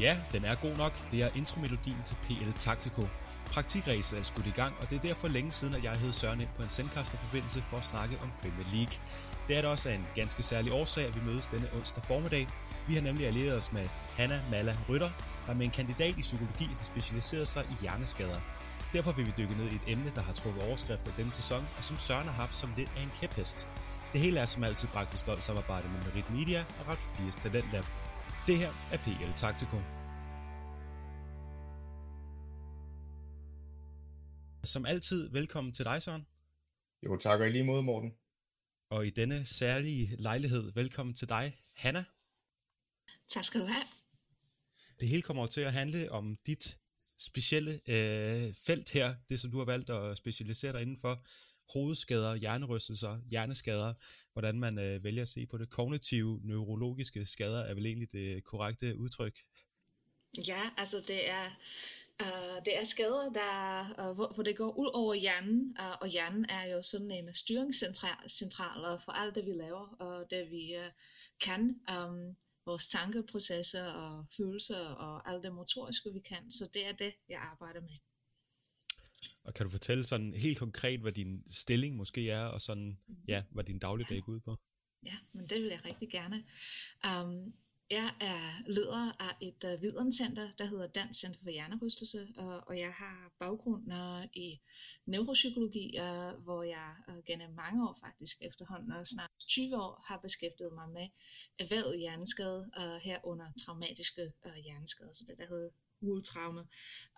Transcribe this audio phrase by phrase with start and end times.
[0.00, 1.10] Ja, den er god nok.
[1.10, 3.02] Det er intromelodien til PL Taktiko.
[3.50, 6.40] Praktikræset er skudt i gang, og det er derfor længe siden, at jeg hed Søren
[6.40, 8.98] ind på en sendkasterforbindelse for at snakke om Premier League.
[9.48, 12.48] Det er da også af en ganske særlig årsag, at vi mødes denne onsdag formiddag.
[12.88, 15.10] Vi har nemlig allieret os med Hanna Malla Rytter,
[15.46, 18.40] der med en kandidat i psykologi har specialiseret sig i hjerneskader.
[18.92, 21.84] Derfor vil vi dykke ned i et emne, der har trukket overskrifter denne sæson, og
[21.84, 23.68] som Søren har haft som lidt af en kæphest.
[24.12, 27.40] Det hele er som altid bragt i stolt samarbejde med Merit Media og Ret 4's
[27.40, 28.05] Talent Lab.
[28.46, 29.76] Det her er PL Taktiko.
[34.64, 36.26] Som altid, velkommen til dig, Søren.
[37.06, 38.10] Jo, tak og i lige måde, Morten.
[38.90, 42.04] Og i denne særlige lejlighed, velkommen til dig, Hanna.
[43.28, 43.84] Tak skal du have.
[45.00, 46.78] Det hele kommer til at handle om dit
[47.18, 51.24] specielle øh, felt her, det som du har valgt at specialisere dig indenfor,
[51.72, 53.94] hovedskader, hjernerystelser, hjerneskader,
[54.32, 55.70] hvordan man øh, vælger at se på det.
[55.70, 59.38] Kognitive, neurologiske skader er vel egentlig det korrekte udtryk?
[60.48, 61.46] Ja, altså det er,
[62.22, 66.08] øh, det er skader, der, øh, hvor, hvor det går ud over hjernen, øh, og
[66.08, 70.90] hjernen er jo sådan en styringscentral for alt det, vi laver, og det vi øh,
[71.40, 71.80] kan.
[71.90, 72.34] Øh,
[72.66, 76.50] vores tankeprocesser og følelser og alt det motoriske, vi kan.
[76.50, 78.05] Så det er det, jeg arbejder med.
[79.46, 83.14] Og kan du fortælle sådan helt konkret, hvad din stilling måske er, og sådan, mm.
[83.28, 84.56] ja, hvad din dagligdag går ud på?
[85.04, 86.44] Ja, men det vil jeg rigtig gerne.
[87.04, 87.52] Um,
[87.90, 92.78] jeg er leder af et uh, videnscenter, der hedder Dansk Center for Hjernerystelse, og, og
[92.78, 94.60] jeg har baggrund uh, i
[95.06, 100.18] neuropsykologi, uh, hvor jeg uh, gennem mange år faktisk efterhånden, og snart 20 år, har
[100.18, 101.08] beskæftiget mig med
[101.58, 106.60] erhvervet hjerneskade uh, herunder traumatiske uh, hjerneskader, så det der hedder hultraume.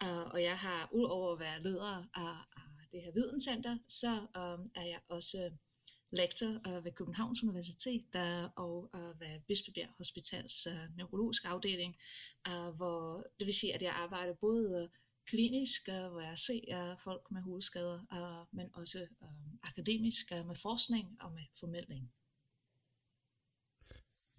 [0.03, 2.37] Uh, øh, og jeg har, udover at være leder af,
[2.81, 5.51] af det her videnscenter, så um, er jeg også
[6.13, 11.97] lektor uh, ved Københavns Universitet der, og uh, ved Bispebjerg Hospitals uh, neurologiske afdeling,
[12.49, 14.89] uh, hvor det vil sige, at jeg arbejder både uh,
[15.27, 20.47] klinisk, uh, hvor jeg ser uh, folk med hovedskader, uh, men også uh, akademisk uh,
[20.47, 22.13] med forskning og med formidling.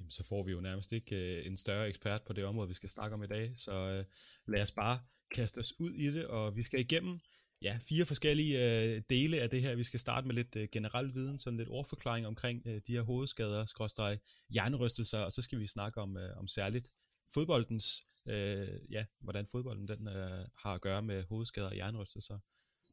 [0.09, 2.73] Jamen, så får vi jo nærmest ikke øh, en større ekspert på det område, vi
[2.73, 4.05] skal snakke om i dag, så øh,
[4.47, 4.99] lad os bare
[5.35, 7.19] kaste os ud i det, og vi skal igennem
[7.61, 9.75] ja, fire forskellige øh, dele af det her.
[9.75, 13.01] Vi skal starte med lidt øh, generel viden, sådan lidt ordforklaring omkring øh, de her
[13.01, 14.17] hovedskader, skråstrej
[14.49, 16.91] hjernerystelser, og så skal vi snakke om, øh, om særligt
[17.33, 22.39] fodboldens, øh, ja, hvordan fodbolden den øh, har at gøre med hovedskader og hjernerystelser.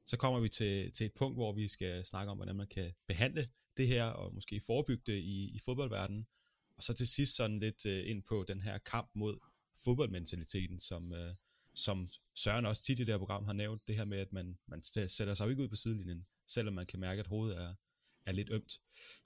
[0.06, 2.92] Så kommer vi til, til et punkt, hvor vi skal snakke om, hvordan man kan
[3.08, 6.26] behandle det her, og måske forebygge det i, i fodboldverdenen.
[6.76, 9.38] Og så til sidst sådan lidt øh, ind på den her kamp mod
[9.84, 11.34] fodboldmentaliteten, som, øh,
[11.74, 14.58] som Søren også tit i det her program har nævnt, det her med, at man,
[14.68, 17.74] man sætter sig ikke ud på sidelinjen, selvom man kan mærke, at hovedet er,
[18.26, 18.72] er lidt ømt.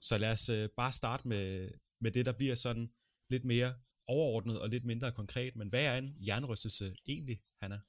[0.01, 2.91] Så lad os øh, bare starte med, med det, der bliver sådan
[3.29, 3.75] lidt mere
[4.07, 5.55] overordnet og lidt mindre konkret.
[5.55, 7.79] Men hvad er en hjernerystelse egentlig, Hanna?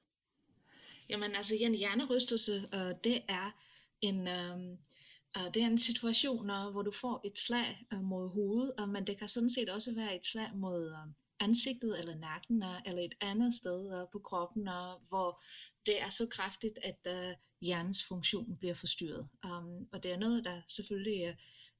[1.08, 3.50] Jamen altså, en hjernerystelse, øh, det er
[4.00, 4.28] en...
[4.28, 4.78] Øh,
[5.36, 9.06] Øh, det er en situation, øh, hvor du får et slag øh, mod hovedet, men
[9.06, 10.96] det kan sådan set også være et slag mod
[11.40, 14.68] ansigtet eller nakken eller et andet sted på kroppen,
[15.08, 15.42] hvor
[15.86, 17.06] det er så kraftigt, at
[17.60, 19.28] hjernens funktion bliver forstyrret.
[19.44, 21.36] Um, og det er noget, der selvfølgelig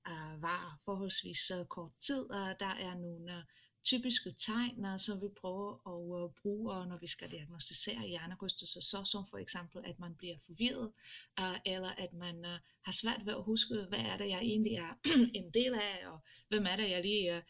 [0.08, 3.44] uh, var forholdsvis kort tid, og der er nogle
[3.84, 9.04] typiske tegn, øh, som vi prøver at øh, bruge, når vi skal diagnostisere hjernerystelse, så
[9.04, 10.92] som for eksempel, at man bliver forvirret,
[11.40, 12.44] øh, eller at man
[12.84, 14.92] har svært ved at huske, hvad er det, jeg egentlig er
[15.40, 17.42] en del af, og hvem er det, jeg lige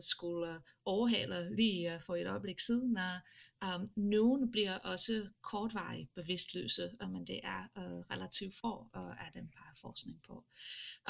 [0.00, 2.98] skulle overhale lige for et øjeblik siden.
[3.74, 9.30] Um, nogen bliver også kortvarigt bevidstløse, uh, men det er uh, relativt få uh, er
[9.34, 10.44] den bare forskning på.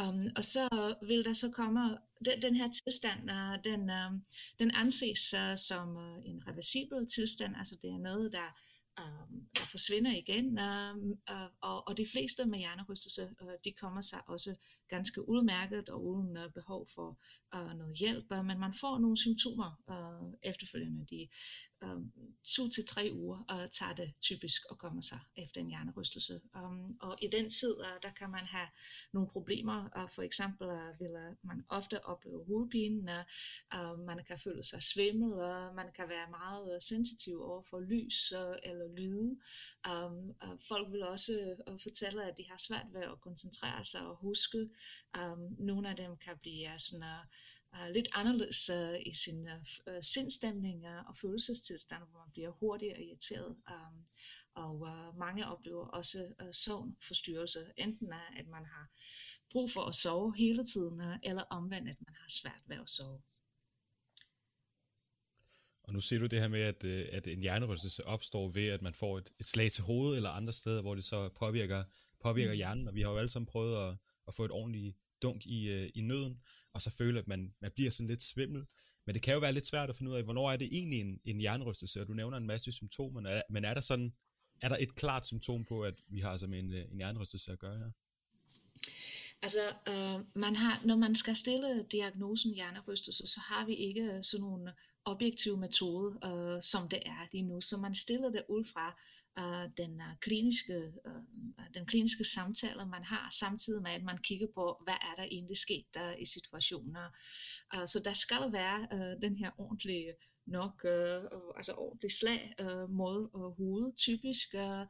[0.03, 4.25] Um, og så vil der så komme, den, den her tilstand, uh, den, um,
[4.59, 8.49] den anses uh, som uh, en reversibel tilstand, altså det er noget, der
[9.01, 10.97] um, der forsvinder igen, øh,
[11.31, 14.57] uh, og, og de fleste med hjernerystelse, uh, de kommer sig også
[14.89, 17.19] ganske udmærket og uden øh, behov for
[17.55, 21.07] øh, noget hjælp, øh, men man får nogle symptomer øh, efterfølgende.
[21.11, 21.29] De
[21.85, 22.01] øh,
[22.45, 26.41] to til tre uger øh, tager det typisk at komme sig efter en hjernerystelse.
[26.55, 28.69] Um, og i den tid, øh, der kan man have
[29.13, 29.89] nogle problemer.
[29.97, 33.25] Uh, for eksempel uh, vil uh, man ofte opleve hovedpine,
[33.77, 37.81] uh, man kan føle sig svimmel, uh, man kan være meget uh, sensitiv over for
[37.81, 39.31] lys uh, eller lyde.
[39.93, 44.07] Um, uh, folk vil også uh, fortælle, at de har svært ved at koncentrere sig
[44.07, 44.69] og huske.
[45.19, 47.03] Um, nogle af dem kan blive sådan...
[47.03, 47.25] Uh,
[47.81, 49.49] uh, lidt anderledes uh, i sin
[49.87, 53.57] uh, sindstemning uh, og følelsestilstand, hvor man bliver hurtigt og irriteret.
[53.75, 53.97] Um,
[54.55, 58.87] og uh, mange oplever også uh, søvnforstyrrelse, enten af, at man har
[59.53, 62.89] brug for at sove hele tiden, uh, eller omvendt, at man har svært ved at
[62.89, 63.23] sove.
[65.83, 68.95] Og nu ser du det her med, at, at en hjernerystelse opstår ved, at man
[68.95, 71.85] får et, et slag til hovedet eller andre steder, hvor det så påvirker,
[72.21, 72.57] påvirker mm.
[72.57, 72.89] hjernen.
[72.89, 73.97] Og vi har jo alle sammen prøvet at,
[74.29, 76.41] at få et ordentligt dunk i, øh, i nøden,
[76.75, 78.63] og så føle, at man, man bliver sådan lidt svimmel.
[79.07, 81.01] Men det kan jo være lidt svært at finde ud af, hvornår er det egentlig
[81.01, 84.13] en, en hjernerystelse, og du nævner en masse symptomer, men er, der sådan,
[84.63, 87.53] er der et klart symptom på, at vi har altså med en, øh, en hjernerystelse
[87.53, 87.91] at gøre her?
[89.43, 94.43] Altså, øh, man har, når man skal stille diagnosen hjernerystelse, så har vi ikke sådan
[94.43, 94.73] nogle
[95.07, 97.61] objektiv metode, øh, som det er lige nu.
[97.61, 98.87] Så man stiller det ud fra
[99.39, 101.23] øh, den, øh, kliniske, øh,
[101.75, 105.57] den kliniske samtale, man har, samtidig med, at man kigger på, hvad er der egentlig
[105.57, 107.07] sket der i situationer.
[107.75, 110.13] Øh, så der skal være øh, den her ordentlige
[110.47, 114.55] nok øh, øh, altså ordentlig slag øh, mod øh, hovedet, typisk.
[114.55, 114.85] Øh,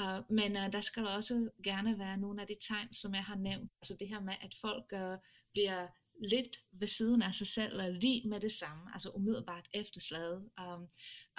[0.00, 3.36] øh, men øh, der skal også gerne være nogle af de tegn, som jeg har
[3.36, 3.72] nævnt.
[3.82, 5.18] Altså det her med, at folk øh,
[5.52, 5.86] bliver
[6.20, 10.50] lidt ved siden af sig selv, eller lige med det samme, altså umiddelbart efter slaget,
[10.60, 10.82] um,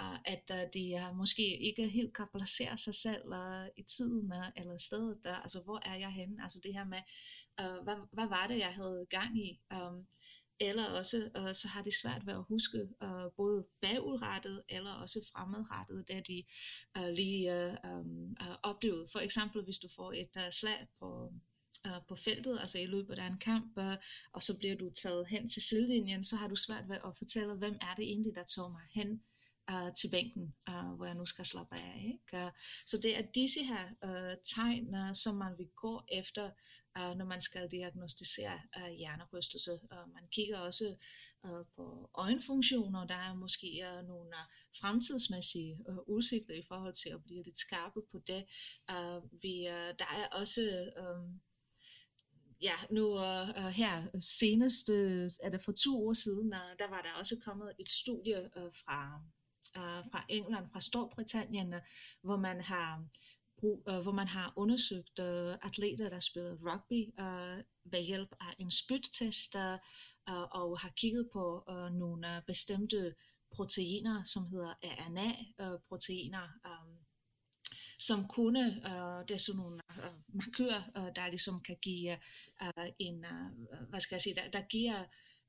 [0.02, 3.66] uh, at øh, uh, de uh, øh, måske ikke helt kan placere sig selv uh,
[3.76, 7.02] i tiden uh, eller stedet, der, altså hvor er jeg henne, altså det her med,
[7.62, 10.06] uh, hvad, hvad var det, jeg havde gang i, um,
[10.60, 15.30] eller også uh, så har de svært ved at huske uh, både bagudrettet eller også
[15.32, 16.44] fremadrettet, da de
[16.98, 19.06] uh, lige uh, um, uh, oplevede.
[19.12, 21.32] For eksempel hvis du får et uh, slag på
[21.86, 23.96] øh, på feltet, altså i løbet af en kamp, øh,
[24.32, 27.54] og så bliver du taget hen til sidelinjen, så har du svært ved at fortælle,
[27.54, 29.22] hvem er det egentlig, der tog mig hen
[29.70, 32.02] øh, til bænken, øh, hvor jeg nu skal slappe af.
[32.12, 32.44] Ikke?
[32.44, 32.52] Øh,
[32.86, 36.50] så det er disse her øh, tegn, øh, som man vil gå efter,
[36.98, 39.72] øh, når man skal diagnostisere øh, hjernerystelse.
[39.90, 40.96] Og man kigger også
[41.46, 44.36] øh, på øjenfunktioner, der er måske nogle
[44.80, 48.44] fremtidsmæssige uh, udsigter i forhold til at blive lidt skarpe på det.
[48.92, 50.90] Uh, vi, uh, der er også...
[51.00, 51.40] Um,
[52.60, 57.02] ja, nu uh, her senest, uh, er det for to år siden, uh, der var
[57.02, 59.20] der også kommet et studie uh, fra,
[59.76, 61.80] uh, fra England, fra Storbritannien, uh,
[62.22, 63.04] hvor man har
[63.60, 67.58] brug, uh, hvor man har undersøgt uh, atleter, der spiller rugby uh,
[67.92, 69.78] ved hjælp af en spyttest, uh,
[70.60, 73.14] og har kigget på uh, nogle uh, bestemte
[73.52, 76.98] proteiner, som hedder RNA-proteiner, um,
[78.00, 82.12] som kunne, øh, det er sådan nogle øh, markører, øh, der ligesom kan give
[82.62, 85.04] øh, en, øh, hvad skal jeg sige, der, der giver,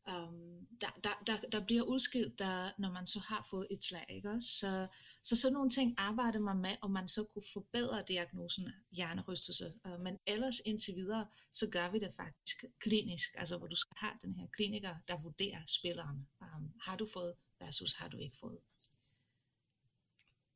[0.07, 4.05] um, der, der, der, der bliver udskilt, der, når man så har fået et slag,
[4.09, 4.47] ikke også?
[4.47, 4.87] Så,
[5.23, 9.73] så sådan nogle ting arbejder man med, og man så kunne forbedre diagnosen af hjernerystelse.
[9.85, 13.95] Uh, men ellers indtil videre, så gør vi det faktisk klinisk, altså hvor du skal
[13.97, 16.27] have den her kliniker, der vurderer spilleren.
[16.41, 18.57] Um, har du fået versus har du ikke fået.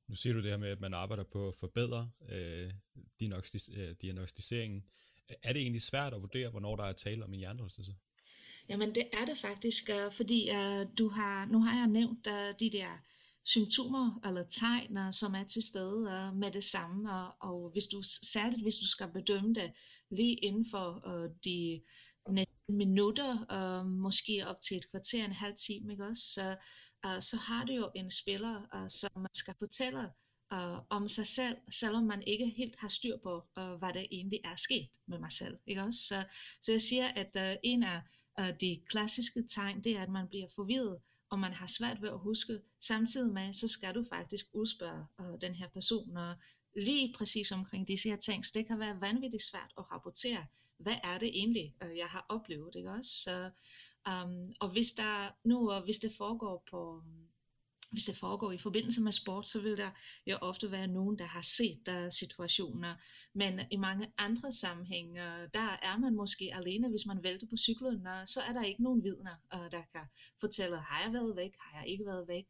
[0.07, 2.69] Nu siger du det her med, at man arbejder på at forbedre øh,
[3.23, 4.83] diagnostis- øh, diagnostiseringen.
[5.43, 7.95] Er det egentlig svært at vurdere, hvornår der er tale om en hjernerystelse?
[8.69, 12.53] Jamen det er det faktisk, øh, fordi øh, du har, nu har jeg nævnt øh,
[12.59, 13.01] de der
[13.43, 17.85] symptomer eller tegn, øh, som er til stede øh, med det samme, og, og hvis
[17.85, 18.01] du,
[18.33, 19.71] særligt hvis du skal bedømme det
[20.11, 21.81] lige inden for øh, de
[22.69, 26.23] minutter, øh, måske op til et kvarter, en halv time, ikke også?
[26.33, 26.55] Så,
[27.05, 30.03] øh, så har du jo en spiller, øh, som man skal fortælle
[30.53, 34.55] øh, om sig selv, selvom man ikke helt har styr på, hvad der egentlig er
[34.55, 35.99] sket med mig selv, ikke også?
[35.99, 36.23] Så,
[36.61, 38.01] så jeg siger, at uh, en af
[38.57, 40.97] de klassiske tegn, det er, at man bliver forvirret,
[41.29, 42.59] og man har svært ved at huske.
[42.79, 45.05] Samtidig med, så skal du faktisk udspørge
[45.41, 46.35] den her person, og
[46.75, 48.45] lige præcis omkring disse her ting.
[48.45, 50.45] Så det kan være vanvittigt svært at rapportere,
[50.79, 53.11] hvad er det egentlig, øh, jeg har oplevet, ikke også?
[53.23, 53.49] Så,
[54.11, 57.01] um, og hvis der nu, hvis det foregår på,
[57.95, 59.91] hvis det foregår i forbindelse med sport, så vil der
[60.27, 62.95] jo ofte være nogen, der har set der situationer.
[63.33, 65.21] Men i mange andre sammenhænge,
[65.53, 69.03] der er man måske alene, hvis man vælter på cyklen, så er der ikke nogen
[69.03, 70.05] vidner, øh, der kan
[70.39, 72.49] fortælle, har jeg været væk, har jeg ikke været væk.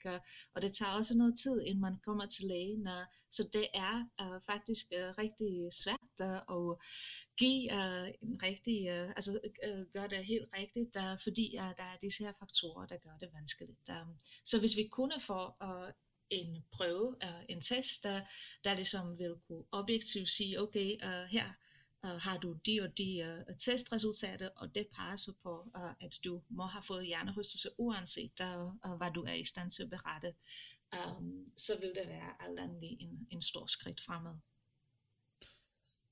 [0.56, 2.88] Og det tager også noget tid, inden man kommer til lægen.
[3.30, 5.52] Så det er øh, faktisk øh, rigtig
[5.84, 6.00] svært
[6.50, 6.68] at
[7.38, 7.64] give
[8.22, 9.40] en rigtig, altså
[9.94, 11.46] gøre det helt rigtigt, fordi
[11.78, 13.90] der er disse her faktorer, der gør det vanskeligt.
[14.46, 15.92] Så hvis vi kunne for uh,
[16.30, 18.22] en prøve, uh, en test, der,
[18.64, 21.48] der ligesom vil kunne objektivt sige, okay, uh, her
[22.04, 23.10] uh, har du de og de
[23.50, 28.40] uh, testresultater, og det peger så på, uh, at du må have fået hjernerystelse, uanset
[28.42, 30.34] uh, uh, hvad du er i stand til at berette.
[30.94, 34.36] Um, så vil det være alt andet en, en stor skridt fremad.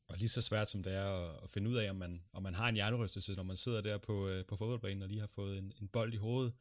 [0.07, 2.55] Og lige så svært som det er at, finde ud af, om man, om man
[2.55, 5.73] har en hjernerystelse, når man sidder der på, på fodboldbanen og lige har fået en,
[5.81, 6.53] en bold i hovedet,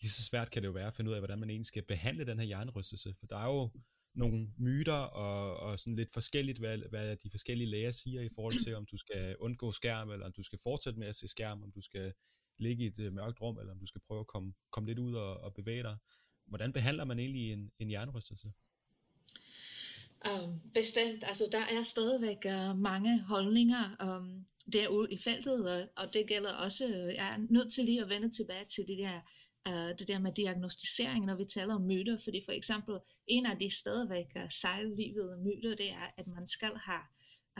[0.00, 1.82] lige så svært kan det jo være at finde ud af, hvordan man egentlig skal
[1.82, 3.14] behandle den her hjernerystelse.
[3.18, 3.70] For der er jo
[4.14, 4.92] nogle myter
[5.24, 8.86] og, og sådan lidt forskelligt, hvad, hvad de forskellige læger siger i forhold til, om
[8.86, 11.80] du skal undgå skærm, eller om du skal fortsætte med at se skærm, om du
[11.80, 12.12] skal
[12.58, 14.98] ligge i et øh, mørkt rum, eller om du skal prøve at komme, komme lidt
[14.98, 15.96] ud og, og bevæge dig.
[16.46, 18.52] hvordan behandler man egentlig en, en hjernerystelse?
[20.28, 21.24] Um, bestemt.
[21.26, 26.52] Altså, der er stadigvæk uh, mange holdninger um, derude i feltet, og, og det gælder
[26.52, 29.20] også, øh, jeg er nødt til lige at vende tilbage til det der,
[29.68, 33.58] uh, det der med diagnostisering, når vi taler om myter, fordi for eksempel en af
[33.58, 37.04] de stadigvæk uh, myter, det er, at man skal have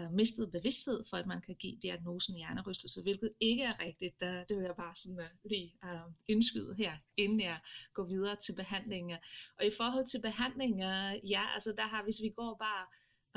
[0.01, 4.23] uh, mistet bevidsthed for, at man kan give diagnosen hjernerystelse, hvilket ikke er rigtigt.
[4.23, 7.61] Uh, det vil jeg bare sådan, uh, lige uh, indskyde her, inden jeg
[7.95, 9.19] går videre til behandlinger.
[9.59, 12.85] Og i forhold til behandlinger, ja, altså der har, hvis vi går bare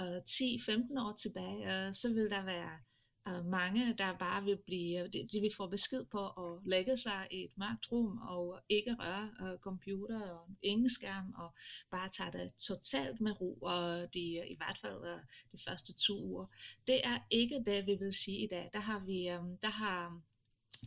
[0.01, 2.79] uh, 10-15 år tilbage, uh, så vil der være
[3.29, 6.97] uh, mange, der bare vil blive, øh, de, de vil få besked på at lægge
[6.97, 11.53] sig i et mørkt rum og ikke røre øh, uh, computer og ingen skærm og
[11.91, 14.19] bare tage det totalt med ro og de,
[14.53, 16.45] i hvert fald uh, de første to uger.
[16.87, 18.69] Det er ikke det, vi vil sige i dag.
[18.73, 20.21] Der har vi, um, der har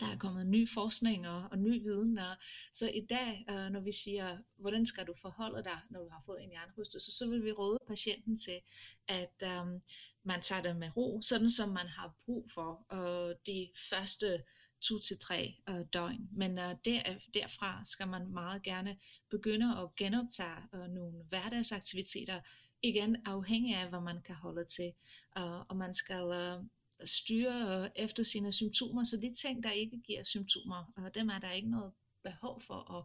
[0.00, 2.18] der er kommet ny forskning og, og ny viden.
[2.18, 2.36] Og,
[2.72, 6.22] så i dag, øh, når vi siger, hvordan skal du forholde dig, når du har
[6.26, 8.60] fået en hjernerystelse, så vil vi råde patienten til,
[9.08, 9.80] at øh,
[10.24, 14.42] man tager det med ro, sådan som man har brug for øh, de første
[14.80, 16.28] to til tre øh, døgn.
[16.32, 17.02] Men øh, der,
[17.34, 18.96] derfra skal man meget gerne
[19.30, 22.40] begynde at genoptage øh, nogle hverdagsaktiviteter,
[22.82, 24.92] igen afhængig af, hvad man kan holde til.
[25.38, 26.64] Øh, og man skal øh,
[27.04, 31.50] styre efter sine symptomer, så de ting, der ikke giver symptomer, øh, dem er der
[31.50, 31.92] ikke noget
[32.24, 33.02] behov for at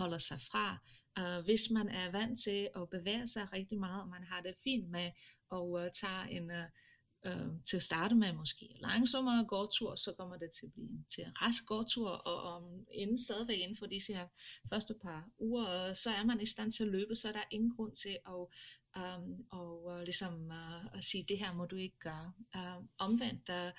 [0.00, 0.66] holde sig fra.
[1.20, 4.54] Uh, hvis man er vant til at bevæge sig rigtig meget, og man har det
[4.64, 5.10] fint med
[5.52, 6.68] at uh, tage en, øh,
[7.26, 11.24] øh, til at starte med måske langsommere gårdtur, så kommer det til at blive til
[11.24, 14.26] en rask gårdtur, og om inden stadigvæk inden for disse her
[14.68, 17.44] første par uger, øh, så er man i stand til at løbe, så er der
[17.50, 18.46] ingen grund til at
[18.96, 22.32] um, og uh, ligesom uh, at sige, det her må du ikke gøre.
[22.54, 23.70] Uh, omvendt uh,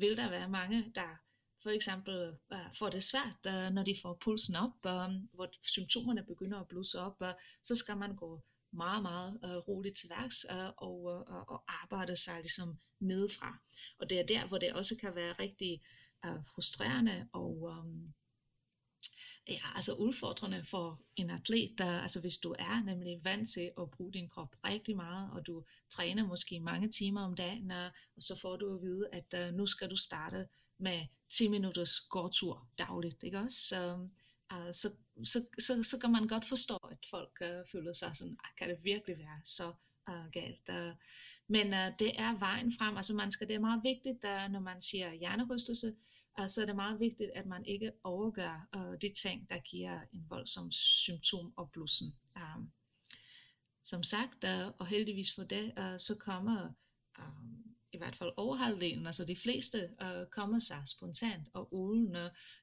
[0.00, 1.20] vil der være mange, der
[1.62, 6.24] for eksempel uh, får det svært, uh, når de får pulsen op, uh, hvor symptomerne
[6.24, 7.28] begynder at blusse op, uh,
[7.62, 8.40] så skal man gå
[8.72, 13.58] meget, meget uh, roligt til værks uh, og, uh, og arbejde sig ligesom nedefra.
[13.98, 15.80] Og det er der, hvor det også kan være rigtig
[16.26, 18.14] uh, frustrerende og um,
[19.48, 23.90] ja, altså udfordrende for en atlet, der, altså hvis du er nemlig vant til at
[23.90, 28.22] bruge din krop rigtig meget, og du træner måske mange timer om dagen, øh, og
[28.22, 32.68] så får du at vide, at uh, nu skal du starte med 10 minutters gårdtur
[32.78, 33.58] dagligt, ikke også?
[33.68, 33.94] Så,
[34.54, 34.90] uh, så,
[35.24, 38.68] så, så, så kan man godt forstå, at folk uh, føler sig sådan, ah, kan
[38.68, 39.72] det virkelig være så
[40.08, 40.68] uh, galt.
[40.70, 40.94] Øh,
[41.48, 42.96] men uh, det er vejen frem.
[42.96, 45.94] Altså man skal, det er meget vigtigt, der, når man siger hjernerystelse,
[46.40, 50.00] uh, så er det meget vigtigt, at man ikke overgør uh, de ting, der giver
[50.12, 52.14] en voldsom symptom og blussen.
[52.36, 52.72] Um,
[53.84, 56.72] som sagt, uh, og heldigvis for det, uh, så kommer
[57.18, 62.16] um, i hvert fald over halvdelen, altså de fleste, uh, kommer sig spontant og uden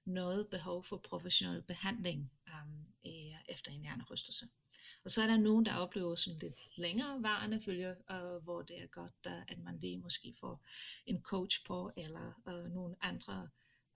[0.05, 2.31] noget behov for professionel behandling
[3.49, 4.47] efter en hjernerystelse.
[5.03, 8.81] Og så er der nogen, der oplever sådan lidt længere varende følger, øh, hvor det
[8.81, 10.65] er godt, uh, at man lige måske får
[11.05, 13.49] en coach på, eller øh, nogle andre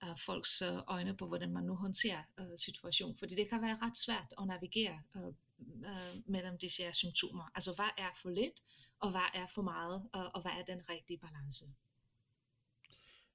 [0.04, 3.18] øh, folks øh, øjne på, hvordan man nu håndterer øh, situationen.
[3.18, 5.34] Fordi det kan være ret svært at navigere øh,
[5.92, 7.52] øh, mellem disse her symptomer.
[7.56, 8.58] Altså, hvad er for lidt,
[9.00, 11.66] og hvad er for meget, øh, og hvad er den rigtige balance?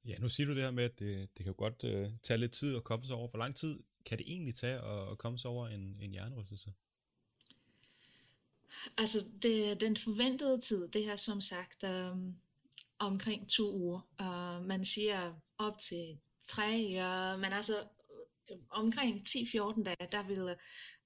[0.05, 2.53] Ja, nu siger du det her med, at det, det kan godt øh, tage lidt
[2.53, 3.29] tid at komme sig over.
[3.29, 6.73] for lang tid kan det egentlig tage at, at komme sig over en, en hjernerystelse?
[8.97, 12.17] Altså, det, den forventede tid, det her som sagt øh,
[12.99, 14.01] omkring to uger.
[14.21, 16.71] Øh, man siger op til tre,
[17.05, 17.75] øh, men altså
[18.71, 20.57] omkring 10-14 dage, der vil,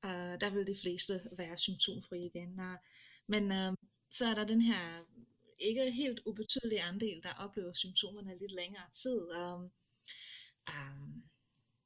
[0.04, 2.61] øh, der vil de fleste være symptomfri igen.
[2.61, 2.76] Uh,
[3.26, 3.73] men øh,
[4.11, 5.04] så er der den her
[5.59, 9.21] ikke helt ubetydelige andel, der oplever symptomerne lidt længere tid.
[9.32, 9.61] Øh,
[10.73, 11.23] um,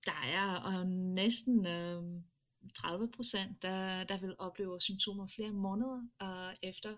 [0.06, 1.66] der er og næsten...
[1.66, 2.02] øh,
[2.74, 6.96] 30 procent, der, der vil opleve symptomer flere måneder øh, efter,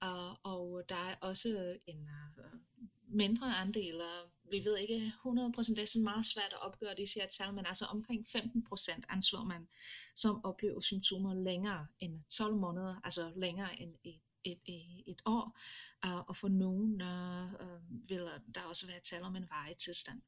[0.00, 2.08] Og, og der er også en
[2.38, 2.60] øh,
[3.08, 6.94] mindre andel, og vi ved ikke 100 procent, det er sådan meget svært at opgøre
[6.96, 9.68] disse her tal, men altså omkring 15 procent anslår man,
[10.14, 15.58] som oplever symptomer længere end 12 måneder, altså længere end et et, et, et år,
[16.06, 20.22] uh, og for nogen uh, uh, vil der også være tal om en varig tilstand.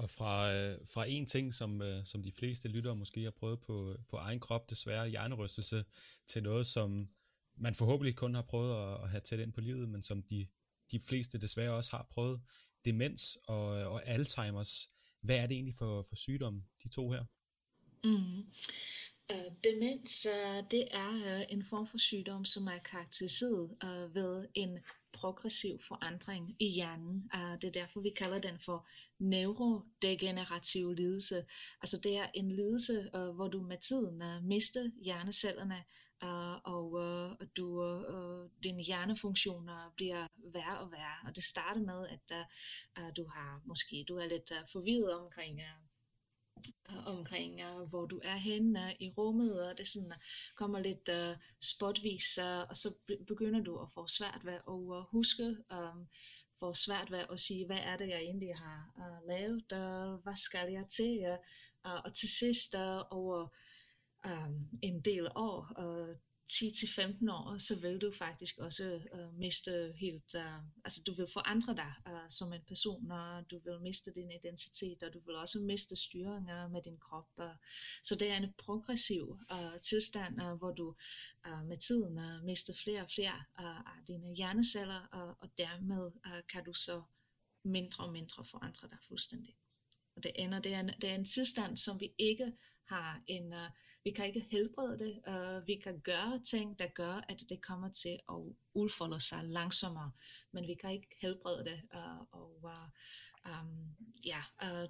[0.00, 3.60] Og fra, øh, fra en ting, som, øh, som de fleste lyttere måske har prøvet
[3.60, 5.84] på, øh, på egen krop, desværre hjernerystelse,
[6.26, 7.08] til noget, som
[7.56, 10.46] man forhåbentlig kun har prøvet at, at have tæt ind på livet, men som de,
[10.92, 12.40] de fleste desværre også har prøvet,
[12.84, 14.88] demens og, øh, og Alzheimer's.
[15.22, 17.24] Hvad er det egentlig for, for sygdom, de to her?
[18.04, 18.38] Mm.
[19.32, 23.70] Uh, demens, uh, det er uh, en form for sygdom, som er karakteriseret
[24.14, 24.78] ved en
[25.20, 27.30] progressiv forandring i hjernen.
[27.34, 31.44] Uh, det er derfor, vi kalder den for neurodegenerativ lidelse.
[31.82, 35.84] Altså det er en lidelse, øh, hvor du med tiden øh, mister hjernecellerne,
[36.24, 36.86] øh, og
[37.56, 37.66] du,
[38.64, 41.28] din hjernefunktioner bliver værre og værre.
[41.28, 45.60] Og det starter med, at du har måske du er lidt forvirret omkring
[47.06, 50.14] omkring, uh, hvor du er henne uh, i rummet, og det sådan, uh,
[50.56, 52.94] kommer lidt uh, spotvis, uh, og så
[53.26, 56.08] begynder du at få svært ved at uh, huske, um,
[56.58, 60.36] får svært ved at sige, hvad er det, jeg egentlig har uh, lavet, uh, hvad
[60.36, 61.38] skal jeg til,
[61.84, 63.48] uh, og til sidst uh, over
[64.24, 66.16] um, en del år, uh,
[66.52, 71.74] 10-15 år, så vil du faktisk også øh, miste helt, øh, altså du vil forandre
[71.74, 75.58] dig øh, som en person, og du vil miste din identitet, og du vil også
[75.58, 77.28] miste styringer med din krop.
[77.40, 77.54] Øh.
[78.02, 80.94] Så det er en progressiv øh, tilstand, øh, hvor du
[81.46, 86.12] øh, med tiden øh, mister flere og flere øh, af dine hjerneceller, øh, og dermed
[86.26, 87.02] øh, kan du så
[87.64, 89.54] mindre og mindre forandre dig fuldstændig.
[90.16, 92.52] Og det ender, det er en, det er en tilstand, som vi ikke
[92.90, 93.68] har en, uh,
[94.04, 97.88] vi kan ikke helbrede det, uh, vi kan gøre ting, der gør, at det kommer
[97.90, 98.38] til at
[98.74, 100.10] udfolde sig langsommere,
[100.52, 102.88] men vi kan ikke helbrede det, uh, og uh,
[103.52, 104.88] um, ja, uh,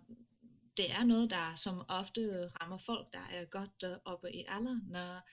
[0.76, 4.80] det er noget, der som ofte rammer folk, der er godt uh, oppe i alder,
[4.88, 5.28] når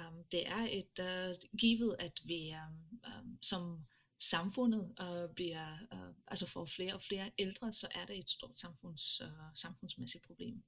[0.00, 3.86] um, det er et uh, givet, at vi um, um, som
[4.18, 8.58] samfundet uh, bliver, uh, altså får flere og flere ældre, så er det et stort
[8.58, 10.64] samfunds, uh, samfundsmæssigt problem.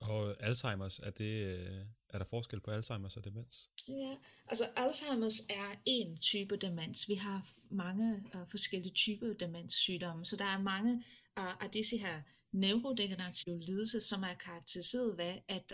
[0.00, 3.70] Og Alzheimer's, er, det, øh, er der forskel på Alzheimer's og demens?
[3.88, 7.08] Ja, altså Alzheimer's er en type demens.
[7.08, 10.94] Vi har mange uh, forskellige typer demenssygdomme, så der er mange
[11.40, 12.22] uh, af disse her
[12.52, 15.72] neurodegenerative lidelser, som er karakteriseret ved, at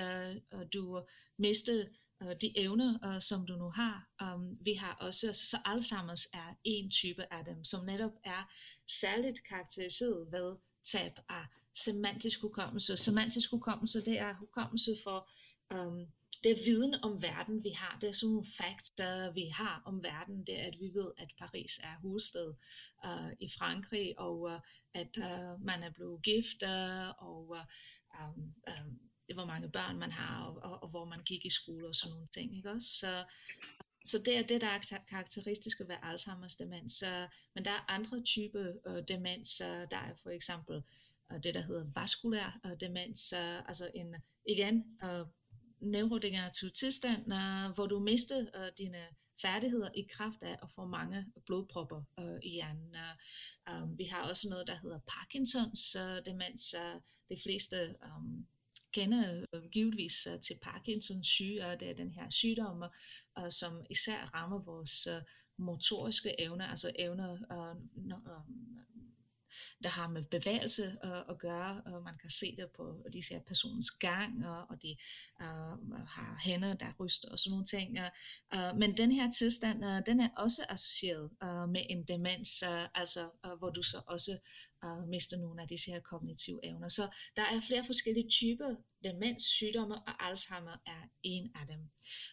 [0.55, 1.07] uh, du
[1.39, 1.85] mister
[2.25, 4.09] uh, de evner, uh, som du nu har.
[4.23, 8.53] Um, vi har også, så Alzheimer's er en type af dem, som netop er
[8.87, 12.97] særligt karakteriseret ved tab af semantisk hukommelse.
[12.97, 15.31] Semantisk hukommelse, det er hukommelse for
[15.75, 16.07] um,
[16.45, 17.99] det er viden om verden, vi har.
[18.01, 20.47] Det er sådan nogle facts, øh, vi har om verden.
[20.47, 22.55] Det er, at vi ved, at Paris er hovedstad
[23.05, 24.61] uh, øh, i Frankrig, og uh,
[24.95, 27.65] at uh, man er blevet gift, uh, og uh,
[28.21, 28.99] um, um,
[29.35, 32.13] hvor mange børn man har, og, og, og hvor man gik i skole og sådan
[32.13, 32.57] nogle ting.
[32.57, 32.89] Ikke også?
[32.89, 33.25] Så,
[34.05, 37.05] så det er det, der er karakteristisk ved Alzheimer's demens.
[37.55, 39.57] Men der er andre typer uh, demens.
[39.91, 40.83] Der er for eksempel
[41.33, 43.33] øh, det, der hedder vaskulær øh, demens.
[43.33, 44.15] Altså en,
[44.49, 45.27] igen, uh,
[45.81, 47.25] neurodegenerativ tilstand,
[47.75, 49.07] hvor du mister dine
[49.43, 52.03] færdigheder i kraft af at få mange blodpropper
[52.43, 52.97] i hjernen.
[53.99, 56.75] Vi har også noget, der hedder Parkinsons uh, demens.
[56.75, 57.97] Uh, de fleste
[58.93, 62.83] kender øh, givetvis øh, til Parkinsons syge, og det er den her sygdom,
[63.37, 65.23] og som især rammer vores øh,
[65.59, 67.39] motoriske evner, altså evner,
[69.83, 73.41] der har med bevægelse uh, at gøre, og man kan se det på de ser
[73.41, 74.97] personens gang, og, og de
[75.43, 75.47] øh,
[76.07, 77.99] har hænder, der ryster og sådan nogle ting.
[78.55, 81.31] Uh, men den her tilstand, øh, den er også associeret
[81.69, 84.39] med en demens, uh, altså hvor du så også
[85.09, 86.89] mister nogle af disse her kognitive evner.
[86.89, 87.03] Så
[87.37, 91.81] der er flere forskellige typer demenssygdomme, og Alzheimer er en af dem.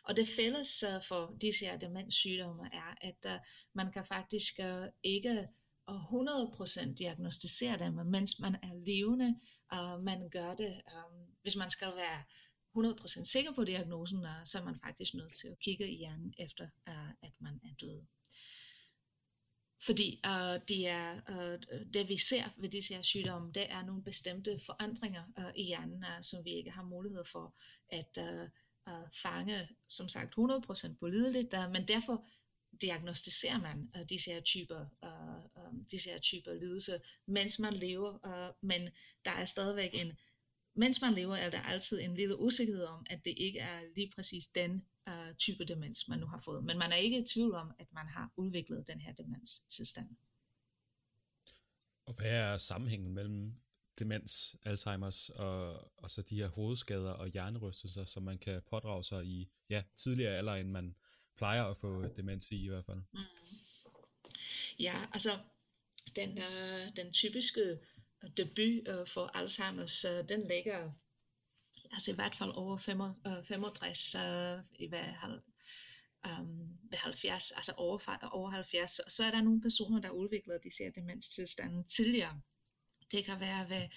[0.04, 3.40] Og det fælles for disse her demenssygdomme er, at uh,
[3.74, 5.48] man kan faktisk uh, ikke
[5.88, 9.40] og 100% diagnostisere dem, mens man er levende,
[9.72, 12.24] og man gør det, um, hvis man skal være
[12.78, 16.34] 100% sikker på diagnosen, øh, så er man faktisk nødt til at kigge i hjernen
[16.38, 18.02] efter, øh, at man er død.
[19.86, 21.60] Fordi øh, det, er, øh,
[21.94, 26.04] det vi ser ved disse her sygdomme, det er nogle bestemte forandringer øh, i hjernen,
[26.04, 27.56] øh, som vi ikke har mulighed for
[27.90, 28.50] at øh,
[28.90, 32.26] øh, fange, som sagt 100% pålideligt, øh, men derfor
[32.82, 38.14] diagnostiserer man uh, disse her typer, uh, um, disse her typer lidelser, mens man lever,
[38.14, 38.90] uh, men
[39.26, 40.14] der er stadigvæk en,
[40.76, 44.12] mens man lever, er der altid en lille usikkerhed om, at det ikke er lige
[44.16, 46.64] præcis den uh, type demens, man nu har fået.
[46.64, 50.10] Men man er ikke i tvivl om, at man har udviklet den her demenstilstand.
[52.06, 53.54] Og hvad er sammenhængen mellem
[54.00, 59.26] demens, Alzheimer's og, og så de her hovedskader og hjernerystelser, som man kan pådrage sig
[59.26, 60.96] i ja, tidligere alder, end man
[61.38, 63.02] plejer at få demens i i hvert fald.
[63.14, 63.20] Mm.
[64.80, 65.38] Ja, altså
[66.16, 67.62] den, øh, den typiske
[68.24, 70.92] øh, debut øh, for Alzheimer's, øh, den ligger
[71.92, 75.42] altså i hvert fald over 65 øh, øh, i hver halv,
[76.26, 80.58] um, ved 70, altså over, over 70, og så er der nogle personer, der udvikler
[80.58, 82.42] de ser demenstilstanden tidligere.
[83.12, 83.88] Det kan være ved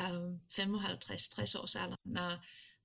[0.00, 1.96] øhm, um, 55-60 års alder.
[2.04, 2.44] Når,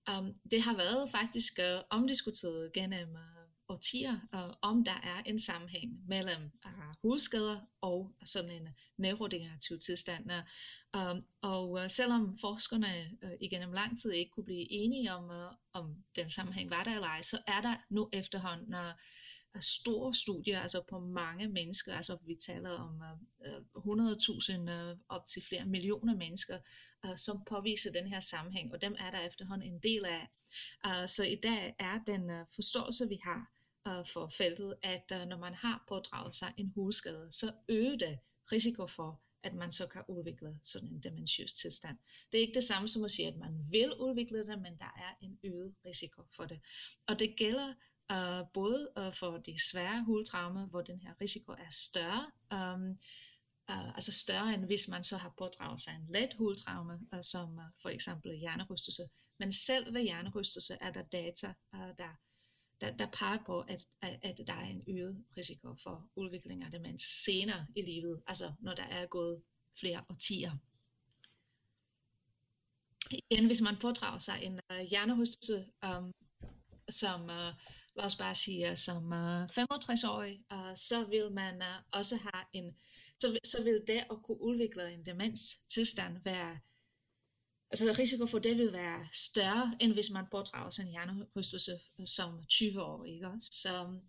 [0.09, 3.40] um, øhm, det har været faktisk uh, omdiskuteret gennem uh,
[3.71, 9.79] årtier, uh, om der er en sammenhæng mellem øh, uh, hovedskader og sådan en neurodegenerativ
[9.79, 10.31] tilstand.
[10.97, 15.51] Uh, og uh, selvom forskerne uh, igennem lang tid ikke kunne blive enige om, uh,
[15.73, 20.59] om den sammenhæng var der eller ej, så er der nu efterhånden uh, store studier,
[20.59, 23.01] altså på mange mennesker, altså vi taler om
[23.75, 26.57] uh, 100.000 uh, op til flere millioner mennesker,
[27.07, 30.27] uh, som påviser den her sammenhæng, og dem er der efterhånden en del af.
[30.87, 35.27] Uh, så i dag er den uh, forståelse, vi har uh, for feltet, at øh,
[35.27, 38.19] når man har pådraget sig en hovedskade, så øger det
[38.51, 41.97] risiko for, at man så kan udvikle sådan en dementiøs tilstand.
[42.31, 44.93] Det er ikke det samme som at sige, at man vil udvikle det, men der
[44.97, 46.59] er en øget risiko for det.
[47.07, 47.73] Og det gælder
[48.13, 52.89] uh, både uh, for de svære hovedtraumer, hvor den her risiko er større, um,
[53.71, 57.57] uh, altså større end hvis man så har pådraget sig en let hovedtraume, uh, som
[57.57, 59.03] uh, for eksempel hjernerystelse.
[59.39, 62.19] Men selv ved hjernerystelse er der data, uh, der,
[62.81, 67.01] der, der peger på, at, at, der er en øget risiko for udvikling af demens
[67.01, 69.41] senere i livet, altså når der er gået
[69.79, 70.51] flere årtier.
[73.11, 76.11] Igen, hvis man pådrager sig en øh, uh, hjernehystelse, um, øhm,
[76.89, 77.53] som uh,
[77.95, 82.75] lad os bare sige, som uh, 65-årig, uh, så vil man uh, også have en,
[83.19, 86.59] så, så vil det at kunne udvikle en demens tilstand være,
[87.71, 92.07] altså risiko for det vil være større, end hvis man pådrager sig en hjernerystelse øh,
[92.07, 93.99] som 20-årig, ikke Så,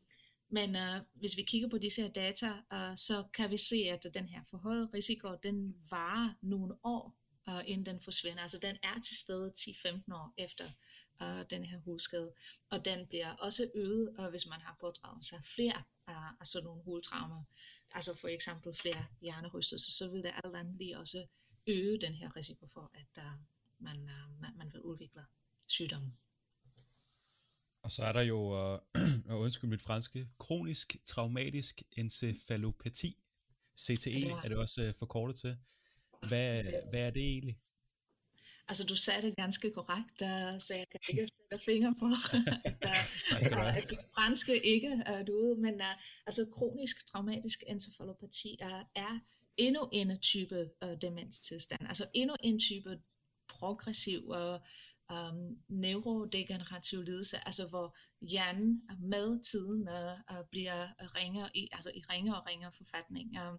[0.50, 4.06] men øh, hvis vi kigger på disse her data, øh, så kan vi se, at
[4.14, 8.42] den her forhøjede risiko, den varer nogle år, øh, inden den forsvinder.
[8.42, 10.64] Altså den er til stede 10-15 år efter
[11.22, 12.32] øh, den her hovedskade.
[12.70, 16.64] Og den bliver også øget, øh, hvis man har pådraget sig flere uh, af sådan
[16.64, 17.42] nogle hovedtraumer.
[17.90, 21.26] Altså for eksempel flere hjernerystelser, så vil det alt andet lige også
[21.66, 23.38] øge den her risiko for, at der
[23.82, 25.22] man, uh, man, man vil udvikle
[25.66, 26.16] sygdommen.
[27.82, 28.38] Og så er der jo,
[29.30, 33.18] og undskyld mit franske, kronisk traumatisk encefalopati.
[33.78, 35.56] CTE er det også uh, forkortet til.
[36.28, 37.58] Hvad, hvad er det egentlig?
[38.68, 40.18] Altså, du sagde det ganske korrekt,
[40.62, 42.06] så jeg kan ikke sætte fingre på,
[42.66, 45.94] at, der, at det franske ikke er ude, men uh,
[46.26, 49.18] altså kronisk traumatisk encefalopati er, er
[49.56, 52.98] endnu en type uh, demenstilstand, altså endnu en type
[53.58, 54.60] progressiv og
[55.12, 62.00] um, neurodegenerativ lidelse, altså hvor hjernen med tiden uh, uh, bliver ringer i, altså i
[62.10, 63.30] ringer og ringer forfatning.
[63.40, 63.54] Uh,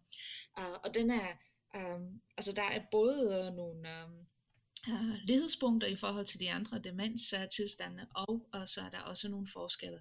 [0.59, 1.29] uh, og den er,
[1.75, 4.13] um, altså der er både uh, nogle um,
[4.93, 9.47] uh, lighedspunkter i forhold til de andre demenstilstande, og, og så er der også nogle
[9.53, 9.99] forskelle.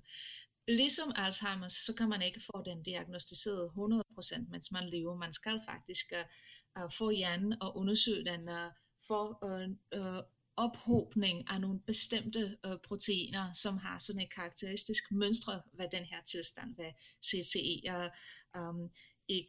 [0.69, 5.17] Ligesom Alzheimer's, så kan man ikke få den diagnostiseret 100%, procent, mens man lever.
[5.17, 6.13] Man skal faktisk
[6.79, 8.71] uh, få hjernen og undersøge den uh,
[9.07, 10.23] for uh, uh,
[10.57, 16.23] ophobning af nogle bestemte uh, proteiner, som har sådan et karakteristisk mønstre hvad den her
[16.23, 16.93] tilstand, hvad
[17.25, 17.83] CCE.
[17.95, 18.09] Uh,
[18.61, 18.91] um,
[19.29, 19.47] I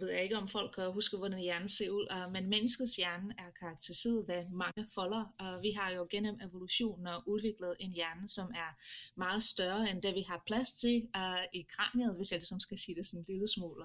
[0.00, 3.34] ved jeg ikke, om folk kan huske, hvordan hjernen ser ud, øh, men menneskets hjerne
[3.38, 5.24] er karakteriseret ved mange folder.
[5.38, 8.70] og vi har jo gennem evolutionen udviklet en hjerne, som er
[9.16, 12.78] meget større end det, vi har plads til øh, i kraniet, hvis jeg ligesom skal
[12.78, 13.84] sige det sådan en lille smule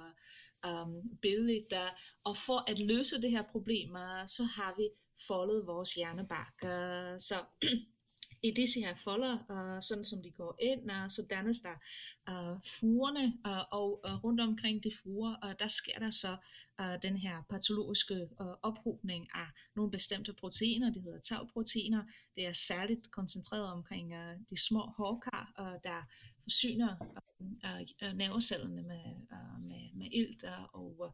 [0.67, 1.73] um, billedligt.
[2.23, 3.89] Og for at løse det her problem,
[4.27, 4.89] så har vi
[5.27, 6.57] foldet vores hjernebark.
[7.19, 7.35] Så
[8.43, 11.75] i disse her folder, uh, sådan som de går ind, uh, så dannes der
[12.31, 16.37] uh, fugerne, uh, og uh, rundt omkring de fuger, uh, der sker der så
[16.81, 22.03] uh, den her patologiske uh, ophobning af nogle bestemte proteiner, det hedder tagproteiner,
[22.35, 26.07] Det er særligt koncentreret omkring uh, de små hårkar, uh, der
[26.47, 26.95] forsyner
[28.03, 29.05] uh, nervecellerne med,
[29.69, 31.13] med, med ilt uh, og,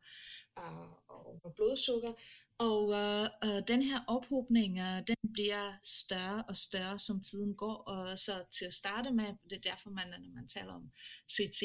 [0.55, 2.13] og, og blodsukker.
[2.57, 7.75] Og uh, den her ophobning, den bliver større og større, som tiden går.
[7.75, 10.91] Og så til at starte med, det er derfor, man, når man taler om
[11.31, 11.61] CT,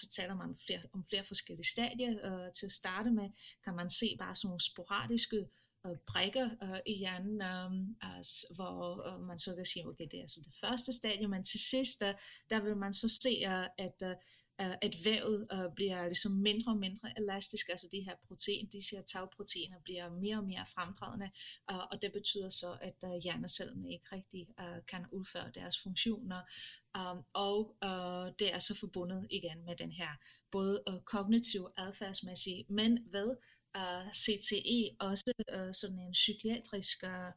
[0.00, 2.12] så taler man flere, om flere forskellige stadier.
[2.30, 3.28] Og til at starte med
[3.64, 5.48] kan man se bare sådan nogle sporadiske
[5.90, 10.16] uh, prikker øh, i hjernen, øh, altså, hvor øh, man så kan sige, okay, det
[10.16, 12.12] er altså det første stadie, men til sidst, der,
[12.50, 14.14] der vil man så se, øh, at øh,
[14.62, 18.80] uh, at vævet øh, bliver ligesom mindre og mindre elastisk, altså de her protein, de
[18.92, 21.30] her tagproteiner bliver mere og mere fremtrædende,
[21.72, 24.48] uh, og det betyder så, at uh, hjernecellerne ikke rigtig
[24.88, 26.40] kan udføre deres funktioner,
[26.98, 30.08] um, og uh, det er så forbundet igen med den her
[30.50, 33.36] både uh, kognitiv adfærdsmæssig, men ved
[33.78, 37.32] uh, CTE også uh, sådan en psykiatrisk uh,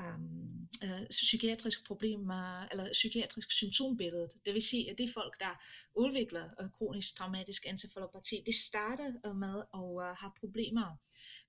[0.00, 0.40] Øhm,
[0.84, 4.28] øh, um, uh, psykiatriske problemer, øh, eller psykiatrisk symptombillede.
[4.44, 5.62] Det vil sige, at de folk, der
[5.94, 10.96] udvikler uh, kronisk traumatisk encefalopati, de starter uh, med at uh, have problemer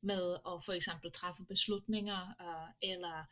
[0.02, 3.26] med at for eksempel træffe beslutninger, uh, eller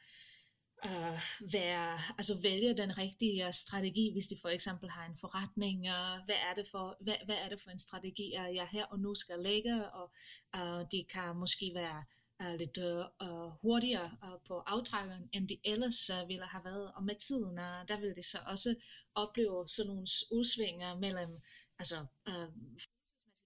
[0.85, 1.19] uh,
[1.53, 6.39] være, altså vælge den rigtige strategi, hvis de for eksempel har en forretning, uh, hvad,
[6.49, 9.15] er det for, hvad, hvad er det for en strategi, uh, jeg her og nu
[9.15, 10.11] skal lægge, og
[10.57, 12.03] uh, det kan måske være
[12.43, 16.91] uh, lidt øh, øh, hurtigere øh, på aftrækkeren, end de ellers øh, ville have været,
[16.95, 18.75] og med tiden, øh, der vil de så også
[19.15, 21.41] opleve sådan nogle udsvinger mellem,
[21.79, 22.49] altså øh,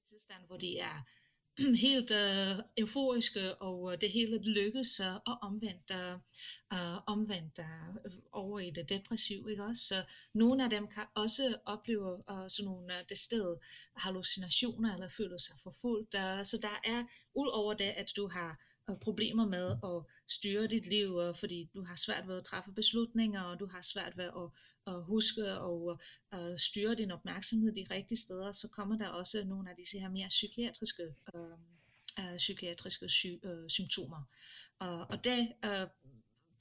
[0.09, 1.03] tilstand, hvor de er
[1.87, 6.13] helt øh, euforiske, og øh, det hele lykkes, øh, og omvendt, øh,
[6.73, 9.51] øh, omvendt øh, over i det depressive.
[9.51, 9.83] Ikke også?
[9.83, 10.03] Så
[10.33, 13.57] nogle af dem kan også opleve øh, sådan nogle øh, sted
[13.95, 16.15] hallucinationer, eller føle sig forfulgt.
[16.15, 17.03] Øh, så der er,
[17.35, 21.69] ud over det, at du har og problemer med at styre dit liv, og fordi
[21.73, 24.49] du har svært ved at træffe beslutninger, og du har svært ved at,
[24.93, 29.69] at huske og at styre din opmærksomhed de rigtige steder, så kommer der også nogle
[29.69, 31.03] af disse her mere psykiatriske
[31.35, 31.73] øhm,
[32.19, 34.23] øh, psykiatriske sy- øh, symptomer.
[34.79, 35.87] Og, og det øh,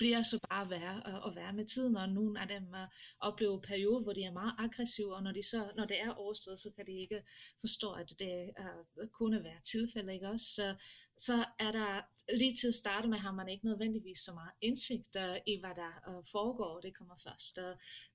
[0.02, 2.88] bliver så bare værre og, at være med tiden, og nogle af dem uh,
[3.28, 6.58] oplever perioder, hvor de er meget aggressive, og når, de så, når det er overstået,
[6.58, 7.22] så kan de ikke
[7.60, 10.46] forstå, at det uh, kunne være tilfælde, ikke også?
[10.46, 10.66] Så,
[11.18, 11.90] så er der,
[12.38, 15.74] lige til at starte med, har man ikke nødvendigvis så meget indsigt uh, i, hvad
[15.82, 17.58] der uh, foregår, det kommer først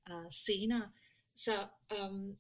[0.09, 0.91] uh, senere.
[1.35, 1.55] Så
[1.97, 2.37] um,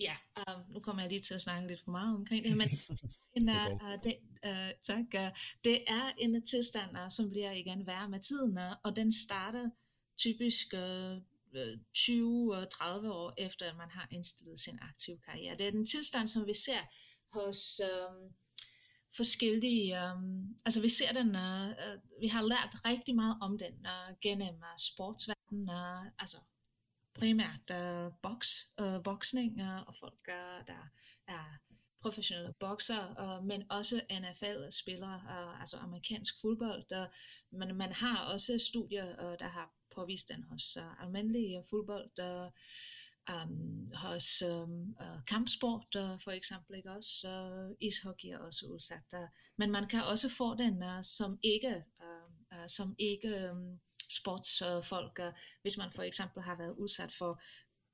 [0.00, 2.68] ja, uh, nu kommer jeg lige til at snakke lidt for meget omkring det, men
[3.36, 8.20] en, uh, det, uh, tak, uh, det er en tilstand, som bliver igen værre med
[8.20, 9.70] tiden, uh, og den starter
[10.18, 11.16] typisk uh,
[11.52, 15.56] 20-30 år efter, at man har indstillet sin aktive karriere.
[15.56, 16.80] Det er den tilstand, som vi ser
[17.32, 18.34] hos um,
[19.16, 24.16] forskellige, um, altså vi ser den, uh, vi har lært rigtig meget om den uh,
[24.22, 26.38] gennem uh, sportsverdenen, uh, altså
[27.14, 30.90] primært uh, boks, øh, uh, boksning og folk, uh, der
[31.28, 31.58] er
[32.02, 36.84] professionelle bokser, uh, øh, men også NFL-spillere, uh, øh, altså amerikansk fodbold.
[36.90, 37.06] Der,
[37.52, 42.48] man, man har også studier, uh, der har påvist den hos uh, almindelige fodbold, uh,
[43.34, 47.28] um, hos um, uh, kampsport uh, for eksempel, ikke også?
[47.28, 49.08] Uh, ishockey er også udsat.
[49.14, 53.80] Uh, men man kan også få den, uh, som ikke, uh, uh, som ikke um,
[54.10, 57.42] sportsfolk, øh, hvis man for eksempel har været udsat for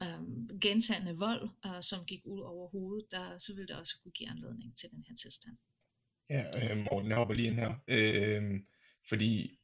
[0.03, 0.21] øh,
[0.61, 4.31] gentagende vold, øh, som gik ud over hovedet, der, så vil det også kunne give
[4.31, 5.57] anledning til den her tilstand.
[6.31, 7.73] Ja, øh, Morten, jeg hopper lige ind her.
[7.89, 8.61] Øh,
[9.09, 9.59] fordi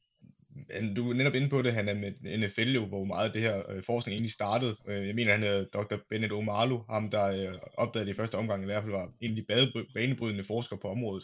[0.95, 3.71] du er netop inde på det, han er med NFL jo, hvor meget det her
[3.71, 4.75] øh, forskning egentlig startede.
[4.87, 5.95] Øh, jeg mener, han hedder Dr.
[6.09, 9.31] Bennett Omalu, ham der øh, opdagede det i første omgang, i hvert fald var en
[9.31, 9.45] af de
[9.93, 11.23] banebrydende forskere på området.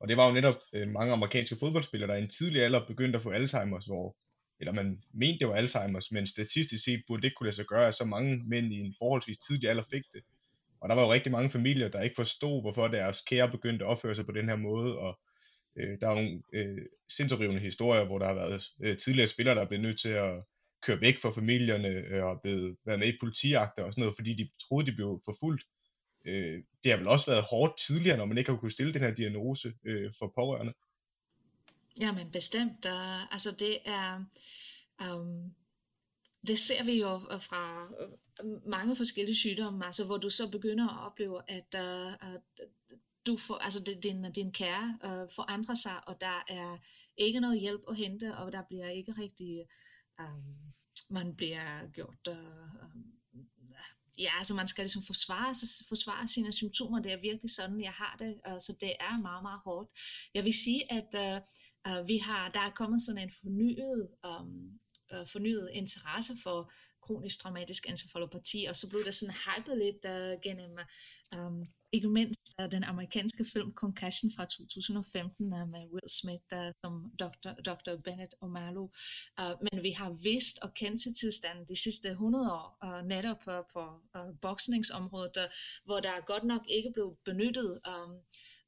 [0.00, 3.16] Og det var jo netop øh, mange amerikanske fodboldspillere, der i en tidlig alder begyndte
[3.16, 4.16] at få Alzheimer's, hvor
[4.60, 7.66] eller man mente, det var Alzheimer's, men statistisk set burde det ikke kunne lade sig
[7.66, 10.22] gøre, at så mange mænd i en forholdsvis tidlig alder fik det.
[10.80, 13.90] Og der var jo rigtig mange familier, der ikke forstod, hvorfor deres kære begyndte at
[13.90, 15.20] opføre sig på den her måde, og
[15.78, 16.78] øh, der er nogle øh,
[17.16, 20.42] sindsoprivende historier, hvor der har været øh, tidligere spillere, der er blevet nødt til at
[20.86, 24.34] køre væk fra familierne øh, og blevet været med i politiagter og sådan noget, fordi
[24.34, 25.64] de troede, de blev forfulgt.
[26.26, 29.02] Øh, det har vel også været hårdt tidligere, når man ikke har kunnet stille den
[29.02, 30.74] her diagnose øh, for pårørende.
[32.00, 32.86] Jamen bestemt.
[32.86, 34.24] Uh, altså det er...
[35.02, 35.54] Um,
[36.46, 41.06] det ser vi jo fra øh, mange forskellige sygdomme, altså hvor du så begynder at
[41.06, 42.40] opleve, at uh, at
[43.26, 46.78] du får, altså din, din kære uh, forandrer sig, og der er
[47.16, 49.64] ikke noget hjælp at hente, og der bliver ikke rigtig,
[50.18, 50.56] um,
[51.10, 53.00] man bliver gjort, uh,
[54.18, 55.54] ja, altså man skal ligesom forsvare,
[55.88, 59.42] forsvare sine symptomer, det er virkelig sådan, jeg har det, uh, så det er meget,
[59.42, 59.90] meget hårdt.
[60.34, 61.42] Jeg vil sige, at uh,
[61.88, 64.80] Uh, vi har, der er kommet sådan en fornyet, um,
[65.14, 70.40] uh, fornyet interesse for kronisk traumatisk encefalopati, og så blev der sådan hypet lidt uh,
[70.42, 70.78] gennem,
[71.36, 76.70] um, ikke mindst uh, den amerikanske film Concussion fra 2015 uh, med Will Smith uh,
[76.84, 77.50] som Dr.
[77.68, 78.02] Dr.
[78.04, 78.86] Bennett O'Malley.
[79.40, 83.42] Uh, men vi har vidst og kendt til tilstanden de sidste 100 år, uh, netop
[83.46, 83.82] uh, på
[84.18, 85.44] uh, boksningsområdet, uh,
[85.84, 88.12] hvor der godt nok ikke blev benyttet um,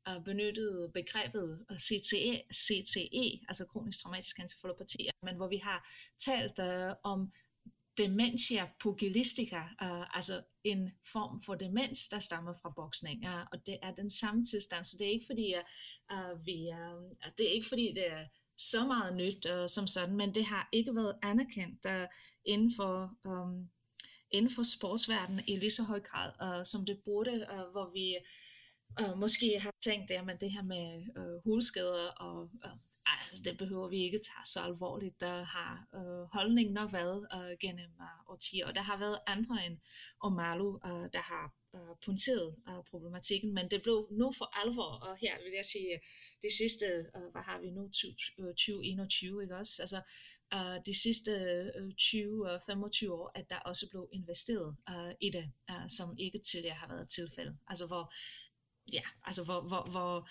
[0.06, 5.88] og benyttet begrebet CTE, CTE, altså kronisk traumatisk encefalopati, men hvor vi har
[6.18, 7.32] talt øh, om
[7.98, 13.78] dementia pugilistica, øh, altså en form for demens, der stammer fra boksning, øh, og det
[13.82, 15.64] er den samme tilstand, så det er ikke fordi, øh,
[16.12, 18.24] øh, vi, øh, det er ikke fordi det er
[18.56, 22.06] så meget nyt øh, som sådan, men det har ikke været anerkendt øh,
[22.44, 23.66] inden for øh,
[24.30, 28.16] inden for sportsverdenen i lige så høj grad, øh, som det burde, øh, hvor vi
[29.00, 30.86] øh, måske har tænkt, at det her med
[31.18, 32.70] øh, hulskader, og øh,
[33.06, 35.20] altså, det behøver vi ikke tage så alvorligt.
[35.20, 39.66] Der har øh, holdningen nok været øh, gennem øh, årtier, og der har været andre
[39.66, 39.78] end
[40.20, 45.16] Omalu, øh, der har øh, punkteret øh, problematikken, men det blev nu for alvor, og
[45.16, 46.00] her vil jeg sige,
[46.42, 49.82] de sidste, øh, hvad har vi nu, 2021, øh, ikke også?
[49.82, 50.00] Altså,
[50.54, 51.30] øh, de sidste
[51.78, 56.76] øh, 20-25 år, at der også blev investeret øh, i det, øh, som ikke tidligere
[56.76, 57.56] har været tilfældet.
[57.66, 58.12] Altså, hvor
[58.92, 60.28] ja, altså hvor, hvor, hvor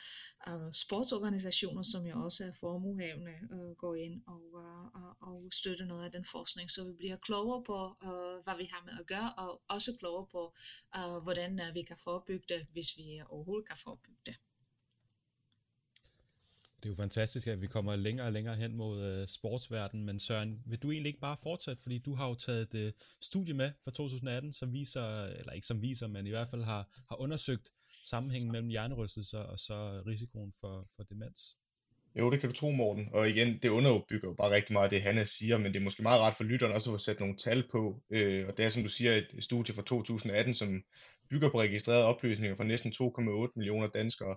[0.49, 5.53] uh, sportsorganisationer, som jo også er formuehavende, uh, øh, går ind og, uh, og, og
[5.53, 8.93] støtter noget af den forskning, så vi bliver klogere på, uh, hvad vi har med
[8.99, 10.53] at gøre, og også klogere på,
[10.97, 14.35] uh, hvordan uh, vi kan forebygge det, hvis vi overhovedet kan forebygge det.
[16.83, 20.19] Det er jo fantastisk, at vi kommer længere og længere hen mod uh, sportsverdenen, men
[20.19, 23.53] Søren, vil du egentlig ikke bare fortsætte, fordi du har jo taget et uh, studie
[23.53, 27.21] med fra 2018, som viser, eller ikke som viser, men i hvert fald har, har
[27.21, 27.71] undersøgt
[28.03, 31.57] sammenhængen mellem hjernerystelser og så risikoen for, for demens.
[32.15, 33.09] Jo, det kan du tro, Morten.
[33.11, 36.03] Og igen, det underbygger jo bare rigtig meget det, Hanna siger, men det er måske
[36.03, 38.03] meget rart for lytteren også at få sat nogle tal på.
[38.09, 40.83] Øh, og det er, som du siger, et studie fra 2018, som
[41.29, 44.35] bygger på registrerede oplysninger fra næsten 2,8 millioner danskere.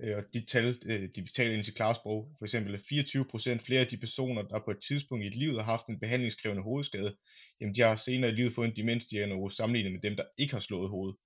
[0.00, 3.80] Øh, og de tal, øh, de betaler ind til klarsprog, for eksempel 24 procent flere
[3.80, 7.16] af de personer, der på et tidspunkt i et liv har haft en behandlingskrævende hovedskade,
[7.60, 10.60] jamen de har senere i livet fået en demensdiagnose sammenlignet med dem, der ikke har
[10.60, 11.16] slået hovedet.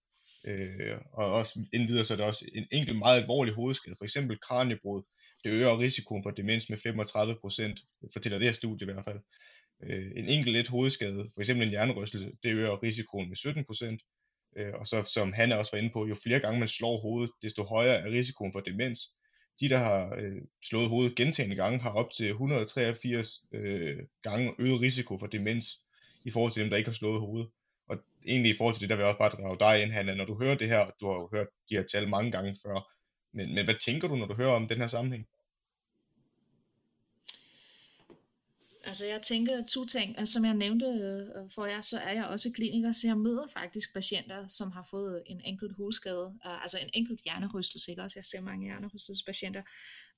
[0.48, 4.40] Øh, og også indvider så er det også en enkelt meget alvorlig hovedskade, for eksempel
[4.40, 5.02] kraniebrud.
[5.44, 7.80] Det øger risikoen for demens med 35 procent,
[8.12, 9.20] fortæller det her studie i hvert fald.
[9.82, 14.02] Øh, en enkelt let hovedskade, for eksempel en hjernerystelse, det øger risikoen med 17 procent.
[14.56, 17.30] Øh, og så som han også var inde på, jo flere gange man slår hovedet,
[17.42, 19.00] desto højere er risikoen for demens.
[19.60, 24.80] De, der har øh, slået hovedet gentagende gange, har op til 183 øh, gange øget
[24.80, 25.66] risiko for demens
[26.24, 27.48] i forhold til dem, der ikke har slået hovedet.
[27.88, 30.14] Og egentlig i forhold til det, der vil jeg også bare drage dig ind, Hanna,
[30.14, 32.90] når du hører det her, du har jo hørt de her tal mange gange før,
[33.36, 35.26] men, men hvad tænker du, når du hører om den her sammenhæng?
[38.86, 40.18] Altså jeg tænker to ting.
[40.18, 43.46] Altså, som jeg nævnte øh, for jer, så er jeg også kliniker, så jeg møder
[43.52, 48.18] faktisk patienter, som har fået en enkelt hovedskade, øh, altså en enkelt hjernerystelse, ikke også?
[48.18, 49.62] Jeg ser mange hjernerystelsespatienter,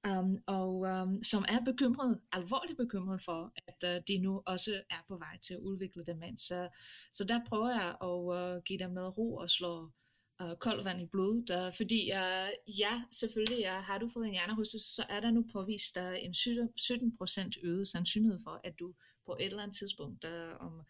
[0.09, 5.05] um, og um, som er bekymret, alvorligt bekymret for, at uh, de nu også er
[5.09, 6.41] på vej til at udvikle demens.
[6.41, 6.69] Så,
[7.13, 9.91] så der prøver jeg at uh, give dem noget ro og slå
[10.39, 14.33] og koldt vand i blodet, og fordi uh, ja, selvfølgelig, ja, har du fået en
[14.33, 18.95] hjernerystelse, så er der nu påvist der en 17% øget sandsynlighed for, at du
[19.27, 20.83] på et eller andet tidspunkt der om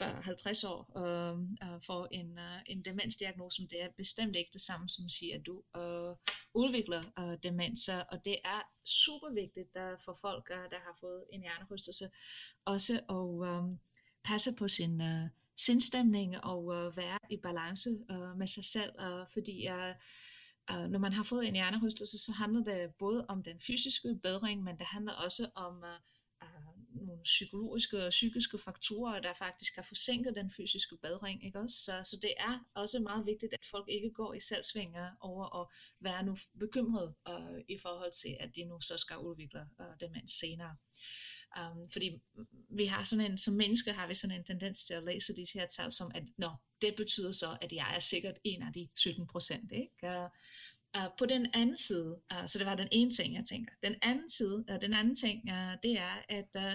[0.00, 4.88] 50 år uh, uh, får en, uh, en demensdiagnose, det er bestemt ikke det samme
[4.88, 6.16] som at sige, at du uh,
[6.54, 11.24] udvikler uh, demens, og det er super vigtigt der for folk, uh, der har fået
[11.32, 12.10] en hjernerystelse,
[12.64, 13.76] også at uh,
[14.24, 19.26] passe på sin uh, sindstemning og øh, være i balance øh, med sig selv, øh,
[19.32, 19.96] fordi jeg
[20.70, 24.62] øh, når man har fået en hjernerystelse, så handler det både om den fysiske bedring,
[24.62, 25.98] men det handler også om øh,
[26.42, 31.46] øh, nogle psykologiske og psykiske faktorer, der faktisk har forsinket den fysiske bedring.
[31.46, 31.76] Ikke også?
[31.76, 35.66] Så, så det er også meget vigtigt, at folk ikke går i selvsvinger over at
[36.00, 40.32] være nu bekymret øh, i forhold til, at de nu så skal udvikle øh, demens
[40.32, 40.76] senere.
[41.60, 42.22] Um, fordi
[42.70, 45.46] vi har sådan en, som mennesker har vi sådan en tendens til at læse de
[45.54, 46.50] her tal som, at nå,
[46.82, 49.72] det betyder så, at jeg er sikkert en af de 17 procent.
[49.72, 49.90] Ikke?
[50.02, 50.24] Uh,
[50.98, 53.72] uh, på den anden side, uh, så det var den ene ting, jeg tænker.
[53.82, 56.72] Den anden side, uh, den anden ting, uh, det er, at uh,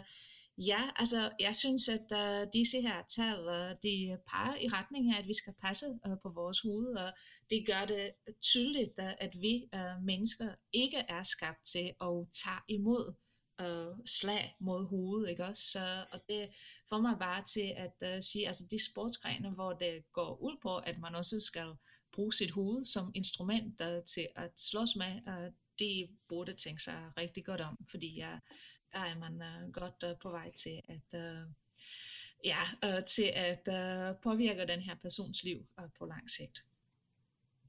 [0.68, 5.20] ja, altså jeg synes, at uh, disse her tal, uh, de peger i retning af,
[5.20, 7.14] at vi skal passe uh, på vores hoved, og
[7.50, 8.12] det gør det
[8.42, 13.14] tydeligt, uh, at vi uh, mennesker ikke er skabt til at tage imod
[13.62, 15.64] øh, slag mod hovedet, ikke også?
[15.72, 16.50] Så, og det
[16.90, 20.78] får mig bare til at øh, sige, altså de sportsgrene, hvor det går ud på,
[20.78, 21.74] at man også skal
[22.14, 27.12] bruge sit hoved som instrument øh, til at slås med, øh, det burde tænke sig
[27.18, 28.40] rigtig godt om, fordi ja,
[28.92, 31.48] der er man øh, godt øh, på vej til at, Øh,
[32.44, 36.66] ja, øh, til at øh, påvirke den her persons liv øh, på lang sigt.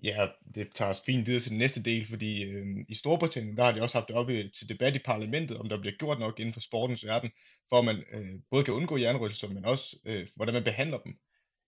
[0.03, 3.65] Ja, det tager os fint videre til den næste del, fordi øh, i Storbritannien, der
[3.65, 6.41] har de også haft det oppe til debat i parlamentet, om der bliver gjort nok
[6.41, 7.31] inden for sportens verden,
[7.69, 11.13] for at man øh, både kan undgå hjernerystelser, men også øh, hvordan man behandler dem.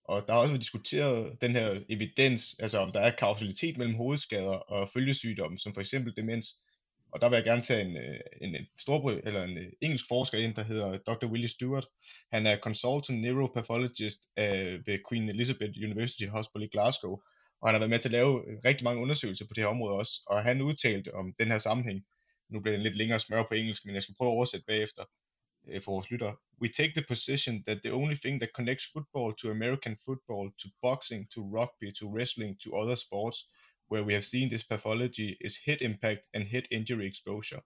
[0.05, 3.95] Og der har også været diskuteret den her evidens, altså om der er kausalitet mellem
[3.95, 6.47] hovedskader og følgesygdomme, som for eksempel demens.
[7.11, 10.05] Og der vil jeg gerne tage en, øh, en, en storbry, eller en øh, engelsk
[10.07, 11.27] forsker ind, der hedder Dr.
[11.27, 11.87] Willie Stewart.
[12.31, 17.19] Han er consultant neuropathologist øh, ved Queen Elizabeth University Hospital i Glasgow,
[17.63, 19.69] og han har været med til at lave øh, rigtig mange undersøgelser på det her
[19.75, 22.05] område også, og han udtalte om den her sammenhæng.
[22.49, 25.03] Nu bliver det lidt længere smør på engelsk, men jeg skal prøve at oversætte bagefter
[25.69, 26.35] øh, for vores lyttere.
[26.61, 30.67] We take the position that the only thing that connects football to American football, to
[30.81, 33.37] boxing, to rugby, to wrestling, to other sports,
[33.91, 37.61] where we have seen this pathology is head impact and head injury exposure.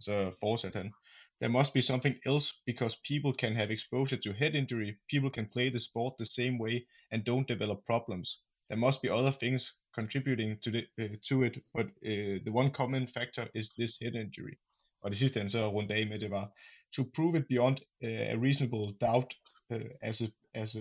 [0.00, 0.92] Så fortsætter han.
[1.40, 5.46] There must be something else because people can have exposure to head injury, people can
[5.54, 6.74] play the sport the same way
[7.12, 8.28] and don't develop problems.
[8.70, 9.62] There must be other things
[9.94, 14.14] contributing to, the, uh, to it, but uh, the one common factor is this head
[14.14, 14.58] injury.
[15.02, 16.52] Og det sidste, han så rundt af med, det var,
[16.96, 19.34] to prove it beyond uh, a reasonable doubt
[19.70, 20.80] uh, as, a, as, a,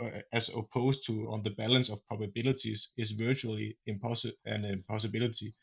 [0.00, 5.54] uh, as opposed to on the balance of probabilities is virtually impossi- an impossibility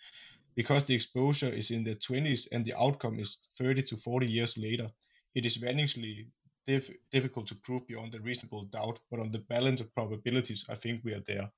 [0.56, 4.58] because the exposure is in the 20s and the outcome is 30 to 40 years
[4.58, 4.90] later.
[5.36, 6.28] It is vanishingly
[6.68, 10.76] diff- difficult to prove beyond a reasonable doubt, but on the balance of probabilities, I
[10.76, 11.52] think we are there.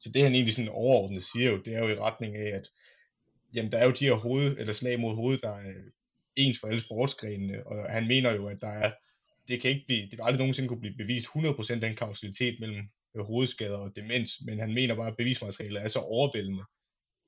[0.00, 2.68] Så det han egentlig sådan overordnet siger jo, det er jo i retning af, at
[3.54, 5.72] jamen, der er jo de her hoved, eller slag mod hovedet, der er
[6.36, 8.92] ens for alle sportsgrenene, og han mener jo, at der er,
[9.48, 12.88] det kan ikke blive, det vil aldrig nogensinde kunne blive bevist 100% den kausalitet mellem
[13.16, 16.64] øh, hovedskader og demens, men han mener bare, at bevismaterialet er så overvældende,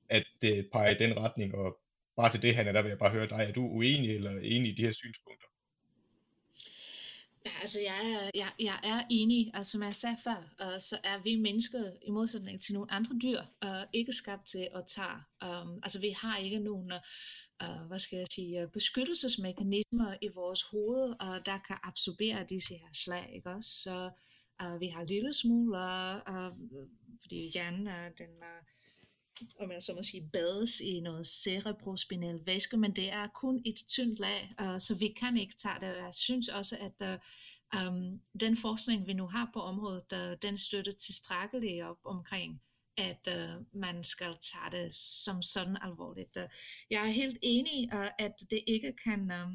[0.09, 1.77] at det peger i den retning, og
[2.15, 4.31] bare til det, han er der vil jeg bare høre dig, er du uenig eller
[4.31, 5.48] enig i de her synspunkter?
[7.45, 10.97] Ja, altså jeg er, jeg, jeg er enig, altså som jeg sagde før, øh, så
[11.03, 15.17] er vi mennesker i modsætning til nogle andre dyr øh, ikke skabt til at tage,
[15.43, 16.91] øhm, altså vi har ikke nogen,
[17.63, 21.15] øh, hvad skal jeg sige, beskyttelsesmekanismer i vores hoved,
[21.45, 23.69] der kan absorbere disse her slag, ikke også?
[23.69, 24.11] Så
[24.79, 25.77] vi har lille smule,
[27.21, 28.29] fordi hjernen er den...
[28.41, 28.59] er
[29.59, 33.75] om jeg så må sige, bades i noget cerebrospinal væske, men det er kun et
[33.87, 35.97] tyndt lag, uh, så vi kan ikke tage det.
[35.97, 37.19] Jeg synes også, at
[37.75, 42.61] uh, um, den forskning, vi nu har på området, uh, den støtter tilstrækkeligt op omkring,
[42.97, 46.37] at uh, man skal tage det som sådan alvorligt.
[46.37, 46.43] Uh,
[46.89, 49.31] jeg er helt enig, uh, at det ikke kan...
[49.31, 49.51] Uh,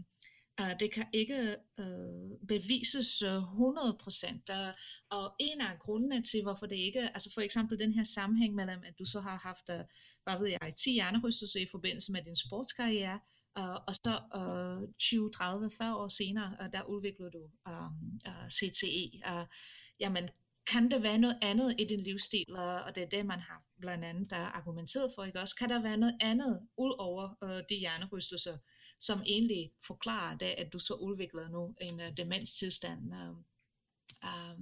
[0.60, 4.42] Øh, det kan ikke øh, bevises øh, 100%.
[4.46, 4.72] Der,
[5.10, 8.80] og en af grundene til, hvorfor det ikke, altså for eksempel den her sammenhæng mellem,
[8.84, 9.84] at du så har haft, øh,
[10.24, 13.20] hvad ved jeg, 10 hjernerystelser i forbindelse med din sportskarriere,
[13.58, 17.90] øh, og så øh, 20, 30, 40 år senere, øh, der udvikler du øh,
[18.28, 19.06] øh, CTE.
[19.30, 19.46] Øh,
[20.00, 20.28] jamen,
[20.66, 22.56] kan der være noget andet i din livsstil,
[22.86, 25.56] og det er det, man har blandt andet der argumenteret for, ikke også?
[25.56, 28.58] Kan der være noget andet ud over øh, de hjernerystelser,
[29.00, 33.14] som egentlig forklarer det, at du så udvikler nu en øh, demenstilstand?
[33.14, 33.36] Øh,
[34.24, 34.58] øh,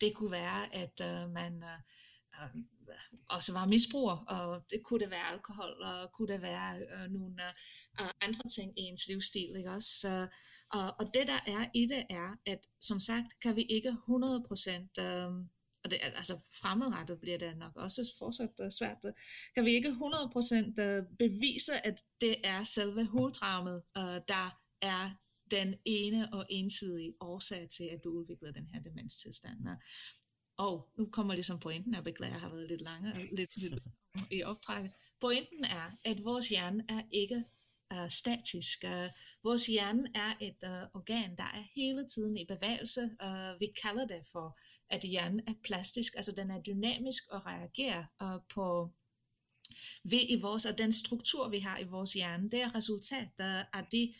[0.00, 1.80] det kunne være, at øh, man øh,
[3.28, 7.44] også var misbruger, og det kunne det være alkohol, og kunne det være øh, nogle
[8.00, 9.88] øh, andre ting i ens livsstil, ikke også?
[10.00, 10.28] Så,
[10.72, 15.02] og, og det der er i det er, at som sagt kan vi ikke 100%
[15.02, 15.46] øh,
[15.84, 19.12] og det, altså fremadrettet bliver det nok også fortsat uh, svært, øh,
[19.54, 25.10] kan vi ikke 100% uh, øh, bevise, at det er selve hovedtraumet, uh, der er
[25.50, 29.58] den ene og ensidige årsag til, at du udvikler den her demenstilstand.
[30.56, 33.82] Og nu kommer det som pointen, jeg beklager, jeg har været lidt lange, lidt, lidt
[34.30, 34.92] i optrækket.
[35.20, 37.44] Pointen er, at vores hjerne er ikke
[37.94, 38.84] uh, statisk.
[38.84, 39.08] Uh,
[39.44, 43.00] vores hjerne er et uh, organ, der er hele tiden i bevægelse.
[43.00, 44.58] Uh, vi kalder det for,
[44.90, 48.90] at hjernen er plastisk, altså den er dynamisk og reagerer uh, på
[50.04, 53.28] ved i vores, og den struktur, vi har i vores hjerne, det er resultat
[53.72, 54.14] af de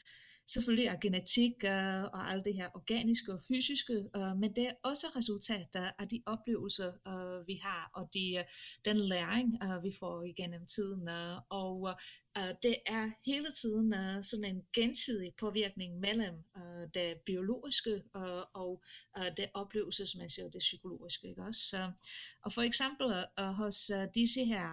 [0.46, 4.72] selvfølgelig er genetik øh, og alt det her organiske og fysiske, øh, men det er
[4.84, 8.44] også resultater af de oplevelser, øh, vi har, og de, øh,
[8.84, 11.08] den læring, øh, vi får igennem tiden.
[11.08, 11.94] Øh, og øh,
[12.38, 18.42] øh, det er hele tiden øh, sådan en gensidig påvirkning mellem øh, det biologiske øh,
[18.54, 18.82] og
[19.18, 21.28] øh, det oplevelsesmæssige og det psykologiske.
[21.28, 21.60] Ikke også?
[21.60, 21.90] Så,
[22.44, 23.06] og for eksempel
[23.40, 24.68] øh, hos øh, disse her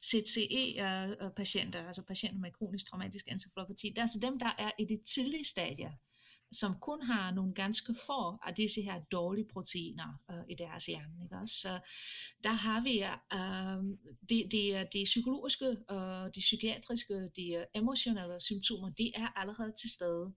[0.00, 4.84] um, CTE-patienter, altså patienter med kronisk traumatisk encefalopati, det er altså dem, der er i
[4.84, 5.92] de tidlige stadier,
[6.52, 11.24] som kun har nogle ganske få af disse her dårlige proteiner øh, i deres hjerne.
[11.24, 11.54] Ikke også?
[11.54, 11.80] Så
[12.44, 13.02] der har vi
[13.38, 13.98] øh,
[14.28, 19.90] de, de, de psykologiske, øh, de psykiatriske, de øh, emotionelle symptomer, de er allerede til
[19.90, 20.34] stede.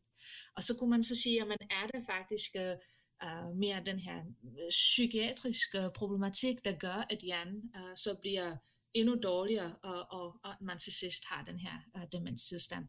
[0.55, 2.75] Og så kunne man så sige, at man er det faktisk øh,
[3.23, 4.23] øh, mere den her
[4.69, 8.57] psykiatriske problematik, der gør, at hjernen øh, så bliver
[8.93, 12.87] endnu dårligere, og, og, og man til sidst har den her uh, demenstilstand.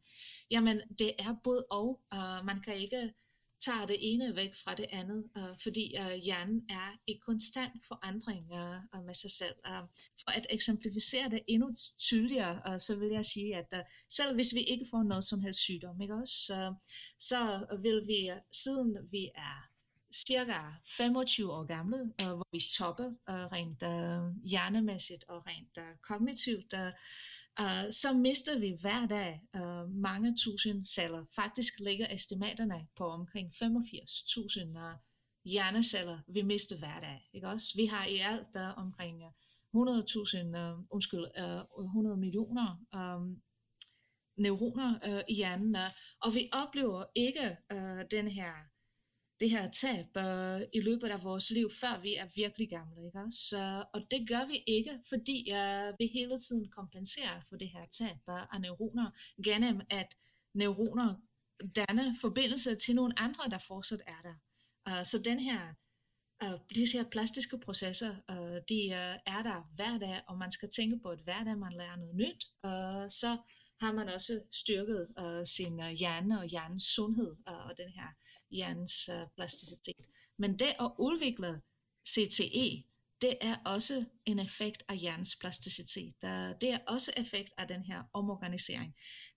[0.51, 2.01] Jamen, det er både og.
[2.15, 3.13] Uh, man kan ikke
[3.61, 8.45] tage det ene væk fra det andet, uh, fordi uh, hjernen er i konstant forandring
[8.53, 9.55] uh, med sig selv.
[9.69, 9.89] Uh,
[10.21, 13.81] for at eksemplificere det endnu tydeligere, uh, så vil jeg sige, at uh,
[14.11, 16.77] selv hvis vi ikke får noget som helst sygdom, ikke også, uh,
[17.19, 19.74] så vil vi, siden vi er
[20.15, 25.47] cirka 25 år gamle, og øh, hvor vi topper uh, øh, rent uh, hjernemæssigt og
[25.47, 26.91] rent uh, kognitivt, uh,
[27.65, 31.25] uh, så mister vi hver dag uh, mange tusind celler.
[31.35, 34.95] Faktisk ligger estimaterne på omkring 85.000 uh,
[35.45, 37.31] hjerneceller, vi mister hver dag.
[37.35, 37.73] Ikke også?
[37.77, 39.29] Vi har i alt uh, omkring 100.000,
[39.77, 41.27] uh, undskyld,
[41.79, 43.43] uh, 100 millioner um,
[44.37, 45.91] neuroner uh, i hjernen, uh,
[46.21, 48.74] og vi oplever ikke uh, den her
[49.45, 53.07] det her tab øh, i løbet af vores liv, før vi er virkelig gamle.
[53.07, 53.25] Ikke?
[53.31, 57.87] Så, og det gør vi ikke, fordi øh, vi hele tiden kompenserer for det her
[57.99, 59.11] tab øh, af neuroner,
[59.45, 60.17] gennem at
[60.55, 61.15] neuroner
[61.77, 64.37] danner forbindelse til nogle andre, der fortsat er der.
[64.91, 65.75] Uh, så den her øh,
[66.45, 70.69] Uh, disse her plastiske processer, uh, de uh, er der hver dag, og man skal
[70.71, 73.37] tænke på, at hver dag man lærer noget nyt, uh, så
[73.81, 78.09] har man også styrket øh, sin øh, hjerne og hjernens sundhed øh, og den her
[78.51, 80.07] hjernens øh, plasticitet.
[80.39, 81.61] Men det at udvikle
[82.09, 82.83] CTE,
[83.21, 86.15] det er også en effekt af hjernens plasticitet.
[86.61, 88.95] Det er også effekt af den her omorganisering.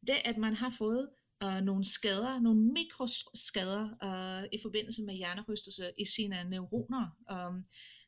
[0.07, 1.09] Det at man har fået
[1.43, 7.63] øh, nogle skader, nogle mikroskader øh, i forbindelse med hjernerystelse i sine neuroner, øh,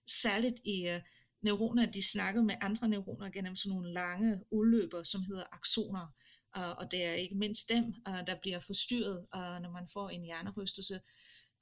[0.08, 1.02] særligt i øh,
[1.42, 6.14] neuroner, de snakker med andre neuroner gennem sådan nogle lange udløber, som hedder aksoner.
[6.58, 10.10] Uh, og det er ikke mindst dem, uh, der bliver forstyrret, uh, når man får
[10.10, 11.00] en hjernerystelse.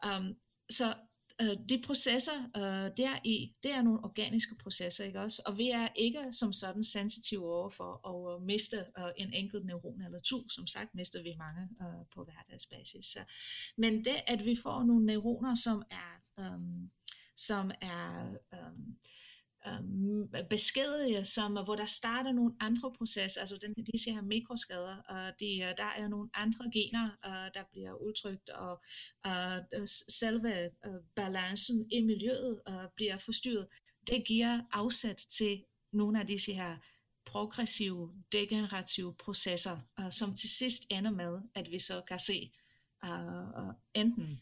[0.06, 0.36] Um,
[0.70, 0.94] så
[1.44, 5.42] uh, de processer, uh, der i, det er nogle organiske processer, ikke også?
[5.46, 9.66] Og vi er ikke som sådan sensitive over for at uh, miste uh, en enkelt
[9.66, 10.50] neuron eller to.
[10.50, 13.06] Som sagt mister vi mange uh, på hverdagsbasis.
[13.06, 13.20] Så.
[13.78, 16.92] Men det, at vi får nogle neuroner, som er, um,
[17.36, 18.98] som er um,
[19.66, 25.40] um, beskedige, som, hvor der starter nogle andre processer, altså den, disse her mikroskader, og
[25.40, 28.84] de, øh, der er nogle andre gener, øh, der bliver udtrykt, og
[29.28, 30.70] uh, selve
[31.16, 32.62] balancen i miljøet
[32.96, 33.68] bliver forstyrret.
[34.08, 36.78] Det giver afsæt til nogle af disse her
[37.26, 39.78] progressive, degenerative processer,
[40.10, 42.52] som til sidst ender med, at vi så kan se
[43.04, 44.42] uh, enten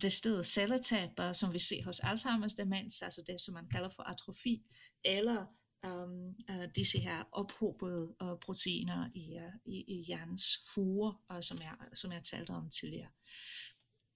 [0.00, 4.02] det sted celletab, som vi ser hos Alzheimer's demens, altså det, som man kalder for
[4.02, 4.62] atrofi,
[5.04, 5.46] eller
[5.86, 11.58] um, uh, disse her ophobede uh, proteiner i, uh, i, i hjernens fuger, uh, som,
[11.60, 13.10] jeg, som jeg talte om tidligere.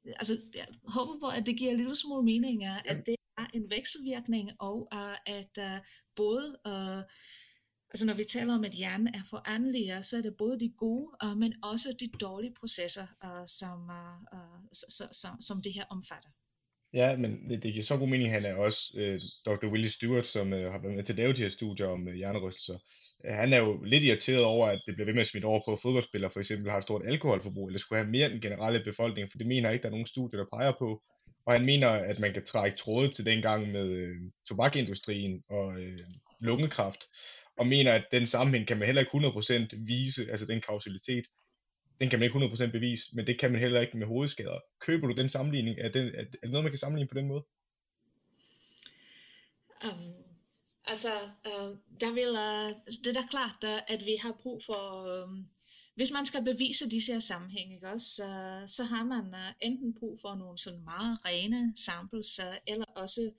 [0.07, 3.47] Altså, jeg håber på, at det giver en lille smule mening, uh, at det er
[3.55, 7.03] en vekselvirkning, og uh, at uh, både uh,
[7.91, 11.09] Altså når vi taler om, at hjernen er foranderlig, så er det både de gode,
[11.25, 16.29] uh, men også de dårlige processer, uh, som, uh, uh, så, som det her omfatter.
[16.95, 19.67] Ja, men det, det giver så god mening, han er også øh, Dr.
[19.67, 22.15] Willie Stewart, som øh, har været med til at lave de her studier om øh,
[22.15, 22.79] hjernerystelser.
[23.25, 25.79] Han er jo lidt irriteret over, at det bliver ved med at smitte over på
[25.83, 29.31] fodboldspillere, for eksempel har et stort alkoholforbrug, eller skulle have mere end den generelle befolkning,
[29.31, 31.03] for det mener ikke, der er nogen studier, der peger på.
[31.47, 34.17] Og han mener, at man kan trække tråde til dengang med øh,
[34.49, 35.99] tobakindustrien og øh,
[36.41, 37.01] lungekræft,
[37.59, 41.25] og mener, at den sammenhæng kan man heller ikke 100% vise, altså den kausalitet,
[42.01, 44.59] den kan man ikke 100% bevise, men det kan man heller ikke med hovedskader.
[44.81, 45.79] Køber du den sammenligning?
[45.79, 47.45] Er det, er det noget, man kan sammenligne på den måde?
[49.85, 50.15] Um,
[50.85, 51.09] altså,
[51.47, 55.39] uh, der vil, uh, det er da klart, uh, at vi har brug for, uh,
[55.95, 58.29] hvis man skal bevise disse her sammenhæng, ikke også, så,
[58.67, 63.31] så har man uh, enten brug for nogle sådan meget rene samples, uh, eller også,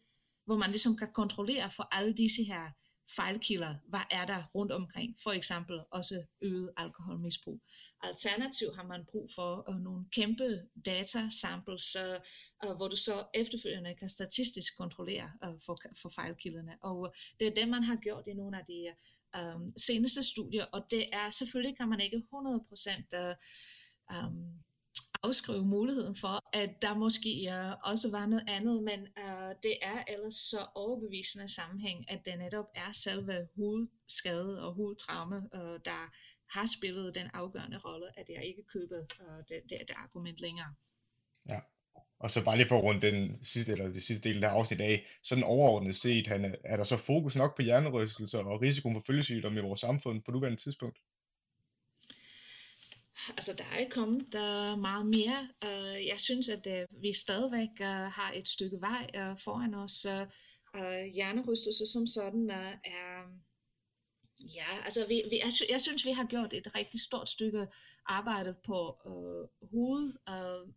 [0.45, 2.72] hvor man ligesom kan kontrollere for alle disse her
[3.16, 7.62] fejlkilder, hvad er der rundt omkring, for eksempel også øget alkoholmisbrug.
[8.03, 11.97] Alternativt har man brug for uh, nogle kæmpe data samples,
[12.66, 16.78] uh, hvor du så efterfølgende kan statistisk kontrollere uh, for, for fejlkilderne.
[16.82, 18.88] Og uh, det er det, man har gjort i nogle af de
[19.38, 23.34] uh, seneste studier, og det er selvfølgelig kan man ikke 100% uh,
[24.18, 24.64] um,
[25.24, 30.00] afskrive muligheden for, at der måske uh, også var noget andet, men uh, det er
[30.14, 36.02] ellers så overbevisende sammenhæng, at det netop er selve hovedskade og hovedtraume, øh, der
[36.56, 40.74] har spillet den afgørende rolle, at jeg ikke køber øh, det, det, det argument længere.
[41.50, 41.60] Ja,
[42.20, 45.06] og så bare lige for rundt den sidste, eller det sidste del af afsnit af,
[45.24, 49.60] sådan overordnet set, han, er der så fokus nok på hjernerystelser og risikoen for følgesygdomme
[49.60, 50.98] i vores samfund på nuværende tidspunkt?
[53.30, 55.49] Altså der er ikke kommet der er meget mere.
[55.65, 60.05] Uh, jeg synes, at uh, vi stadigvæk uh, har et stykke vej uh, foran os.
[60.78, 63.24] Uh, hjernerystelse som sådan uh, er...
[64.55, 67.68] Ja, altså vi, vi, jeg, sy- jeg synes, vi har gjort et rigtig stort stykke
[68.05, 70.74] arbejde på øh, hoved, øh,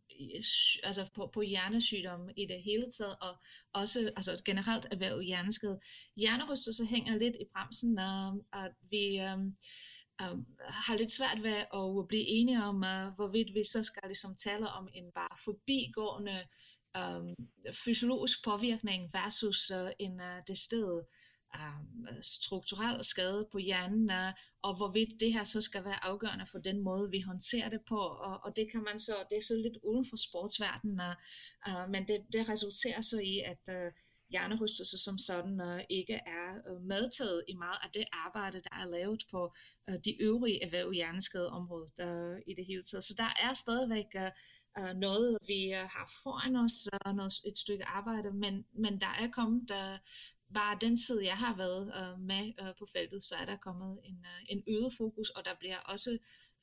[0.82, 3.34] altså på, på hjernesygdomme i det hele taget, og
[3.72, 5.80] også altså generelt erhverv hjerneskade.
[6.16, 9.18] Hjernerystelse hænger lidt i bremsen, og, at vi...
[9.18, 9.38] Øh,
[10.22, 14.34] um, har lidt svært ved at blive enige om, uh, hvorvidt vi så skal ligesom
[14.36, 16.38] tale om en bare forbigående
[16.98, 17.34] um,
[17.84, 21.02] fysiologisk påvirkning versus uh, en uh, det sted
[21.58, 26.58] um, strukturel skade på hjernen, uh, og hvorvidt det her så skal være afgørende for
[26.58, 29.54] den måde, vi håndterer det på, og, og det kan man så, det er så
[29.56, 31.14] lidt uden for sportsverdenen, uh,
[31.68, 33.92] uh, men det, det resulterer så i, at uh,
[34.30, 38.86] hjernerystelse som sådan øh, ikke er øh, medtaget i meget af det arbejde, der er
[38.96, 39.54] lavet på
[39.90, 43.04] øh, de øvrige erhverv hjerneskadeområdet øh, i det hele taget.
[43.04, 44.30] Så der er stadigvæk øh,
[44.78, 49.12] øh noget, vi øh, har foran os, uh, noget, et stykke arbejde, men, men der
[49.22, 49.98] er kommet der,
[50.54, 53.98] bare den tid, jeg har været øh, med øh, på feltet, så er der kommet
[54.04, 56.18] en, øh, en øget fokus, og der bliver også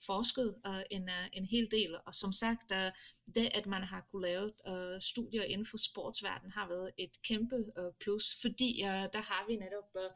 [0.05, 1.95] forsket uh, en, uh, en hel del.
[2.05, 2.91] Og som sagt, uh,
[3.35, 7.55] det at man har kunne lave uh, studier inden for sportsverdenen har været et kæmpe
[7.55, 10.11] uh, plus, fordi uh, der har vi netop uh,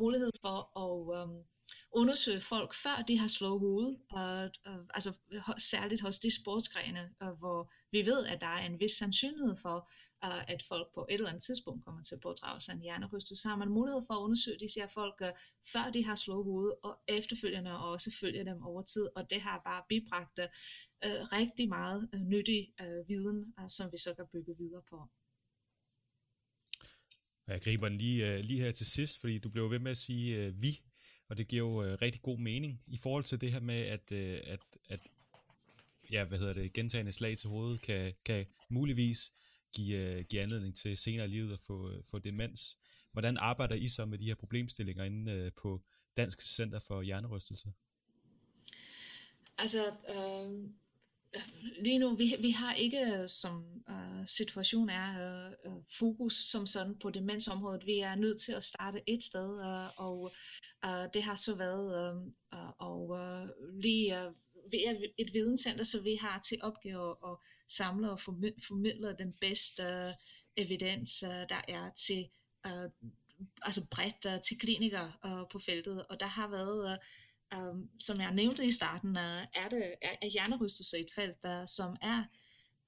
[0.00, 1.44] mulighed for at um,
[1.94, 5.12] undersøge folk, før de har slået hovedet, og, og, altså
[5.58, 9.90] særligt hos de sportsgrene, og, hvor vi ved, at der er en vis sandsynlighed for,
[10.22, 13.42] og, at folk på et eller andet tidspunkt kommer til at pådrage sig en hjernerystelse,
[13.42, 15.32] så har man mulighed for at undersøge de her folk, øh,
[15.72, 19.40] før de har slået hovedet, og efterfølgende og også følge dem over tid, og det
[19.40, 20.38] har bare bibragt
[21.06, 24.98] uh, rigtig meget uh, nyttig uh, viden, uh, som vi så kan bygge videre på.
[27.46, 29.96] Jeg griber den lige, uh, lige her til sidst, fordi du blev ved med at
[29.96, 30.72] sige uh, vi,
[31.28, 34.12] og det giver jo øh, rigtig god mening i forhold til det her med, at,
[34.12, 35.00] øh, at, at
[36.10, 39.32] ja, hvad hedder det, gentagende slag til hovedet kan, kan muligvis
[39.74, 42.78] give, øh, give anledning til senere i livet at få, øh, få demens.
[43.12, 45.82] Hvordan arbejder I så med de her problemstillinger inde øh, på
[46.16, 47.72] Dansk Center for Hjernerystelse?
[49.58, 50.70] Altså, øh,
[51.82, 56.98] lige nu, vi, vi har ikke, øh, som uh, situation er, uh, fokus som sådan
[56.98, 57.86] på demensområdet.
[57.86, 60.34] Vi er nødt til at starte et sted, uh, og
[60.86, 62.16] uh, det har så været
[62.52, 63.48] uh, og uh,
[63.82, 64.34] lige uh,
[64.70, 67.36] vi er et videnscenter, så vi har til opgave at
[67.68, 70.12] samle og formidle den bedste uh,
[70.56, 72.28] evidens, uh, der er til
[72.66, 72.90] uh,
[73.62, 76.98] altså bredt uh, til klinikere uh, på feltet, og der har været uh,
[77.52, 81.66] Um, som jeg nævnte i starten, er, er, det, er, er hjernerystelse et felt, der,
[81.66, 82.24] som er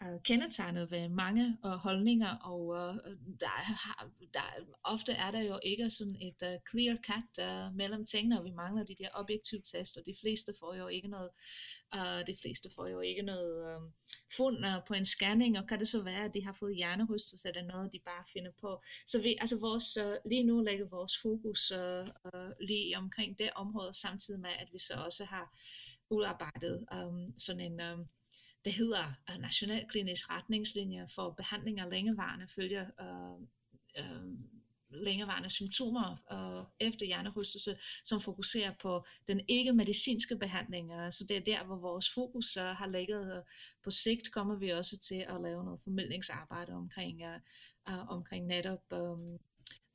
[0.01, 2.97] er kendetegnet ved mange uh, holdninger, og uh,
[3.41, 4.41] der, har, der,
[4.85, 8.51] ofte er der jo ikke sådan et uh, clear cut uh, mellem tingene, og vi
[8.51, 11.31] mangler de der objektive test, og de fleste får jo ikke noget,
[11.97, 13.93] uh, de fleste får jo ikke noget um,
[14.37, 17.49] fund uh, på en scanning, og kan det så være, at de har fået hjernerystelse,
[17.49, 18.83] er det noget, de bare finder på.
[19.07, 23.51] Så vi, altså vores, uh, lige nu lægger vores fokus uh, uh, lige omkring det
[23.55, 25.59] område, samtidig med, at vi så også har
[26.11, 28.07] udarbejdet um, sådan en um,
[28.67, 33.39] det hedder øh, Nationalklinisk retningslinjer Retningslinje for behandling af længevarende følger øh,
[34.01, 34.39] øh,
[34.91, 40.93] længevarende symptomer øh, efter hjernerystelse, som fokuserer på den ikke-medicinske behandling.
[40.93, 43.37] Øh, så det er der, hvor vores fokus øh, har ligget.
[43.37, 43.43] Øh.
[43.85, 47.41] På sigt kommer vi også til at lave noget formidlingsarbejde omkring, øh,
[47.89, 49.39] øh omkring netop øh,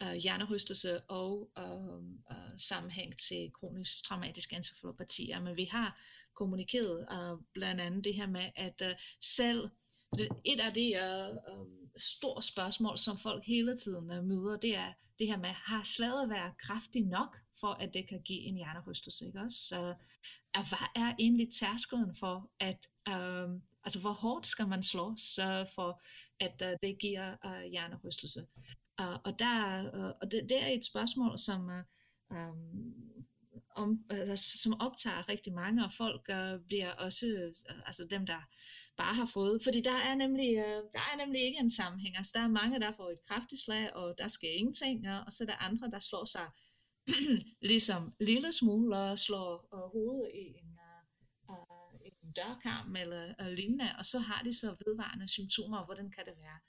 [0.03, 1.95] øh, hjernerystelse og øh,
[2.31, 5.33] øh, sammenhæng til kronisk traumatisk encefalopati.
[5.43, 5.99] Men vi har
[6.35, 9.69] kommunikeret øh, blandt andet det her med, at øh, selv
[10.17, 14.75] det, et af de øh, øhm, store spørgsmål, som folk hele tiden uh, møder, det
[14.75, 18.55] er det her med, har slaget været kraftig nok, for at det kan give en
[18.55, 19.57] hjernerystelse, ikke også?
[19.57, 19.95] Så,
[20.57, 25.71] uh, hvad er egentlig tærskelen for, at, uh, altså hvor hårdt skal man slås så
[25.75, 26.01] for,
[26.39, 28.47] at uh, det giver uh, hjernerystelse?
[29.23, 29.89] Og der,
[30.21, 33.01] og det, det er et spørgsmål, som uh, um,
[33.75, 38.41] om, altså, som optager rigtig mange, og folk uh, bliver også, øh, altså dem, der
[38.97, 42.31] bare har fået, fordi der er nemlig, uh, der er nemlig ikke en sammenhæng, altså
[42.35, 45.43] der er mange, der får et kraftigt slag, og der sker ingenting, og, og så
[45.43, 46.47] er der andre, der slår sig
[47.71, 50.79] ligesom lille smule, og slår uh, hovedet i en,
[52.23, 56.33] en dørkarm eller uh, lignende, og så har de så vedvarende symptomer, hvordan kan det
[56.37, 56.59] være?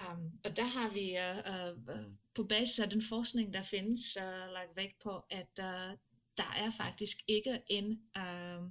[0.00, 4.52] Um, og der har vi uh, uh, på basis af den forskning, der findes, uh,
[4.52, 5.98] lagt vægt på, at uh,
[6.36, 8.70] der er faktisk ikke en uh,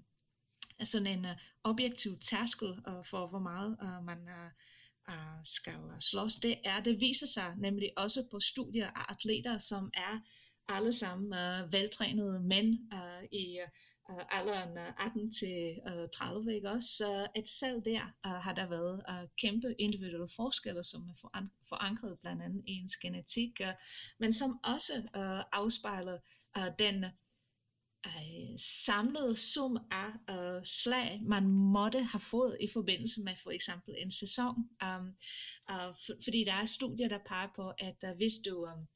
[0.84, 1.32] sådan en uh,
[1.63, 4.49] objektiv tærskel uh, for, hvor meget uh, man uh,
[5.13, 6.36] uh, skal slås.
[6.36, 10.19] Det er, det viser sig nemlig også på studier af atleter, som er
[10.69, 13.69] alle sammen uh, veltrænede mænd uh, i uh,
[14.12, 16.89] Øh, alderen øh, 18 til øh, uh, 30, ikke også?
[16.97, 21.01] Så at selv der uh, har der været uh, kæmpe individuelle forskelle, som
[21.34, 23.68] er forankret blandt andet i ens genetik, uh,
[24.20, 26.18] men som også uh, afspejler
[26.58, 27.06] uh, den
[28.08, 33.95] øh, samlede sum af øh, slag, man måtte have fået i forbindelse med for eksempel
[33.97, 34.56] en sæson.
[34.84, 35.16] Um,
[35.72, 38.66] uh, for, fordi der er studier, der peger på, at uh, hvis du...
[38.66, 38.88] Um,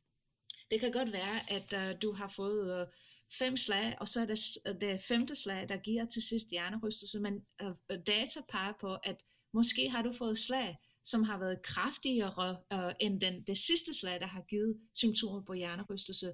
[0.72, 2.88] det kan godt være, at uh, du har fået uh,
[3.32, 7.20] fem slag, og så er det øh, det femte slag, der giver til sidst hjernerystelse,
[7.20, 9.24] men øh, øh, data peger på, at
[9.54, 14.20] måske har du fået slag, som har været kraftigere øh, end den, det sidste slag,
[14.20, 16.28] der har givet symptomer på hjernerystelse.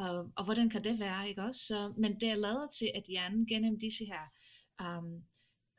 [0.00, 1.60] Øh, og hvordan kan det være, ikke også?
[1.60, 4.24] Så, men det er lavet til, at hjernen gennem disse her,
[4.82, 5.22] øh,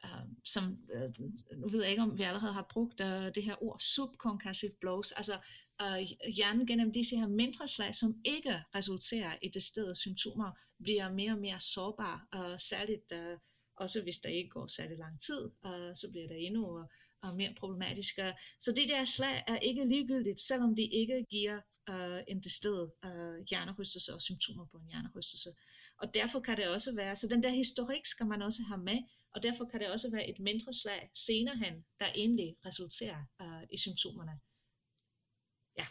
[0.07, 1.09] Øhm, som, øh,
[1.57, 5.11] nu ved jeg ikke, om vi allerede har brugt øh, det her ord, subconcussive blows,
[5.11, 5.33] altså
[5.81, 10.51] øh, hjernen gennem disse her mindre slag, som ikke resulterer i det sted symptomer,
[10.83, 13.37] bliver mere og mere sårbar, øh, særligt øh,
[13.77, 16.79] også hvis der ikke går særlig lang tid, øh, så bliver der endnu
[17.23, 18.19] uh, mere problematisk.
[18.19, 22.51] Øh, så det der slag er ikke ligegyldigt, selvom det ikke giver øh, en det
[22.51, 25.49] sted øh, hjernerystelse og symptomer på en hjernerystelse.
[26.01, 28.99] Og derfor kan det også være, så den der historik skal man også have med,
[29.35, 33.63] og derfor kan det også være et mindre slag senere hen, der egentlig resulterer uh,
[33.71, 34.39] i symptomerne.
[35.79, 35.87] Ja.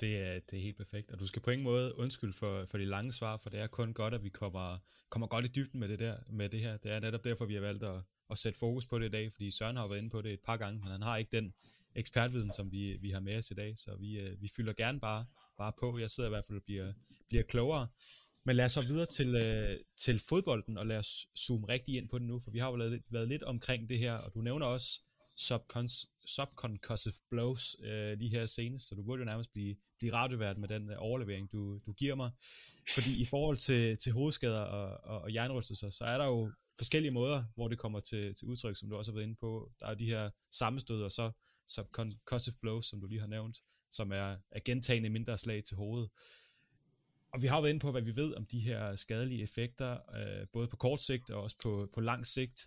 [0.00, 2.78] Det er, det er helt perfekt, og du skal på ingen måde undskylde for, for
[2.78, 4.78] de lange svar, for det er kun godt, at vi kommer,
[5.08, 6.76] kommer godt i dybden med det, der, med det her.
[6.76, 9.32] Det er netop derfor, vi har valgt at, at sætte fokus på det i dag,
[9.32, 11.54] fordi Søren har været inde på det et par gange, men han har ikke den
[11.94, 15.00] ekspertviden, som vi, vi har med os i dag, så vi, øh, vi fylder gerne
[15.00, 15.26] bare,
[15.58, 15.98] bare på.
[15.98, 16.92] Jeg sidder i hvert fald og bliver,
[17.28, 17.88] bliver klogere.
[18.46, 22.08] Men lad os så videre til, øh, til fodbolden, og lad os zoome rigtig ind
[22.08, 24.40] på den nu, for vi har jo lavet, været lidt omkring det her, og du
[24.40, 25.00] nævner også
[25.36, 30.58] subcons, subconcussive blows øh, lige her senest, så du burde jo nærmest blive, blive radiovært
[30.58, 32.30] med den øh, overlevering, du, du giver mig.
[32.94, 37.12] Fordi i forhold til, til hovedskader og, og, og jernrystelser, så er der jo forskellige
[37.12, 39.72] måder, hvor det kommer til, til udtryk, som du også har været inde på.
[39.80, 41.30] Der er de her sammenstød, og så
[41.68, 43.56] subconcussive blows, som du lige har nævnt,
[43.92, 46.10] som er, er gentagende mindre slag til hovedet.
[47.34, 50.46] Og vi har været inde på, hvad vi ved om de her skadelige effekter, øh,
[50.52, 52.66] både på kort sigt og også på, på lang sigt.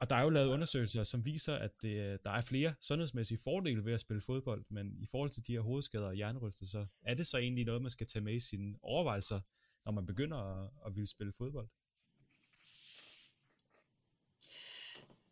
[0.00, 3.84] Og der er jo lavet undersøgelser, som viser, at det, der er flere sundhedsmæssige fordele
[3.84, 7.26] ved at spille fodbold, men i forhold til de her hovedskader og hjernerystelser, er det
[7.26, 9.40] så egentlig noget, man skal tage med i sine overvejelser,
[9.84, 11.68] når man begynder at, at ville spille fodbold?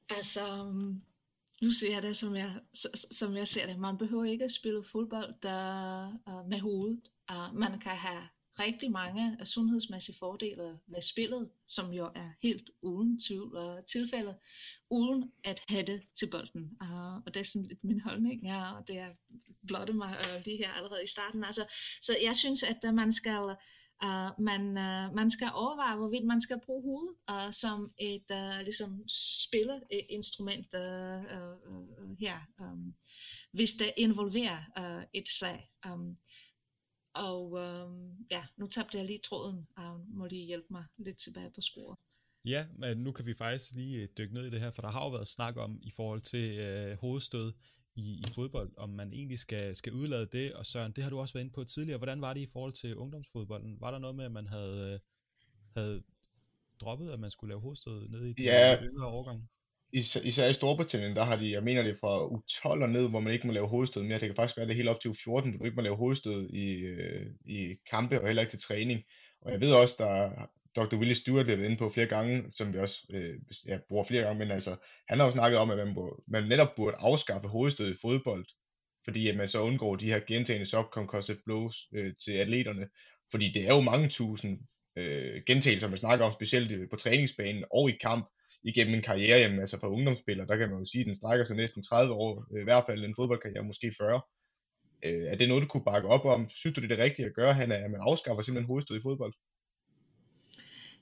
[0.08, 0.74] Altså,
[1.62, 2.60] nu ser jeg det, som jeg,
[3.10, 3.78] som jeg ser det.
[3.78, 7.00] Man behøver ikke at spille fodbold der, uh, med hovedet.
[7.30, 8.28] Uh, man kan have
[8.58, 13.86] rigtig mange af sundhedsmæssige fordele ved spillet, som jo er helt uden tvivl øh, og
[13.86, 14.36] tilfældet,
[14.90, 16.70] uden at have det til bolden.
[16.82, 19.08] Uh, og det er sådan lidt min holdning, ja, og det er
[19.66, 21.44] blotte mig uh, lige her allerede i starten.
[21.44, 21.64] Altså,
[22.02, 23.56] så jeg synes, at man skal
[24.04, 28.60] Uh, man, uh, man skal overveje, hvorvidt man skal bruge hovedet uh, som et uh,
[28.64, 29.04] ligesom
[29.42, 32.94] spilleinstrument uh, uh, uh, her, um,
[33.52, 35.70] hvis det involverer uh, et slag.
[35.92, 36.16] Um,
[37.14, 41.50] og um, ja, nu tabte jeg lige tråden, og må lige hjælpe mig lidt tilbage
[41.54, 41.98] på sporet.
[42.44, 45.04] Ja, men nu kan vi faktisk lige dykke ned i det her, for der har
[45.04, 47.52] jo været snak om i forhold til øh, hovedstød,
[47.98, 51.18] i, i fodbold, om man egentlig skal, skal udlade det, og Søren, det har du
[51.18, 51.98] også været inde på tidligere.
[51.98, 53.80] Hvordan var det i forhold til ungdomsfodbolden?
[53.80, 54.98] Var der noget med, at man havde, øh,
[55.76, 56.02] havde
[56.80, 59.48] droppet, at man skulle lave hovedstød nede i de ja, yngre årgang?
[59.92, 63.08] Især, især i Storbritannien, der har de, jeg mener det er fra U12 og ned,
[63.08, 64.20] hvor man ikke må lave hovedstød mere.
[64.20, 66.50] Det kan faktisk være det helt op til U14, hvor du ikke må lave hovedstød
[66.50, 69.00] i, øh, i kampe og heller ikke til træning.
[69.40, 70.96] Og jeg ved også, der Dr.
[70.96, 73.34] Willie Stewart, vi har været inde på flere gange, som vi også øh,
[73.66, 74.76] ja, bruger flere gange, men altså,
[75.08, 78.46] han har jo snakket om, at man, må, man netop burde afskaffe hovedstød i fodbold,
[79.04, 82.88] fordi at man så undgår de her gentagende subconcussive blows øh, til atleterne,
[83.30, 84.58] fordi det er jo mange tusind
[84.96, 88.28] øh, gentagelser, man snakker om, specielt øh, på træningsbanen og i kamp,
[88.62, 91.44] igennem en karriere, jamen, altså for ungdomsspiller, der kan man jo sige, at den strækker
[91.44, 94.20] sig næsten 30 år, øh, i hvert fald en fodboldkarriere, måske 40.
[95.04, 96.48] Øh, er det noget, du kunne bakke op om?
[96.48, 99.02] Synes du, det er det rigtige at gøre, han, at man afskaffer simpelthen hovedstød i
[99.02, 99.34] fodbold?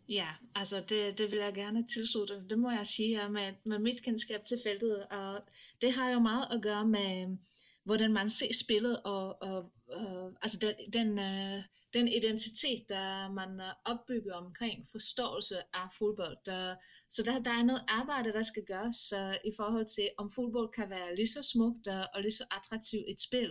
[0.09, 2.45] Ja, altså det, det vil jeg gerne tilslutte.
[2.51, 5.07] Det må jeg sige med, med mit kendskab til feltet.
[5.07, 5.41] Og
[5.81, 7.37] det har jo meget at gøre med,
[7.85, 13.61] hvordan man ser spillet, og, og, og altså den, den, øh, den identitet, der man
[13.61, 16.37] øh, opbygger omkring forståelse af fodbold.
[16.47, 16.75] Der,
[17.09, 20.73] så der, der er noget arbejde, der skal gøres uh, i forhold til, om fodbold
[20.73, 23.51] kan være lige så smukt uh, og lige så attraktivt et spil,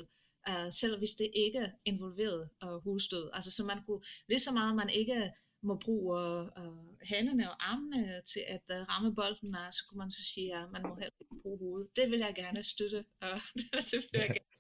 [0.50, 3.30] uh, selv hvis det ikke involveret uh, husstød.
[3.34, 5.32] Altså så man kunne, lige så meget man ikke
[5.66, 6.18] må bruge
[6.62, 10.56] uh, hænderne og armene til at uh, ramme bolden, og så kunne man så sige,
[10.56, 11.96] at man må heller ikke bruge hovedet.
[11.96, 13.36] Det vil jeg gerne støtte, og
[13.92, 14.56] det vil jeg gerne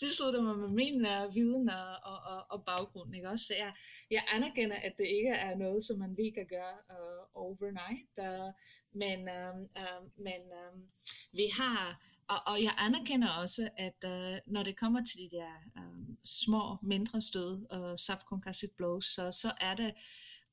[0.00, 3.14] tilslutte mig med min uh, viden og, og, og, og baggrund.
[3.16, 3.28] Ikke?
[3.28, 3.72] Også, så jeg,
[4.10, 8.50] jeg anerkender, at det ikke er noget, som man lige kan gøre uh, overnight, uh,
[9.02, 10.74] men, uh, uh, men uh,
[11.32, 11.80] vi har,
[12.28, 16.62] og, og jeg anerkender også, at uh, når det kommer til de der uh, små,
[16.82, 19.94] mindre stød, uh, subconcussive blows, så, så er det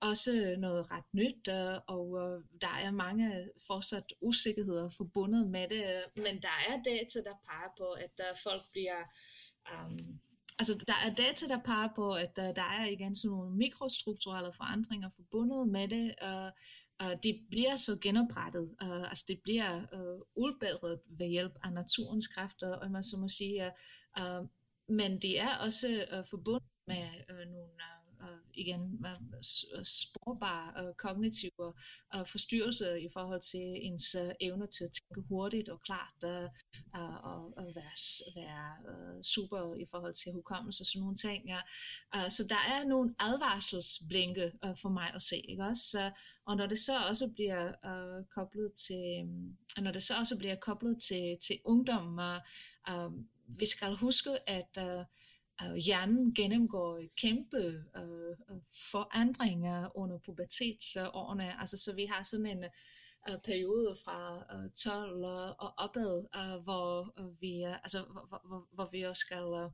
[0.01, 5.83] også noget ret nyt, øh, og øh, der er mange fortsat usikkerheder forbundet med det,
[5.83, 9.01] øh, men der er data, der peger på, at der folk bliver...
[9.73, 10.19] Um,
[10.59, 14.53] altså, der er data, der peger på, at der, der er igen sådan nogle mikrostrukturelle
[14.53, 16.51] forandringer forbundet med det, og,
[16.99, 22.27] og det bliver så genoprettet, uh, altså det bliver uh, udbedret ved hjælp af naturens
[22.27, 23.71] kræfter, og man så må sige,
[24.19, 24.47] uh,
[24.89, 30.87] men det er også uh, forbundet med uh, nogle uh, uh, igen øh, sporbare uh,
[30.87, 31.73] øh, kognitive
[32.15, 36.49] uh, forstyrrelser i forhold til ens uh, evne til at tænke hurtigt og klart uh,
[37.23, 37.97] og, og være,
[38.35, 41.47] være super i forhold til hukommelse og sådan nogle ting.
[41.47, 41.61] Ja.
[42.29, 44.51] Så der er nogle advarselsblinke
[44.81, 46.11] for mig at se, ikke også?
[46.45, 47.71] Og når det så også bliver
[48.35, 49.27] koblet til,
[49.81, 52.41] når det så også bliver koblet til, til ungdom, og,
[52.91, 53.13] uh,
[53.59, 55.05] vi skal huske, at uh,
[55.65, 61.59] uh, hjernen gennemgår kæmpe øh, øh, forandringer under pubertetsårene.
[61.59, 62.63] Altså, så vi har sådan en
[63.29, 65.25] øh, periode fra øh, 12
[65.59, 69.71] og opad, øh, hvor, øh, vi, øh, altså, hvor, hvor, hvor vi også skal øh,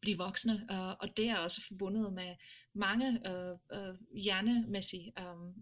[0.00, 2.36] blive voksne, øh, og det er også forbundet med
[2.74, 5.54] mange øh, øh, hjernemæssige øh, um,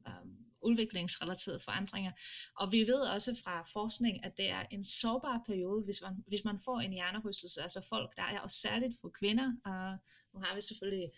[0.62, 2.12] udviklingsrelaterede forandringer.
[2.56, 6.44] Og vi ved også fra forskning, at det er en sårbar periode, hvis man, hvis
[6.44, 9.98] man får en hjernerystelse, altså folk, der er også særligt for kvinder, og
[10.34, 11.10] nu har vi selvfølgelig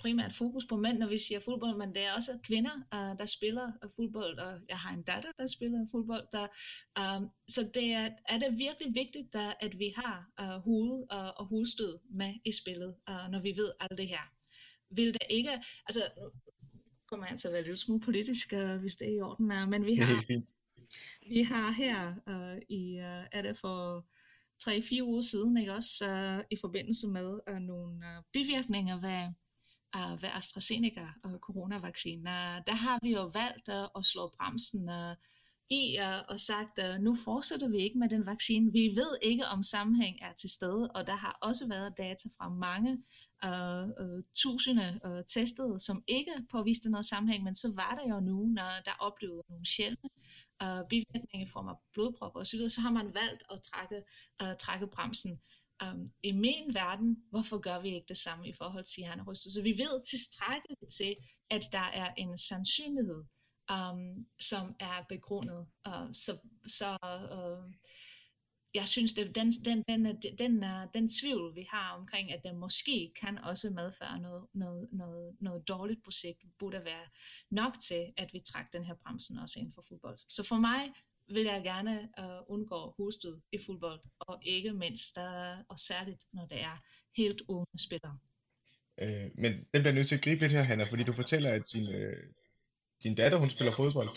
[0.00, 3.26] primært fokus på mænd, når vi siger fodbold, men det er også kvinder, uh, der
[3.26, 6.26] spiller fodbold, og jeg har en datter, der spiller fodbold.
[6.32, 6.46] Der,
[7.00, 11.38] um, så det er, er det virkelig vigtigt, der, at vi har uh, hoved og,
[11.38, 14.24] og hovedstød med i spillet, uh, når vi ved alt det her.
[14.94, 15.52] Vil det ikke,
[15.86, 16.02] altså
[17.10, 19.52] kommer jeg til at være lidt smule politisk, uh, hvis det er i orden.
[19.52, 20.24] Uh, men vi har,
[21.28, 24.06] vi har her uh, i, uh, er det for
[24.62, 29.34] 3-4 uger siden, ikke også, uh, i forbindelse med uh, nogle uh, bivirkninger ved,
[29.96, 34.88] uh, ved AstraZeneca og coronavaccinen, uh, der har vi jo valgt uh, at slå bremsen
[34.88, 35.14] uh,
[35.70, 38.72] i jer og sagt, at nu fortsætter vi ikke med den vaccine.
[38.72, 42.48] Vi ved ikke, om sammenhæng er til stede, og der har også været data fra
[42.48, 42.92] mange
[43.48, 48.20] uh, uh, tusinde uh, testede, som ikke påviste noget sammenhæng, men så var der jo
[48.20, 50.08] nu, når der oplevede nogle sjældne
[50.64, 54.02] uh, bivirkninger i form af blodprop og så videre, så har man valgt at trække,
[54.42, 55.40] uh, trække bremsen.
[55.86, 59.52] Um, I min verden, hvorfor gør vi ikke det samme i forhold til hjernerystet?
[59.52, 61.14] Så vi ved tilstrækkeligt til,
[61.50, 63.24] at der er en sandsynlighed
[63.74, 65.66] um, som er begrundet.
[65.88, 66.32] Uh, så
[66.66, 66.96] så
[67.32, 67.72] uh,
[68.74, 70.64] jeg synes, det, den, den, den, den, den,
[70.94, 75.68] den tvivl, vi har omkring, at den måske kan også medføre noget, noget, noget, noget
[75.68, 77.06] dårligt projekt, burde være
[77.50, 80.18] nok til, at vi trækker den her bremsen også inden for fodbold.
[80.28, 80.80] Så for mig
[81.28, 86.46] vil jeg gerne uh, undgå hostet i fodbold, og ikke mindst, uh, og særligt når
[86.46, 86.82] det er
[87.16, 88.18] helt unge spillere.
[88.98, 91.62] Øh, men den bliver nødt til at gribe lidt her, Hanna, fordi du fortæller, at
[91.72, 92.26] din, øh,
[93.02, 94.08] din datter, hun spiller fodbold.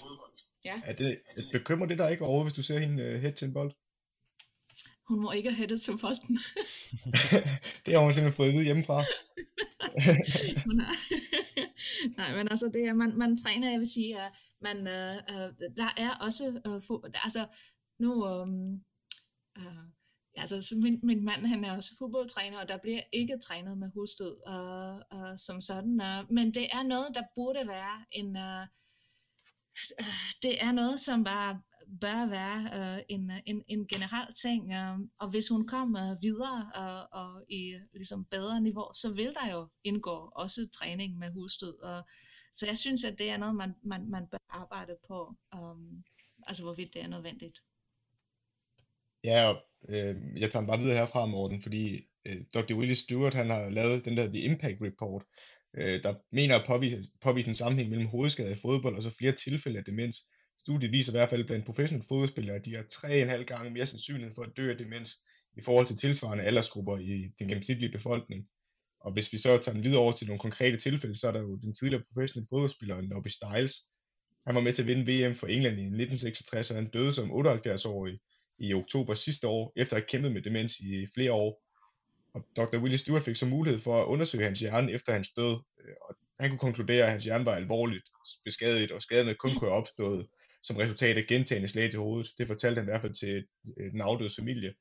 [0.66, 0.82] Ja.
[0.86, 1.20] Er det,
[1.52, 3.72] bekymrer det dig ikke over, hvis du ser hende uh, hætte til en bold?
[5.08, 6.40] Hun må ikke hætte til bolden.
[7.86, 9.02] det har hun simpelthen fået vide hjemmefra.
[12.18, 14.32] Nej, men altså, det er, man, man træner, jeg vil sige, at
[14.62, 17.46] man, uh, uh, der er også, uh, fo- altså,
[18.00, 18.84] nu, um,
[19.60, 19.84] uh,
[20.38, 23.90] altså, så min, min mand, han er også fodboldtræner, og der bliver ikke trænet med
[23.94, 28.68] hudstød og, og som sådan, Og, men det er noget, der burde være en, uh,
[30.42, 31.62] det er noget, som bare
[32.02, 32.60] bør være
[32.98, 37.76] uh, en, en, en generel ting, uh, og hvis hun kommer videre uh, og i
[37.94, 42.04] ligesom bedre niveau, så vil der jo indgå også træning med hudstød, og,
[42.52, 46.04] så jeg synes, at det er noget, man, man, man bør arbejde på, um,
[46.48, 47.60] altså hvorvidt det er nødvendigt.
[49.24, 52.74] Ja, og øh, jeg tager bare videre herfra, Morten, fordi øh, Dr.
[52.74, 55.24] Willie Stewart, han har lavet den der The Impact Report,
[55.78, 59.32] øh, der mener at påvise, påvise en sammenhæng mellem hovedskade i fodbold og så flere
[59.32, 60.18] tilfælde af demens.
[60.60, 64.34] Studiet viser i hvert fald blandt professionelle fodboldspillere, at de har 3,5 gange mere sandsynlighed
[64.36, 65.10] for at dø af demens
[65.58, 68.48] i forhold til tilsvarende aldersgrupper i den gennemsnitlige befolkning.
[69.00, 71.42] Og hvis vi så tager den videre over til nogle konkrete tilfælde, så er der
[71.42, 73.76] jo den tidligere professionelle fodboldspiller Nobby Stiles.
[74.48, 77.32] Han var med til at vinde VM for England i 1966, og han døde som
[77.32, 78.20] 78-årig
[78.60, 81.62] i oktober sidste år, efter at have kæmpet med demens i flere år.
[82.34, 82.78] Og Dr.
[82.78, 86.16] Willie Stewart fik så mulighed for at undersøge hans hjerne efter hans død, øh, og
[86.40, 88.10] han kunne konkludere, at hans hjerne var alvorligt
[88.46, 90.28] beskadiget, og skaderne kun kunne have opstået
[90.64, 92.32] som resultat af gentagende slag til hovedet.
[92.38, 93.46] Det fortalte han i hvert fald til
[93.78, 94.74] øh, den afdøde familie.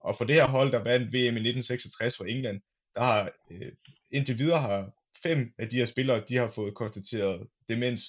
[0.00, 2.60] Og for det her hold, der vandt VM i 1966 for England,
[2.94, 3.72] der har øh,
[4.10, 8.02] indtil videre har fem af de her spillere, de har fået konstateret demens.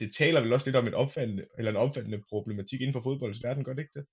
[0.00, 3.42] Det taler vel også lidt om et opfattende, eller en opfattende problematik inden for fodboldens
[3.42, 4.06] verden, gør det ikke det?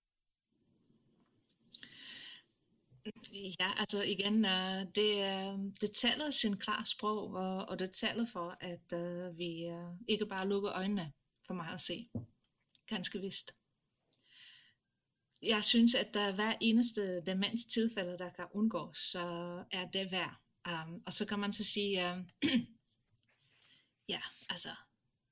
[3.60, 8.26] Ja, altså igen, øh, det, øh, det taler sin klar sprog, og, og det taler
[8.26, 11.12] for, at uh, vi uh, ikke bare lukker øjnene
[11.48, 12.10] for mig at se.
[12.88, 13.56] Ganske vist.
[15.42, 19.20] Jeg synes, at der hver eneste demens tilfælde, der kan undgås, så
[19.72, 20.36] er det værd.
[20.68, 22.02] Um, og så kan man så sige,
[24.14, 24.70] ja, altså,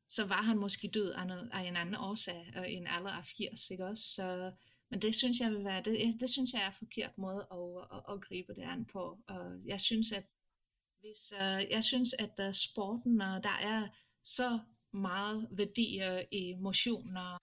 [0.10, 3.26] så var han måske død af, noget, af en anden årsag, og en alder af
[3.26, 4.04] 80, ikke også?
[4.04, 4.52] Så
[4.94, 7.98] men det synes jeg vil være, det, det synes jeg er en forkert måde at,
[7.98, 9.20] at, at gribe det an på.
[9.28, 10.26] Og jeg synes, at
[11.00, 13.88] Hvis uh, jeg synes, at uh, sporten, uh, der er
[14.24, 14.60] så
[14.94, 17.40] meget værdi øh, i motion og,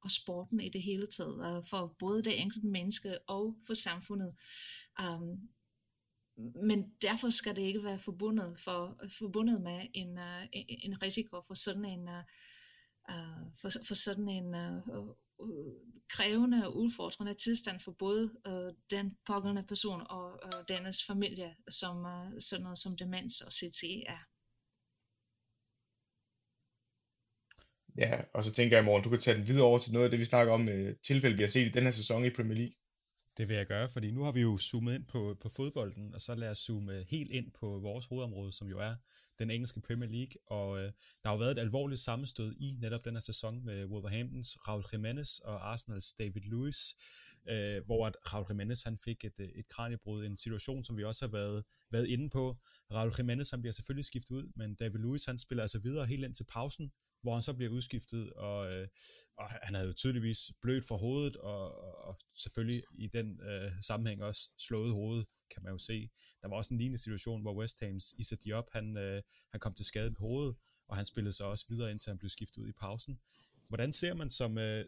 [0.00, 4.34] og sporten i det hele taget, uh, for både det enkelte menneske og for samfundet.
[5.04, 5.48] Um,
[6.68, 11.54] men derfor skal det ikke være forbundet, for, forbundet med en, uh, en risiko for
[11.54, 12.22] sådan en, uh,
[13.60, 15.08] for, for sådan en uh,
[16.08, 21.96] krævende og udfordrende tilstand for både uh, den pågældende person og uh, dennes familie, som
[21.96, 24.22] uh, sådan noget som demens og CTE er.
[27.98, 30.10] Ja, og så tænker jeg, morgen, du kan tage den videre over til noget af
[30.10, 32.58] det, vi snakker om, uh, tilfælde, vi har set i den her sæson i Premier
[32.58, 32.74] League.
[33.38, 36.20] Det vil jeg gøre, fordi nu har vi jo zoomet ind på, på fodbolden, og
[36.20, 38.94] så lad os zoome helt ind på vores hovedområde, som jo er
[39.38, 43.04] den engelske Premier League, og øh, der har jo været et alvorligt sammenstød i netop
[43.04, 46.96] den her sæson med Wolverhamptons Raul Jimenez og Arsenals David Lewis,
[47.48, 51.04] øh, hvor at Raul Jimenez han fik et, øh, et kranjebrud, en situation, som vi
[51.04, 52.56] også har været, været inde på.
[52.92, 56.24] Raul Jimenez han bliver selvfølgelig skiftet ud, men David Lewis han spiller altså videre helt
[56.24, 58.88] ind til pausen, hvor han så bliver udskiftet, og, øh,
[59.38, 61.64] og han havde jo tydeligvis blødt for hovedet, og,
[62.08, 66.10] og selvfølgelig i den øh, sammenhæng også slået hovedet, kan man jo se.
[66.42, 69.74] Der var også en lignende situation, hvor West Ham's Issa Diop, han, øh, han kom
[69.74, 70.56] til skade på hovedet,
[70.88, 73.20] og han spillede så også videre, indtil han blev skiftet ud i pausen.
[73.68, 74.84] Hvordan ser man som, øh,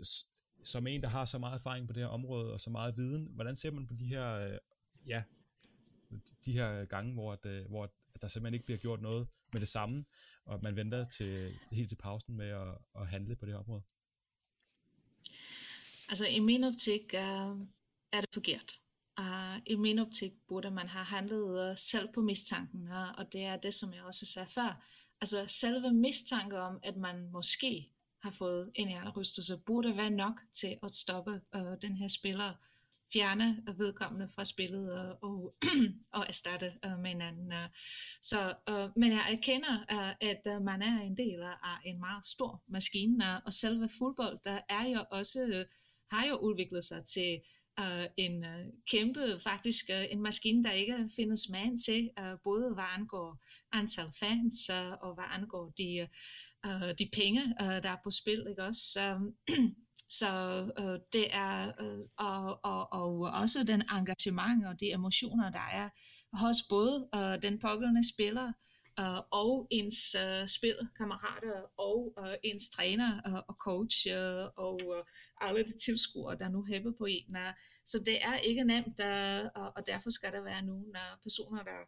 [0.64, 3.28] som en, der har så meget erfaring på det her område, og så meget viden,
[3.34, 4.58] hvordan ser man på de her, øh,
[5.06, 5.22] ja,
[6.44, 7.84] de her gange, hvor, at, øh, hvor
[8.14, 10.04] at der simpelthen ikke bliver gjort noget med det samme,
[10.44, 13.82] og man venter til, helt til pausen med at, at handle på det her område?
[16.08, 17.20] Altså i min optik øh,
[18.12, 18.74] er det forkert.
[19.18, 22.88] Uh, I min optik burde man have handlet selv på mistanken,
[23.18, 24.84] og det er det, som jeg også sagde før.
[25.20, 27.90] Altså selve mistanke om, at man måske
[28.22, 32.52] har fået en hjernerystelse, burde være nok til at stoppe uh, den her spiller,
[33.12, 35.54] fjerne vedkommende fra spillet uh, og,
[36.12, 37.46] og erstatte uh, med en anden.
[37.46, 37.68] Uh.
[38.22, 42.24] Så, uh, men jeg erkender, uh, at uh, man er en del af en meget
[42.24, 45.64] stor maskine, uh, og selve fodbold, der er jo også, uh,
[46.18, 47.40] har jo udviklet sig til
[47.80, 52.74] øh, en øh, kæmpe, faktisk øh, en maskine, der ikke findes mand til, øh, både
[52.74, 53.38] hvad angår
[53.72, 56.08] antal fans øh, og hvad angår de,
[56.66, 59.14] øh, de penge, øh, der er på spil, ikke også?
[59.16, 59.34] Um,
[60.18, 60.30] så
[60.78, 63.10] øh, det er, øh, og, og, og
[63.42, 65.88] også den engagement og de emotioner, der er
[66.32, 68.52] hos både øh, den pågældende spiller,
[69.00, 75.02] øh, og ens øh, spilkammerater og øh, ens træner øh, og coach øh, og øh,
[75.40, 77.36] alle de tilskuere, der nu hæpper på en.
[77.36, 77.52] Øh.
[77.84, 79.44] så det er ikke nemt, øh,
[79.76, 81.80] og derfor skal der være nogle øh, personer, der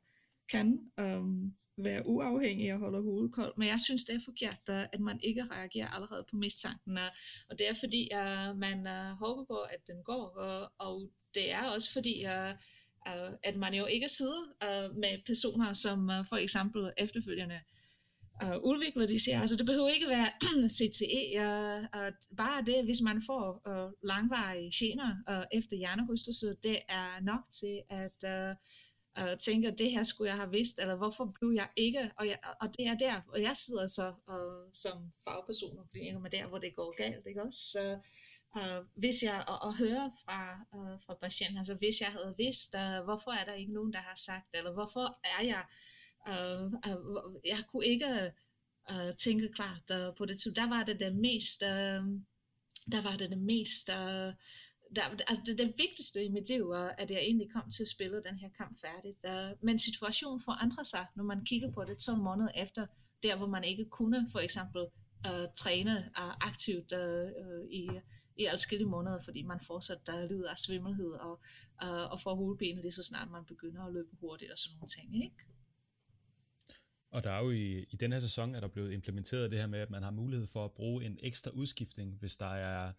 [0.49, 1.53] kan øh,
[1.85, 3.59] være uafhængige og holde hovedet koldt.
[3.59, 6.99] Men jeg synes, det er forkert, øh, at man ikke reagerer allerede på mistanken.
[6.99, 7.11] Øh.
[7.51, 11.53] og det er fordi, øh, man øh, håber på, at den går, og, og det
[11.53, 12.55] er også fordi, Øh,
[13.07, 17.61] uh, at man jo ikke sidder uh, med personer, som uh, for eksempel efterfølgende
[18.45, 20.29] uh, udvikler de siger, altså det behøver ikke være
[20.69, 26.79] CTE, uh, uh, bare det, hvis man får uh, langvarige gener uh, efter hjernerystelse, det
[26.89, 28.57] er nok til at uh,
[29.23, 32.39] uh, tænke, det her skulle jeg have vidst, eller hvorfor blev jeg ikke, og, jeg,
[32.61, 36.47] og det er der, og jeg sidder så uh, som fagperson og bliver med der,
[36.47, 37.61] hvor det går galt, ikke også?
[37.73, 37.99] Så,
[38.57, 42.75] Uh, hvis jeg og, og høre fra, uh, fra patienten, altså hvis jeg havde vidst,
[42.75, 45.65] uh, hvorfor er der ikke nogen, der har sagt, eller hvorfor er jeg,
[46.31, 48.33] uh, uh, jeg kunne ikke
[48.93, 52.03] uh, tænke klart uh, på det, så der var det det mest, uh,
[52.93, 54.33] der var det det mest, uh,
[54.97, 57.89] der, altså det, det vigtigste i mit liv var, at jeg egentlig kom til at
[57.89, 59.25] spille den her kamp færdigt.
[59.25, 62.87] Uh, men situationen forandrer sig, når man kigger på det 12 måneder efter,
[63.23, 64.83] der hvor man ikke kunne for eksempel
[65.29, 67.89] uh, træne uh, aktivt uh, uh, i
[68.41, 71.41] i adskillige måneder, fordi man fortsat der lider af svimmelhed og,
[71.85, 74.89] øh, og får hovedbenet lige så snart man begynder at løbe hurtigt og sådan nogle
[74.89, 75.37] ting, ikke?
[77.13, 79.67] Og der er jo i, i den her sæson, er der blevet implementeret det her
[79.67, 82.93] med, at man har mulighed for at bruge en ekstra udskiftning, hvis der er,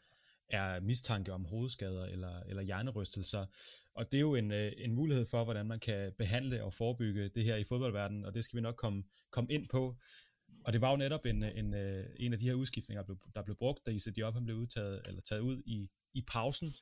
[0.49, 3.45] er mistanke om hovedskader eller, eller hjernerystelser.
[3.93, 7.29] Og det er jo en, øh, en mulighed for, hvordan man kan behandle og forebygge
[7.29, 9.95] det her i fodboldverdenen, og det skal vi nok komme, komme ind på.
[10.65, 13.03] Og det var jo netop en, en, øh, en af de her udskiftninger,
[13.35, 16.75] der blev brugt, da Issa Diop han blev udtaget, eller taget ud i, i pausen.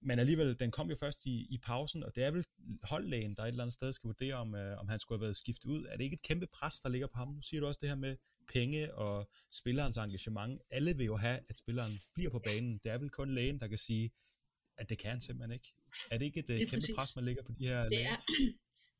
[0.00, 2.44] Men alligevel, den kom jo først i, i pausen, og det er vel
[2.82, 5.36] holdlægen, der et eller andet sted skal vurdere, om, øh, om han skulle have været
[5.36, 5.84] skiftet ud.
[5.84, 7.28] Er det ikke et kæmpe pres, der ligger på ham?
[7.28, 8.16] Nu siger du også det her med
[8.52, 10.62] penge og spillerens engagement.
[10.70, 12.80] Alle vil jo have, at spilleren bliver på banen.
[12.84, 14.10] Det er vel kun lægen, der kan sige,
[14.78, 15.72] at det kan han simpelthen ikke.
[16.10, 16.94] Er det ikke et det kæmpe præcis.
[16.96, 18.12] pres, man ligger på de her det læger?
[18.12, 18.16] Er,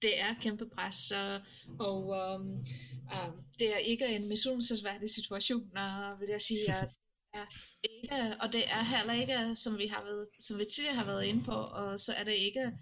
[0.03, 1.41] det er kæmpe pres, og,
[1.79, 2.51] og um,
[3.13, 6.89] uh, det er ikke en misundelsesværdig situation, og vil jeg sige, at
[7.37, 7.47] er
[7.83, 11.25] ikke, og det er heller ikke, som vi, har været, som vi tidligere har været
[11.25, 12.73] inde på, og så er det ikke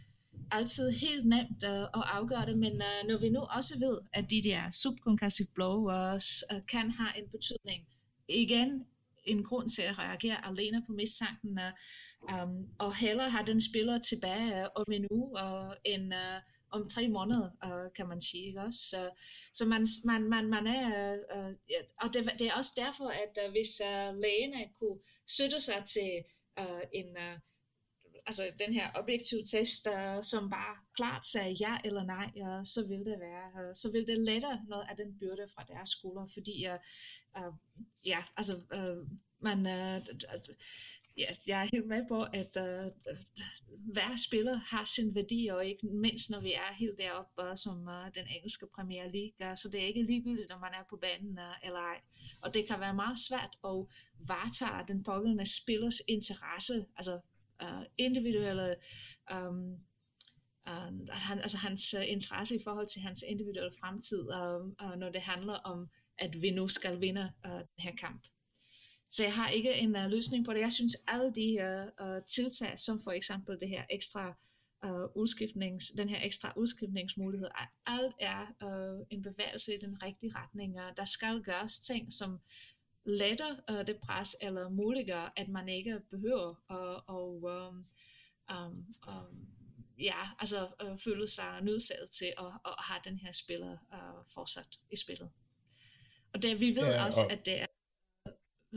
[0.51, 4.31] altid helt nemt uh, at afgøre det, men uh, når vi nu også ved, at
[4.31, 7.87] de der subconcussive blowers uh, kan have en betydning,
[8.29, 8.87] igen
[9.25, 13.99] en grund til at reagere alene på mistanken, uh, um, og hellere have den spiller
[13.99, 18.47] tilbage om en uge, uh, end uh, om tre måneder, øh, kan man sige.
[18.47, 18.79] Ikke også?
[18.91, 19.11] Så,
[19.53, 23.39] så man, man, man, man er, Øh, ja, og det, det er også derfor, at
[23.45, 26.13] øh, hvis øh, lægerne kunne støtte sig til
[26.59, 27.39] øh, en, Øh,
[28.27, 32.87] altså den her objektive test, uh, som bare klart sagde ja eller nej, uh, så
[32.89, 36.27] vil det være, uh, så vil det lette noget af den byrde fra deres skoler,
[36.35, 36.79] fordi uh,
[37.41, 37.55] uh,
[38.07, 40.07] ja, altså uh, man, uh,
[41.17, 42.91] ja, jeg er helt med på, at uh,
[43.93, 47.89] hver spiller har sin værdi, og ikke mindst når vi er helt deroppe uh, som
[47.89, 50.97] uh, den engelske Premier League, uh, så det er ikke ligegyldigt, når man er på
[50.97, 52.01] banen uh, eller ej.
[52.43, 53.87] Og det kan være meget svært at
[54.29, 57.21] varetage den pågældende spillers interesse, altså
[57.63, 58.77] uh, individuelle
[59.35, 59.73] um,
[60.69, 65.11] uh, han, altså hans uh, interesse i forhold til hans individuelle fremtid, uh, uh, når
[65.11, 65.89] det handler om,
[66.19, 68.23] at vi nu skal vinde uh, den her kamp.
[69.15, 70.61] Så jeg har ikke en uh, løsning på det.
[70.61, 74.35] Jeg synes, alle de uh, uh, tiltag, som for eksempel det her ekstra
[74.87, 77.49] uh, udskiftnings, den her ekstra udskiftningsmulighed,
[77.87, 80.75] alt er uh, en bevægelse i den rigtige retning.
[80.75, 82.41] Uh, der skal gøres ting, som
[83.05, 87.87] letter uh, det pres, eller muliggør, at man ikke behøver at og, um,
[88.57, 89.47] um, um,
[89.99, 94.79] ja, altså, uh, føle sig nødsaget til at, at have den her spiller uh, fortsat
[94.91, 95.31] i spillet.
[96.33, 97.33] Og det, vi ved ja, også, og...
[97.33, 97.67] at det er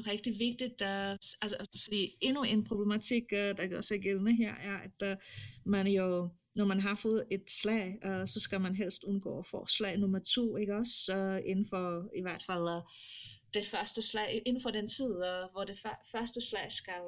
[0.07, 4.77] rigtig vigtigt, der, altså, fordi endnu en problematik, øh, der også er gældende her, er,
[4.77, 5.17] at øh,
[5.65, 9.45] man jo, når man har fået et slag, øh, så skal man helst undgå at
[9.45, 12.81] få slag nummer to, ikke også, uh, inden for i hvert fald
[13.53, 15.13] det første slag, inden for den tid,
[15.51, 15.77] hvor det
[16.11, 17.01] første slag skal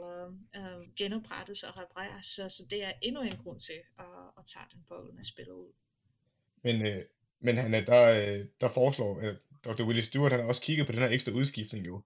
[0.98, 4.06] genoprettes og repareres, så, så det er endnu en grund til at,
[4.38, 5.72] at tage den pågældende spiller ud.
[6.64, 7.04] Men, øh,
[7.40, 9.22] men han er der, der foreslår,
[9.66, 9.84] Dr.
[9.84, 12.02] Willie Stewart han har også kigget på den her ekstra udskiftning jo,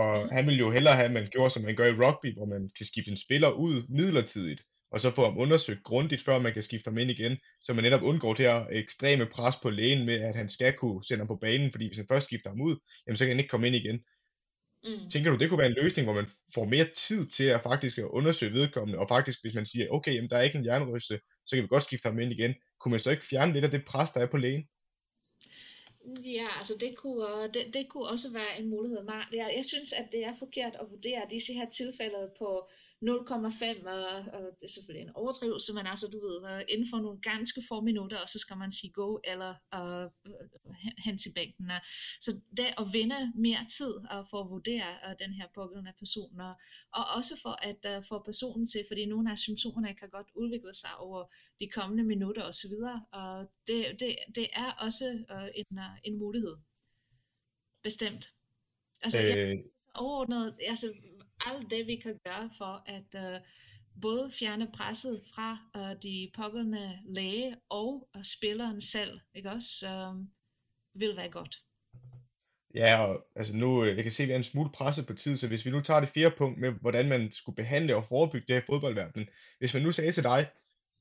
[0.00, 2.46] og han vil jo hellere have, at man gjorde, som man gør i rugby, hvor
[2.46, 6.52] man kan skifte en spiller ud midlertidigt, og så få ham undersøgt grundigt, før man
[6.52, 10.06] kan skifte ham ind igen, så man netop undgår det her ekstreme pres på lægen
[10.06, 12.60] med, at han skal kunne sende ham på banen, fordi hvis han først skifter ham
[12.60, 12.76] ud,
[13.06, 14.00] jamen så kan han ikke komme ind igen.
[14.84, 15.10] Mm.
[15.10, 17.98] Tænker du, det kunne være en løsning, hvor man får mere tid til at faktisk
[18.10, 21.56] undersøge vedkommende, og faktisk, hvis man siger, okay, jamen, der er ikke en jernryste, så
[21.56, 22.54] kan vi godt skifte ham ind igen.
[22.80, 24.64] Kunne man så ikke fjerne lidt af det pres, der er på lægen?
[26.24, 28.98] Ja, altså det kunne, øh, det, det kunne også være en mulighed.
[29.32, 32.68] Jeg, jeg synes, at det er forkert at vurdere disse her tilfælde på
[33.02, 34.04] 0,5, og,
[34.36, 37.62] og det er selvfølgelig en overdrivelse, men altså du ved, øh, inden for nogle ganske
[37.68, 40.06] få minutter, og så skal man sige go eller uh,
[41.04, 41.70] hen til bænken.
[42.20, 46.40] Så det at vinde mere tid og for at vurdere uh, den her pågældende person,
[46.40, 46.54] og,
[46.92, 50.74] og også for at uh, få personen til, fordi nogle af symptomerne kan godt udvikle
[50.74, 51.20] sig over
[51.60, 52.74] de kommende minutter osv.,
[53.12, 55.06] og det, det, det er også
[55.54, 56.56] en, en mulighed.
[57.82, 58.26] Bestemt.
[59.02, 59.26] Altså, øh...
[59.26, 59.58] jeg,
[59.94, 60.86] overordnet, altså,
[61.46, 63.40] alt det vi kan gøre for at uh,
[64.00, 70.24] både fjerne presset fra uh, de pågældende læge og uh, spilleren selv, ikke også, uh,
[71.00, 71.58] vil være godt.
[72.74, 75.36] Ja, og altså nu, jeg kan se, at vi er en smule presset på tid,
[75.36, 78.46] så hvis vi nu tager det fjerde punkt med, hvordan man skulle behandle og forebygge
[78.48, 79.28] det her fodboldverden.
[79.58, 80.50] Hvis man nu sagde til dig,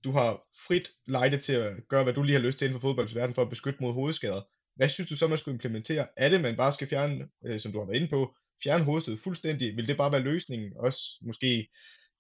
[0.04, 2.88] du har frit lejde til at gøre, hvad du lige har lyst til inden for
[2.88, 4.42] fodboldsverdenen for at beskytte mod hovedskader.
[4.76, 6.08] Hvad synes du så, man skulle implementere?
[6.18, 9.18] Er det, man bare skal fjerne, øh, som du har været inde på, fjerne hovedstød
[9.18, 9.78] fuldstændig?
[9.78, 10.74] Vil det bare være løsningen?
[10.76, 11.70] Også måske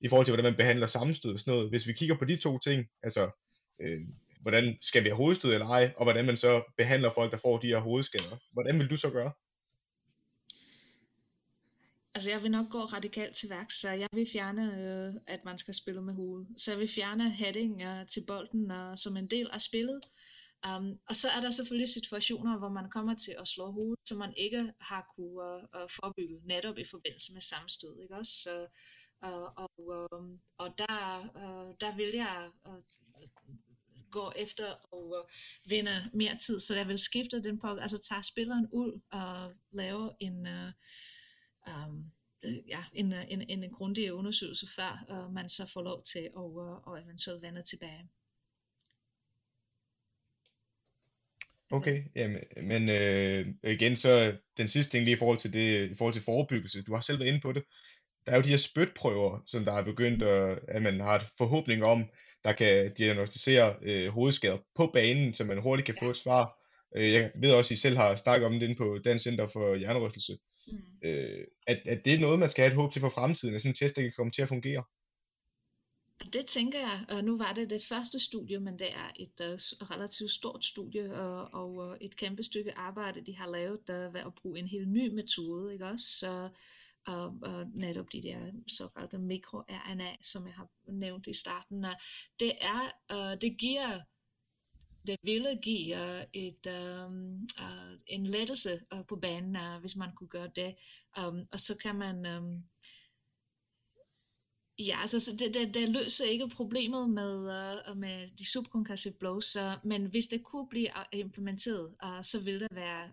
[0.01, 1.69] i forhold til, hvordan man behandler sammenstød og sådan noget.
[1.69, 3.29] Hvis vi kigger på de to ting, altså
[3.81, 3.99] øh,
[4.41, 7.57] hvordan skal vi have hovedstød eller ej, og hvordan man så behandler folk, der får
[7.57, 8.37] de her hovedskader.
[8.53, 9.31] Hvordan vil du så gøre?
[12.15, 15.57] Altså jeg vil nok gå radikalt til værks, så jeg vil fjerne, øh, at man
[15.57, 16.47] skal spille med hovedet.
[16.57, 20.01] Så jeg vil fjerne heading øh, til bolden øh, som en del af spillet.
[20.67, 24.17] Um, og så er der selvfølgelig situationer, hvor man kommer til at slå hovedet, som
[24.17, 28.01] man ikke har kunne uh, øh, forebygge netop i forbindelse med sammenstød.
[28.01, 28.31] Ikke også?
[28.31, 28.67] Så,
[29.25, 29.71] uh, og,
[30.11, 32.83] um, og der, uh, der vil jeg uh,
[34.11, 38.23] gå efter og uh, vinde mere tid, så jeg vil skifte den på, altså tage
[38.23, 40.71] spilleren ud og lave en, uh,
[41.73, 42.11] um,
[42.67, 46.87] ja, en, en, en, grundig undersøgelse, før uh, man så får lov til at uh,
[46.87, 48.09] og eventuelt vende tilbage.
[51.75, 55.95] Okay, jamen, men øh, igen så den sidste ting lige i forhold til det, i
[55.95, 57.63] forhold til forebyggelse, du har selv været inde på det.
[58.25, 61.25] Der er jo de her spytprøver, som der er begyndt, at, at man har et
[61.37, 62.03] forhåbning om,
[62.43, 66.53] der kan diagnostisere øh, hovedskader på banen, så man hurtigt kan få et svar.
[66.97, 69.47] Øh, jeg ved også, at I selv har snakket om det inde på Dansk Center
[69.47, 70.33] for Hjernerystelse.
[70.67, 71.09] Mm.
[71.09, 73.61] Øh, at, at det er noget, man skal have et håb til for fremtiden, at
[73.61, 74.83] sådan en test, der kan komme til at fungere?
[76.23, 77.05] Det tænker jeg.
[77.09, 81.15] Og nu var det det første studie, men det er et uh, relativt stort studie
[81.15, 84.67] og, og uh, et kæmpe stykke arbejde, de har lavet der ved at bruge en
[84.67, 86.05] helt ny metode, ikke også?
[86.05, 86.49] Så,
[87.07, 91.85] og, og netop de der såkaldte mikro-RNA, som jeg har nævnt i starten.
[92.39, 94.01] Det er, uh, det giver
[95.07, 96.67] det ville give uh, et,
[97.05, 100.75] um, uh, en lettelse uh, på banen, uh, hvis man kunne gøre det.
[101.19, 102.25] Um, og så kan man...
[102.25, 102.63] Um,
[104.79, 107.35] Ja, altså det, det, det løser ikke problemet med,
[107.89, 112.39] uh, med de subconcussive blows, uh, men hvis det kunne blive øh, implementeret, uh, så
[112.39, 113.11] ville det være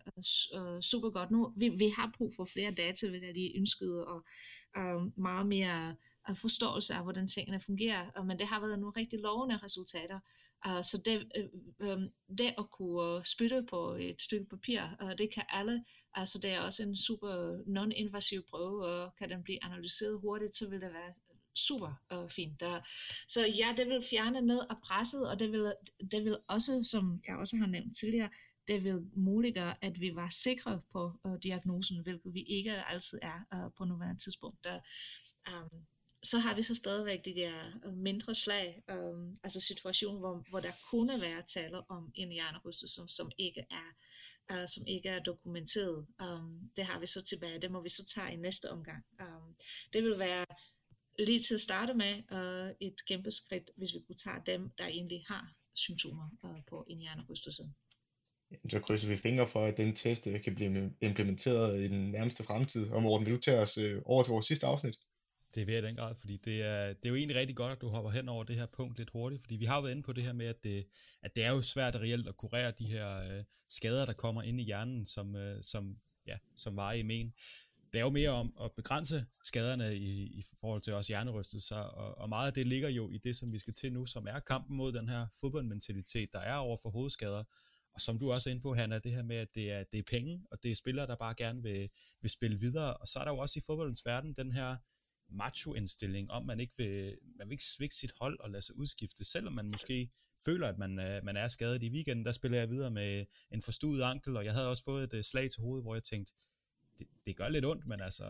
[0.59, 1.30] uh, super godt.
[1.30, 4.24] Nu, vi, vi har brug for flere data, ved det de ønskede, og
[4.78, 5.97] uh, meget mere
[6.28, 10.20] uh, forståelse af, hvordan tingene fungerer, uh, men det har været nogle rigtig lovende resultater.
[10.66, 11.26] Uh, så det,
[11.80, 12.09] uh, um,
[12.39, 15.84] det at kunne spytte på et stykke papir, uh, det kan alle.
[16.14, 20.68] Altså det er også en super non-invasiv prøve, og kan den blive analyseret hurtigt, så
[20.68, 21.12] vil det være
[21.55, 22.61] super uh, fint.
[22.61, 22.81] Der,
[23.29, 25.73] så ja, det vil fjerne noget af presset, og det vil,
[26.11, 28.29] det vil også, som jeg også har nævnt tidligere,
[28.69, 33.45] det vil muliggøre, at vi var sikre på øh, diagnosen, hvilket vi ikke altid er
[33.55, 34.65] øh, på nuværende tidspunkt.
[34.65, 34.81] Der,
[35.49, 35.70] um,
[36.23, 37.53] så har vi så stadigvæk de der
[37.87, 42.95] øh, mindre slag, um, altså situationer, hvor, hvor der kunne være tale om en hjernerystelse,
[42.95, 43.95] som, som ikke er
[44.53, 46.07] øh, som ikke er dokumenteret.
[46.23, 49.05] Um, det har vi så tilbage, det må vi så tage i næste omgang.
[49.20, 49.55] Um,
[49.93, 50.47] det vil være
[51.18, 54.86] lige til at starte med uh, et kæmpe skridt, hvis vi kunne tage dem, der
[54.86, 57.62] egentlig har symptomer uh, på en hjernerystelse.
[58.70, 62.86] Så krydser vi fingre for, at den test kan blive implementeret i den nærmeste fremtid.
[62.86, 64.98] Og Morten, vil du tage os uh, over til vores sidste afsnit?
[65.55, 67.72] Det vil jeg i den grad, fordi det er, det er jo egentlig rigtig godt,
[67.72, 69.93] at du hopper hen over det her punkt lidt hurtigt, fordi vi har jo været
[69.93, 70.86] inde på det her med, at det,
[71.22, 74.60] at det er jo svært reelt at kurere de her uh, skader, der kommer ind
[74.60, 77.34] i hjernen, som, uh, som, ja, som var i men
[77.93, 82.19] det er jo mere om at begrænse skaderne i, i forhold til også hjernerystelser, og,
[82.19, 84.40] og meget af det ligger jo i det, som vi skal til nu, som er
[84.40, 87.44] kampen mod den her fodboldmentalitet, der er over for hovedskader,
[87.94, 89.98] og som du også er inde på, Hanna, det her med, at det er, det
[89.98, 91.90] er penge, og det er spillere, der bare gerne vil,
[92.23, 94.77] vil spille videre, og så er der jo også i fodboldens verden den her
[95.28, 99.24] macho-indstilling, om man ikke vil, man vil ikke svigte sit hold og lade sig udskifte,
[99.24, 100.10] selvom man måske
[100.44, 101.82] føler, at man, øh, man er skadet.
[101.82, 102.24] I weekenden.
[102.24, 105.24] Der spiller jeg videre med en forstuet ankel, og jeg havde også fået et øh,
[105.24, 106.32] slag til hovedet, hvor jeg tænkte,
[106.98, 108.24] det, det gør lidt ondt, men altså,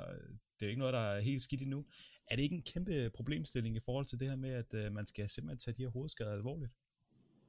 [0.60, 1.84] det er jo ikke noget, der er helt skidt endnu.
[2.26, 5.06] Er det ikke en kæmpe problemstilling i forhold til det her med, at øh, man
[5.06, 6.72] skal simpelthen tage de her hovedskader alvorligt?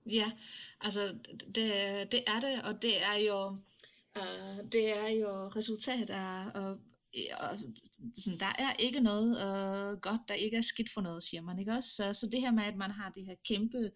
[0.10, 0.32] Ja,
[0.82, 1.16] altså
[1.56, 3.50] det, det er det, og det er jo,
[4.20, 6.78] uh, det er jo resultat af, uh,
[7.40, 7.58] og
[8.16, 11.60] sådan, der er ikke noget uh, godt, der ikke er skidt for noget, siger man,
[11.60, 11.90] ikke også?
[11.90, 13.92] Så, så det her med, at man har det her kæmpe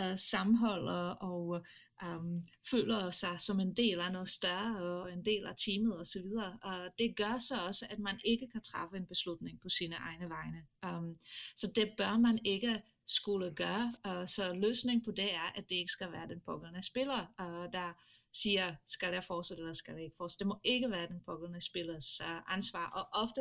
[0.00, 1.64] uh, sammenhold og, og
[2.06, 6.26] um, føler sig som en del af noget større og en del af teamet osv.
[6.62, 10.28] Og det gør så også, at man ikke kan træffe en beslutning på sine egne
[10.28, 10.60] vegne.
[10.86, 11.16] Um,
[11.56, 13.94] så det bør man ikke skulle gøre.
[14.08, 17.72] Uh, så løsningen på det er, at det ikke skal være den pågældende spiller, uh,
[17.72, 17.92] der
[18.32, 20.38] siger, skal jeg fortsætte eller skal jeg ikke fortsætte.
[20.38, 22.86] Det må ikke være den pågældende spillers uh, ansvar.
[22.98, 23.40] Og ofte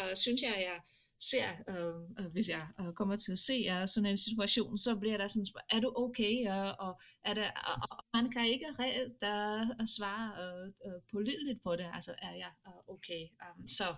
[0.00, 0.80] uh, synes jeg, at jeg
[1.20, 4.96] ser, øh, øh, hvis jeg øh, kommer til at se uh, sådan en situation, så
[4.96, 6.48] bliver der sådan, er du okay?
[6.48, 11.00] Og, og, er der, og, og man kan ikke reelt der øh, svare øh, øh,
[11.12, 13.22] pålideligt på det, altså er jeg øh, okay?
[13.42, 13.94] Um, så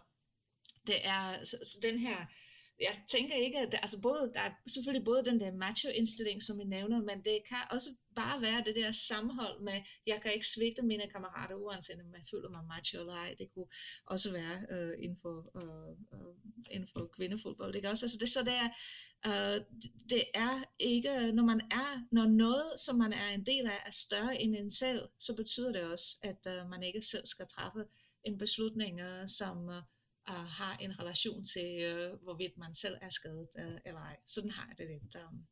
[0.87, 2.17] det er så, så den her
[2.81, 6.61] jeg tænker ikke, at der, altså både, der er selvfølgelig både den der macho-indstilling, som
[6.61, 10.47] I nævner, men det kan også bare være det der sammenhold med, jeg kan ikke
[10.47, 13.35] svigte mine kammerater, uanset om jeg føler mig macho eller ej.
[13.39, 13.67] Det kunne
[14.07, 16.35] også være øh, inden, for, øh, øh,
[16.71, 17.73] inden for kvindefodbold.
[17.73, 18.69] Det, også, altså det, så det er,
[19.27, 19.61] øh,
[20.11, 23.91] det er ikke, når man er, når noget, som man er en del af, er
[23.91, 27.85] større end en selv, så betyder det også, at øh, man ikke selv skal træffe
[28.25, 29.83] en beslutning, øh, som øh,
[30.29, 34.17] øh, har en relation til, øh, hvorvidt man selv er skadet øh, eller ej.
[34.27, 35.17] Sådan har jeg det lidt.
[35.31, 35.47] Um.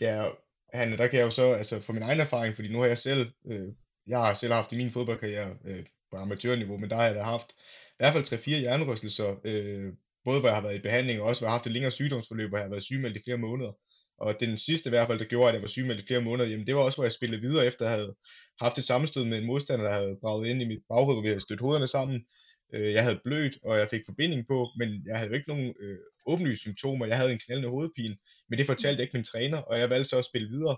[0.00, 0.30] Ja,
[0.72, 2.98] Hanne, der kan jeg jo så, altså for min egen erfaring, fordi nu har jeg
[2.98, 3.68] selv, øh,
[4.06, 7.22] jeg har selv haft i min fodboldkarriere øh, på amatørniveau, men der har jeg da
[7.22, 9.92] haft i hvert fald 3-4 hjernerystelser, øh,
[10.24, 11.90] både hvor jeg har været i behandling, og også hvor jeg har haft et længere
[11.90, 13.72] sygdomsforløb, hvor jeg har været sygemeldt i flere måneder.
[14.18, 16.48] Og den sidste i hvert fald, der gjorde, at jeg var sygemeldt i flere måneder,
[16.50, 18.14] jamen det var også, hvor jeg spillede videre, efter at jeg havde
[18.60, 21.28] haft et sammenstød med en modstander, der havde braget ind i mit baghoved, hvor vi
[21.28, 22.24] havde stødt hovederne sammen.
[22.72, 25.74] Øh, jeg havde blødt, og jeg fik forbinding på, men jeg havde jo ikke nogen
[25.80, 27.06] øh, åbenlyse symptomer.
[27.06, 28.16] Jeg havde en knaldende hovedpine,
[28.48, 30.76] men det fortalte jeg ikke min træner, og jeg valgte så at spille videre.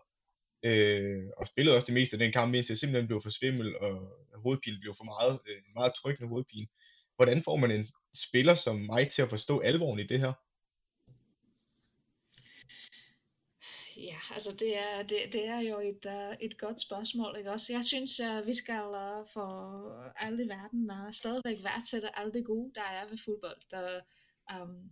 [0.65, 3.79] Øh, og spillede også det meste af den kamp, indtil jeg simpelthen blev for svimmel,
[3.79, 6.67] og hovedpinen blev for meget, øh, en meget trykkende hovedpine.
[7.17, 10.33] Hvordan får man en spiller som mig til at forstå alvoren i det her?
[13.97, 17.73] Ja, altså det er, det, det er jo et, uh, et godt spørgsmål, ikke også?
[17.73, 19.49] Jeg synes, uh, vi skal uh, for
[20.17, 23.61] alt i verden uh, stadigvæk værdsætte alt det gode, der er ved fodbold.
[23.71, 24.01] Der,
[24.63, 24.91] um,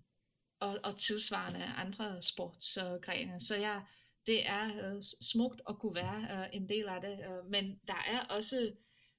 [0.60, 3.40] og, og tilsvarende andre sportsgrene.
[3.40, 3.82] Så jeg,
[4.26, 8.02] det er uh, smukt at kunne være uh, en del af det, uh, men der
[8.10, 8.72] er også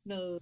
[0.05, 0.41] noget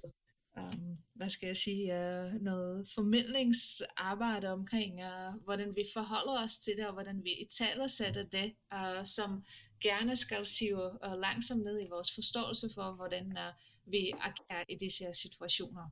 [0.58, 6.78] um, hvad skal jeg sige, uh, noget formidlingsarbejde omkring, uh, hvordan vi forholder os til
[6.78, 9.44] det, og hvordan vi i taler sætter det, uh, som
[9.82, 14.76] gerne skal sive uh, langsomt ned i vores forståelse for, hvordan uh, vi agerer i
[14.76, 15.90] disse her situationer.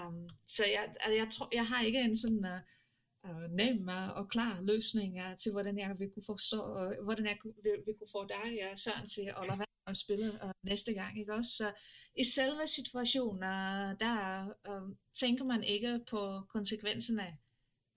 [0.00, 4.28] Um, så jeg, altså jeg tror, jeg har ikke en sådan uh, uh, nem og
[4.28, 8.12] klar løsning uh, til, hvordan jeg vil kunne forstå, uh, hvordan jeg vil, vil kunne
[8.12, 11.50] få dig, uh, Søren, til at lade at spille uh, næste gang, ikke også?
[11.56, 11.72] Så
[12.16, 17.38] i selve situationer, der uh, tænker man ikke på konsekvenserne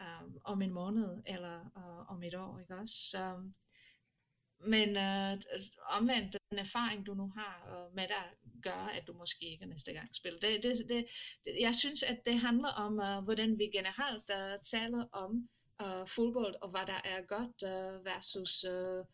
[0.01, 2.95] uh, øh, om en måned eller uh, om et år, ikke også?
[2.95, 3.51] Så,
[4.67, 5.39] men uh,
[5.89, 9.93] omvendt, den erfaring, du nu har uh, med dig, gør, at du måske ikke næste
[9.93, 10.39] gang spiller.
[10.39, 11.05] Det, det, det,
[11.45, 15.49] det, jeg synes, at det handler om, uh, hvordan vi generelt uh, taler om
[15.83, 18.63] uh, fodbold, og hvad der er godt uh, versus...
[18.63, 19.05] Uh,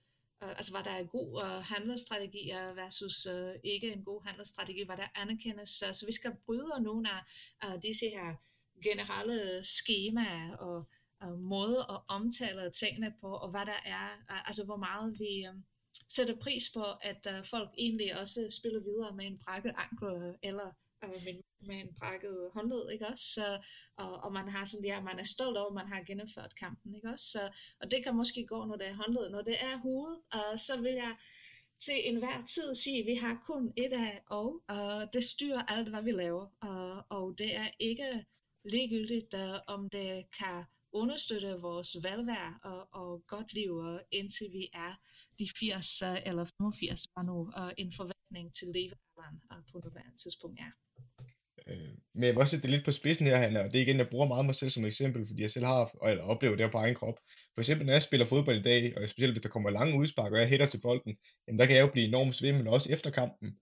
[0.44, 4.88] Øh, altså var der en god uh, handelsstrategi øh, versus uh, ikke en god handelsstrategi,
[4.88, 5.70] var der anerkendes.
[5.70, 7.22] Så, så vi skal bryde nogle af
[7.66, 8.36] uh, disse her
[8.84, 10.88] generelle skemaer og
[11.26, 15.48] uh, måde at omtale tingene på, og hvad der er, uh, altså hvor meget vi
[15.50, 15.64] um,
[16.10, 20.70] sætter pris på, at uh, folk egentlig også spiller videre med en brækket ankel, eller
[21.04, 23.24] Altså, og min med en brækket håndled, ikke også?
[23.24, 23.46] Så,
[23.98, 26.96] og, og man har sådan, ja, man er stolt over, at man har gennemført kampen,
[26.96, 27.26] ikke også?
[27.26, 27.40] Så,
[27.82, 29.30] og det kan måske gå, når det er håndled.
[29.30, 31.16] Når det er hoved, og øh, så vil jeg
[31.80, 35.90] til enhver tid sige, at vi har kun et af og, og det styrer alt,
[35.90, 36.48] hvad vi laver.
[36.62, 38.26] og, og det er ikke
[38.64, 44.70] ligegyldigt, uh, om det kan understøtte vores velvære og, og godt liv, og indtil vi
[44.74, 45.00] er
[45.40, 50.60] de 80 eller 85, var nu uh, en forventning til levealderen uh, på nuværende tidspunkt
[50.60, 50.72] er.
[51.68, 53.82] Øh, men jeg vil også sætte det lidt på spidsen her, Hanna, og det er
[53.82, 56.66] igen, jeg bruger meget mig selv som eksempel, fordi jeg selv har eller oplevet det
[56.66, 57.20] her på egen krop.
[57.56, 60.32] For eksempel, når jeg spiller fodbold i dag, og specielt hvis der kommer lange udspark,
[60.32, 63.10] og jeg hætter til bolden, jamen der kan jeg jo blive enormt svimmel, også efter
[63.12, 63.58] kampen.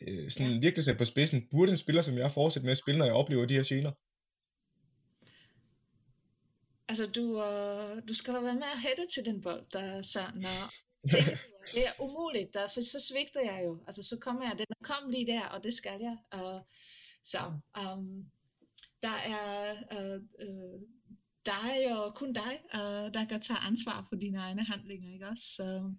[0.00, 0.58] Øh, sådan ja.
[0.58, 1.48] virkelig sætte på spidsen.
[1.50, 3.92] Burde en spiller som jeg fortsætte med at spille, når jeg oplever de her gener?
[6.88, 10.44] Altså, du, øh, du skal da være med at hætte til den bold, der sådan,
[10.44, 10.66] og
[11.74, 13.78] det er umuligt, der, for så svigter jeg jo.
[13.86, 16.16] Altså, så kommer jeg, den kom lige der, og det skal jeg.
[16.30, 16.66] Og,
[17.24, 17.38] så
[17.82, 18.24] um,
[19.02, 20.80] der er uh, uh,
[21.46, 25.44] dig og kun dig, uh, der kan tage ansvar for dine egne handlinger, ikke også?
[25.56, 25.92] Så,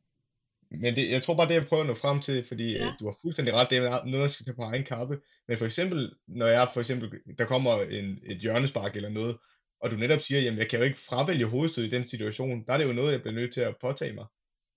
[0.69, 2.93] men det, jeg tror bare, det jeg prøver at nå frem til, fordi ja.
[2.99, 5.19] du har fuldstændig ret, det er noget, der skal tage på egen kappe.
[5.47, 9.37] Men for eksempel, når jeg for eksempel, der kommer en, et hjørnespark eller noget,
[9.81, 12.73] og du netop siger, jamen jeg kan jo ikke fravælge hovedstød i den situation, der
[12.73, 14.25] er det jo noget, jeg bliver nødt til at påtage mig.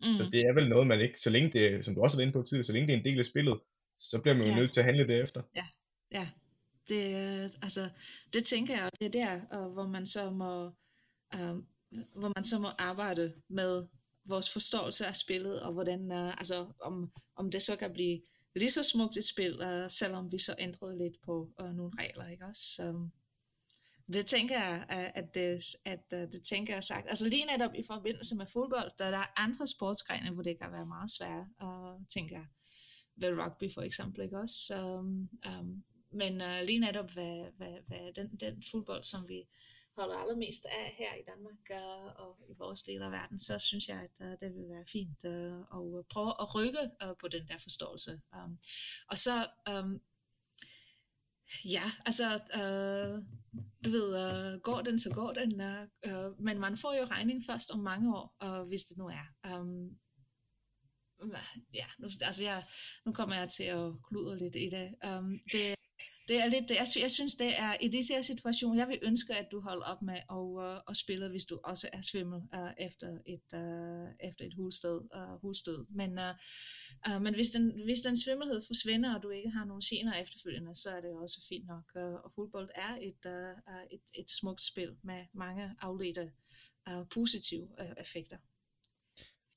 [0.02, 0.14] Mm.
[0.14, 2.26] Så det er vel noget, man ikke, så længe det, som du også har været
[2.26, 3.60] inde på tidligere, så længe det er en del af spillet,
[3.98, 4.56] så bliver man jo ja.
[4.56, 5.42] nødt til at handle derefter.
[5.56, 5.66] Ja,
[6.12, 6.28] ja.
[6.88, 7.04] Det,
[7.62, 7.90] altså,
[8.32, 10.66] det tænker jeg, det er der, hvor man så må,
[11.34, 11.56] uh,
[12.20, 13.86] hvor man så må arbejde med
[14.24, 18.20] vores forståelse af spillet, og hvordan, uh, altså, om, om det så kan blive
[18.56, 22.28] lige så smukt et spil, uh, selvom vi så ændrede lidt på uh, nogle regler,
[22.28, 22.62] ikke også?
[22.62, 23.08] Så,
[24.12, 24.84] det tænker jeg,
[25.14, 27.08] at det, at øh, det tænker jeg sagt.
[27.08, 30.72] Altså lige netop i forbindelse med fodbold, der, der er andre sportsgrene, hvor det kan
[30.72, 32.46] være meget svært, og tænker jeg.
[33.16, 34.82] Ved rugby for eksempel, ikke også?
[34.82, 39.42] Um, um, men uh, lige netop hvad, hvad, hvad den, den fodbold, som vi
[39.96, 43.88] holder allermest af her i Danmark uh, og i vores del af verden, så synes
[43.88, 45.60] jeg, at uh, det vil være fint uh,
[46.00, 48.20] at prøve at rykke uh, på den der forståelse.
[48.36, 48.58] Um,
[49.10, 50.00] og så, um,
[51.64, 52.24] ja, altså,
[52.54, 53.22] øh,
[53.84, 55.60] du ved, øh, går den, så går den,
[56.06, 59.54] Øh, men man får jo regning først om mange år, øh, hvis det nu er.
[59.54, 59.90] Um,
[61.74, 62.64] ja, nu, altså jeg,
[63.06, 64.94] nu kommer jeg til at kludre lidt i det.
[65.18, 65.74] Um, det
[66.28, 69.34] det er lidt, jeg, jeg synes, det er i disse her situation, jeg vil ønske,
[69.34, 72.70] at du holder op med at, uh, at spille, hvis du også er svimmel uh,
[72.78, 75.86] efter et, uh, efter et hulsted, uh, hulstød.
[75.90, 76.34] Men, uh,
[77.08, 80.74] uh, men hvis, den, hvis den svimmelhed forsvinder, og du ikke har nogen gener efterfølgende,
[80.74, 81.84] så er det også fint nok.
[81.94, 86.32] Uh, og fodbold er et, uh, et, et smukt spil med mange afledte
[86.90, 88.36] uh, positive uh, effekter.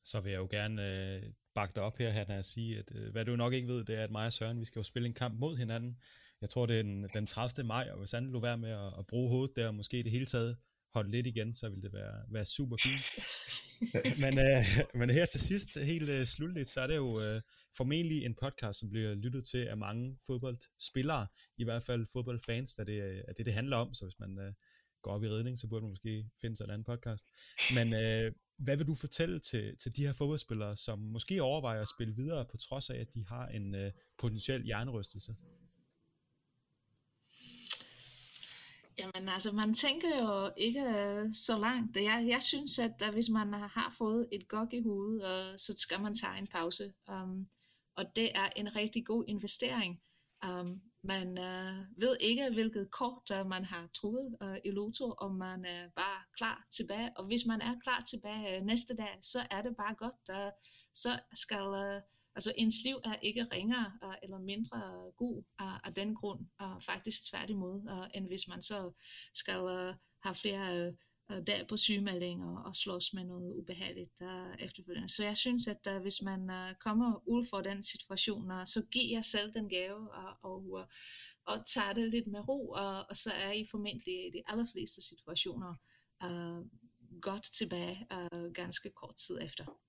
[0.04, 3.12] Så vil jeg jo gerne uh, bakke dig op her, Hanna, og sige, at uh,
[3.12, 5.08] hvad du nok ikke ved, det er, at mig og Søren, vi skal jo spille
[5.08, 5.98] en kamp mod hinanden
[6.42, 7.68] jeg tror, det er den, den 30.
[7.68, 10.12] maj, og hvis han lå være med at, at bruge hovedet der, og måske det
[10.12, 10.58] hele taget
[10.94, 13.06] holde lidt igen, så vil det være, være super fint.
[14.24, 14.64] men, øh,
[14.94, 17.42] men her til sidst, helt øh, slutligt, så er det jo øh,
[17.78, 22.84] formentlig en podcast, som bliver lyttet til af mange fodboldspillere, i hvert fald fodboldfans, da
[22.84, 24.54] det er det, det handler om, så hvis man øh,
[25.02, 27.26] går op i redning, så burde man måske finde sig en anden podcast.
[27.74, 31.88] Men øh, hvad vil du fortælle til, til de her fodboldspillere, som måske overvejer at
[31.88, 35.36] spille videre, på trods af, at de har en øh, potentiel hjernerystelse?
[39.00, 41.98] Jamen altså, man tænker jo ikke øh, så langt.
[41.98, 45.74] Jeg, jeg synes, at uh, hvis man har fået et gok i hovedet, øh, så
[45.78, 46.94] skal man tage en pause.
[47.12, 47.48] Um,
[47.98, 50.02] og det er en rigtig god investering.
[50.48, 55.36] Um, man øh, ved ikke, hvilket kort øh, man har truet øh, i Lotto, og
[55.36, 57.12] man er bare klar tilbage.
[57.18, 60.24] Og hvis man er klar tilbage øh, næste dag, så er det bare godt.
[60.32, 60.52] Øh,
[60.94, 61.66] så skal...
[61.86, 62.02] Øh,
[62.40, 64.78] Altså ens liv er ikke ringere uh, eller mindre
[65.18, 68.92] god uh, af den grund, uh, faktisk tværtimod, uh, end hvis man så
[69.34, 69.94] skal uh,
[70.24, 70.94] have flere
[71.30, 75.10] uh, dage på sygemeldinger og slås med noget ubehageligt uh, efterfølgende.
[75.10, 78.86] Så jeg synes, at uh, hvis man uh, kommer ud for den situation, uh, så
[78.92, 80.86] giver jeg selv den gave uh, og, uh,
[81.46, 85.02] og tager det lidt med ro, uh, og så er I formentlig i de allerfleste
[85.02, 85.74] situationer
[86.26, 86.66] uh,
[87.22, 89.89] godt tilbage uh, ganske kort tid efter.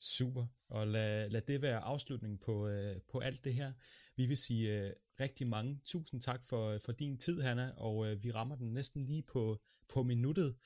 [0.00, 3.72] Super, og lad, lad det være afslutningen på, øh, på alt det her.
[4.16, 4.90] Vi vil sige øh,
[5.20, 9.06] rigtig mange tusind tak for, for din tid, Hanna, og øh, vi rammer den næsten
[9.06, 9.58] lige på,
[9.94, 10.56] på minuttet.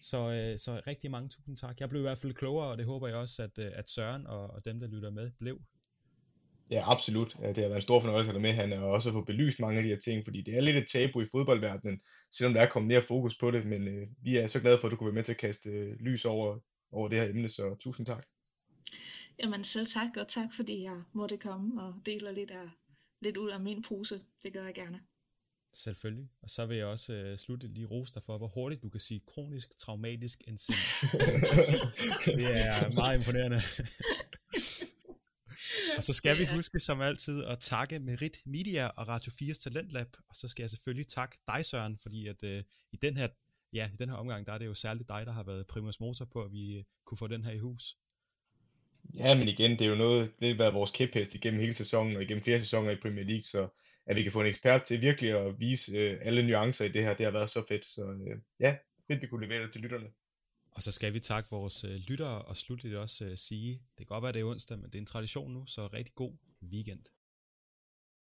[0.00, 1.80] Så, øh, så rigtig mange tusind tak.
[1.80, 4.26] Jeg blev i hvert fald klogere, og det håber jeg også, at, øh, at Søren
[4.26, 5.60] og, og dem, der lytter med, blev.
[6.70, 7.36] Ja, absolut.
[7.40, 9.78] Det har været en stor fornøjelse at være med, han og også få belyst mange
[9.78, 12.00] af de her ting, fordi det er lidt et tabu i fodboldverdenen,
[12.32, 14.88] selvom der er kommet mere fokus på det, men øh, vi er så glade for,
[14.88, 16.58] at du kunne være med til at kaste øh, lys over,
[16.92, 18.24] over det her emne, så tusind tak.
[19.42, 22.68] Jamen selv tak, og tak fordi jeg måtte komme og dele lidt, af,
[23.22, 24.20] lidt ud af min pose.
[24.42, 25.00] Det gør jeg gerne.
[25.74, 26.28] Selvfølgelig.
[26.42, 29.00] Og så vil jeg også uh, slutte lige rose dig for, hvor hurtigt du kan
[29.00, 30.78] sige kronisk traumatisk indsigt.
[32.38, 33.60] det er meget imponerende.
[35.96, 40.08] og så skal vi huske som altid at takke Merit Media og Radio 4's Talentlab,
[40.28, 42.58] og så skal jeg selvfølgelig takke dig, Søren, fordi at uh,
[42.92, 43.28] i den her
[43.72, 46.00] ja, i den her omgang, der er det jo særligt dig, der har været primus
[46.00, 47.96] motor på, at vi uh, kunne få den her i hus.
[49.14, 52.16] Ja, men igen, det er jo noget, det har været vores kæphest igennem hele sæsonen
[52.16, 53.68] og igennem flere sæsoner i Premier League, så
[54.06, 57.04] at vi kan få en ekspert til virkelig at vise øh, alle nuancer i det
[57.04, 57.86] her, det har været så fedt.
[57.86, 60.06] Så øh, ja, fedt vi kunne levere det til lytterne.
[60.70, 64.06] Og så skal vi takke vores øh, lyttere og slutligt også øh, sige, det kan
[64.06, 66.32] godt være, det er onsdag, men det er en tradition nu, så rigtig god
[66.72, 67.04] weekend.